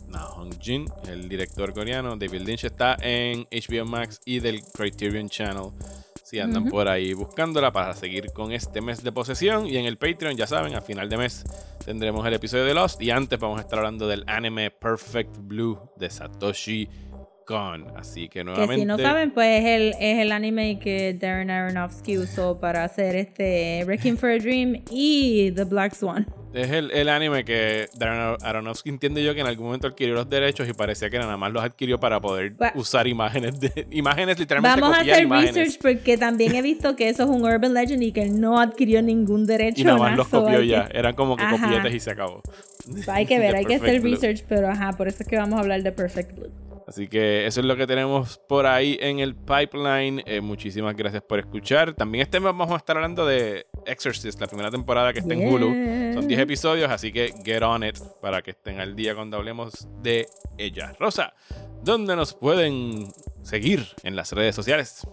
Na 0.09 0.20
Hong 0.20 0.51
Jin, 0.59 0.87
el 1.09 1.28
director 1.28 1.72
coreano. 1.74 2.16
David 2.16 2.41
Lynch 2.43 2.64
está 2.64 2.97
en 3.03 3.47
HBO 3.51 3.85
Max 3.85 4.20
y 4.24 4.41
del 4.41 4.62
Criterion 4.62 5.28
Channel. 5.28 5.70
Si 6.31 6.39
andan 6.39 6.66
por 6.66 6.87
ahí 6.87 7.12
buscándola 7.12 7.72
para 7.72 7.93
seguir 7.93 8.33
con 8.33 8.53
este 8.53 8.81
mes 8.81 9.03
de 9.03 9.11
posesión. 9.11 9.66
Y 9.66 9.78
en 9.78 9.85
el 9.85 9.99
Patreon, 9.99 10.37
ya 10.37 10.47
saben, 10.47 10.76
a 10.76 10.81
final 10.81 11.09
de 11.09 11.16
mes 11.16 11.43
tendremos 11.85 12.24
el 12.24 12.35
episodio 12.35 12.64
de 12.66 12.72
Lost. 12.72 13.03
Y 13.03 13.11
antes 13.11 13.37
vamos 13.37 13.59
a 13.59 13.62
estar 13.62 13.81
hablando 13.81 14.07
del 14.07 14.22
anime 14.28 14.70
Perfect 14.70 15.39
Blue 15.41 15.76
de 15.97 16.09
Satoshi 16.09 16.89
Kon. 17.51 17.87
Así 17.97 18.29
que 18.29 18.41
Que 18.41 18.45
nuevamente. 18.45 18.77
si 18.77 18.85
no 18.87 18.97
saben, 18.97 19.33
pues 19.33 19.61
es 19.61 19.67
el, 19.67 19.89
es 20.01 20.19
el 20.21 20.31
anime 20.33 20.79
que 20.79 21.15
Darren 21.15 21.51
Aronofsky 21.51 22.17
usó 22.19 22.61
para 22.61 22.85
hacer 22.85 23.17
este 23.17 23.83
Wrecking 23.85 24.17
for 24.17 24.31
a 24.31 24.39
Dream 24.39 24.83
y 24.91 25.51
The 25.53 25.65
Black 25.65 25.95
Swan. 25.95 26.27
Es 26.53 26.69
el, 26.71 26.91
el 26.91 27.09
anime 27.09 27.45
que 27.45 27.89
Darren 27.97 28.37
Aronofsky 28.43 28.89
entiende 28.91 29.23
yo 29.23 29.35
que 29.35 29.41
en 29.41 29.47
algún 29.47 29.67
momento 29.67 29.87
adquirió 29.87 30.15
los 30.15 30.29
derechos 30.29 30.69
y 30.69 30.73
parecía 30.73 31.09
que 31.09 31.19
nada 31.19 31.37
más 31.37 31.53
los 31.53 31.63
adquirió 31.63 32.01
para 32.01 32.21
poder 32.21 32.55
usar 32.75 33.07
imágenes 33.07 33.61
de 33.61 33.87
imágenes 33.93 34.37
literalmente 34.39 34.81
Vamos 34.81 34.97
a 34.97 35.01
hacer 35.03 35.23
imágenes. 35.23 35.55
research 35.55 35.79
porque 35.81 36.17
también 36.19 36.55
he 36.57 36.63
visto 36.63 36.97
que 36.97 37.09
eso 37.09 37.23
es 37.23 37.29
un 37.29 37.43
urban 37.45 37.73
legend 37.75 38.03
y 38.03 38.11
que 38.11 38.23
él 38.23 38.41
no 38.41 38.59
adquirió 38.61 39.01
ningún 39.01 39.47
derecho. 39.47 39.81
y 39.81 39.85
nada 39.85 39.99
más 39.99 40.17
los 40.17 40.27
copió 40.29 40.61
ya. 40.63 40.87
que- 40.89 40.99
Eran 40.99 41.15
como 41.15 41.37
que 41.37 41.45
Ajá. 41.45 41.57
copietes 41.67 41.95
y 41.95 42.01
se 42.01 42.11
acabó. 42.11 42.43
Hay 43.07 43.27
que 43.27 43.39
ver, 43.41 43.55
hay 43.55 43.65
que 43.65 43.77
hacer 43.77 44.03
research, 44.03 44.43
pero 44.49 44.69
ajá, 44.69 44.93
por 44.95 45.07
eso 45.07 45.23
es 45.23 45.29
que 45.29 45.37
vamos 45.37 45.57
a 45.59 45.63
hablar 45.63 45.83
de 45.85 45.93
Perfect 45.93 46.35
Blue. 46.37 46.51
Así 46.91 47.07
que 47.07 47.47
eso 47.47 47.61
es 47.61 47.66
lo 47.66 47.76
que 47.76 47.86
tenemos 47.86 48.41
por 48.49 48.66
ahí 48.66 48.99
en 49.01 49.20
el 49.20 49.36
pipeline. 49.36 50.24
Eh, 50.26 50.41
muchísimas 50.41 50.97
gracias 50.97 51.22
por 51.22 51.38
escuchar. 51.38 51.95
También 51.95 52.22
este 52.22 52.41
mes 52.41 52.47
vamos 52.47 52.72
a 52.72 52.78
estar 52.78 52.97
hablando 52.97 53.24
de 53.24 53.64
Exorcist, 53.86 54.41
la 54.41 54.49
primera 54.49 54.72
temporada 54.72 55.12
que 55.12 55.20
está 55.20 55.32
en 55.32 55.47
Hulu. 55.47 56.14
Son 56.14 56.26
10 56.26 56.41
episodios, 56.41 56.91
así 56.91 57.12
que 57.12 57.32
get 57.45 57.62
on 57.62 57.84
it 57.84 57.97
para 58.20 58.43
que 58.43 58.51
estén 58.51 58.80
al 58.80 58.97
día 58.97 59.14
cuando 59.14 59.36
hablemos 59.36 59.86
de 60.03 60.26
ella. 60.59 60.93
Rosa, 60.99 61.32
¿dónde 61.84 62.16
nos 62.16 62.34
pueden 62.34 63.07
seguir 63.45 63.86
en 64.03 64.16
las 64.16 64.32
redes 64.32 64.57
sociales? 64.57 65.07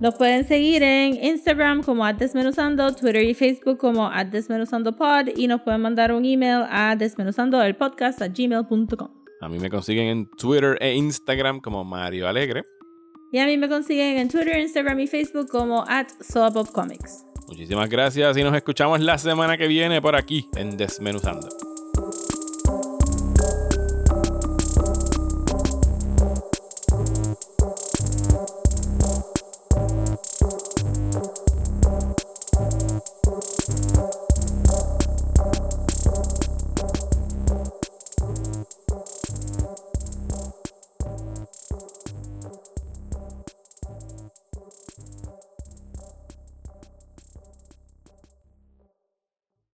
Nos 0.00 0.16
pueden 0.16 0.44
seguir 0.44 0.82
en 0.82 1.22
Instagram 1.22 1.84
como 1.84 2.12
Desmenuzando, 2.12 2.92
Twitter 2.96 3.22
y 3.22 3.34
Facebook 3.34 3.78
como 3.78 4.10
@desmenuzandopod 4.10 5.28
y 5.36 5.46
nos 5.46 5.60
pueden 5.60 5.82
mandar 5.82 6.12
un 6.12 6.24
email 6.24 6.64
a 6.68 6.96
desmenuzandoelpodcast 6.96 8.22
a 8.22 8.26
gmail.com. 8.26 9.21
A 9.42 9.48
mí 9.48 9.58
me 9.58 9.68
consiguen 9.68 10.06
en 10.06 10.30
Twitter 10.30 10.78
e 10.80 10.94
Instagram 10.94 11.60
como 11.60 11.82
Mario 11.82 12.28
Alegre. 12.28 12.62
Y 13.32 13.38
a 13.38 13.46
mí 13.46 13.56
me 13.56 13.68
consiguen 13.68 14.18
en 14.18 14.28
Twitter, 14.28 14.56
Instagram 14.56 15.00
y 15.00 15.08
Facebook 15.08 15.48
como 15.48 15.84
at 15.88 16.06
Comics. 16.72 17.24
Muchísimas 17.48 17.90
gracias 17.90 18.36
y 18.36 18.44
nos 18.44 18.54
escuchamos 18.54 19.00
la 19.00 19.18
semana 19.18 19.58
que 19.58 19.66
viene 19.66 20.00
por 20.00 20.14
aquí 20.14 20.48
en 20.54 20.76
Desmenuzando. 20.76 21.71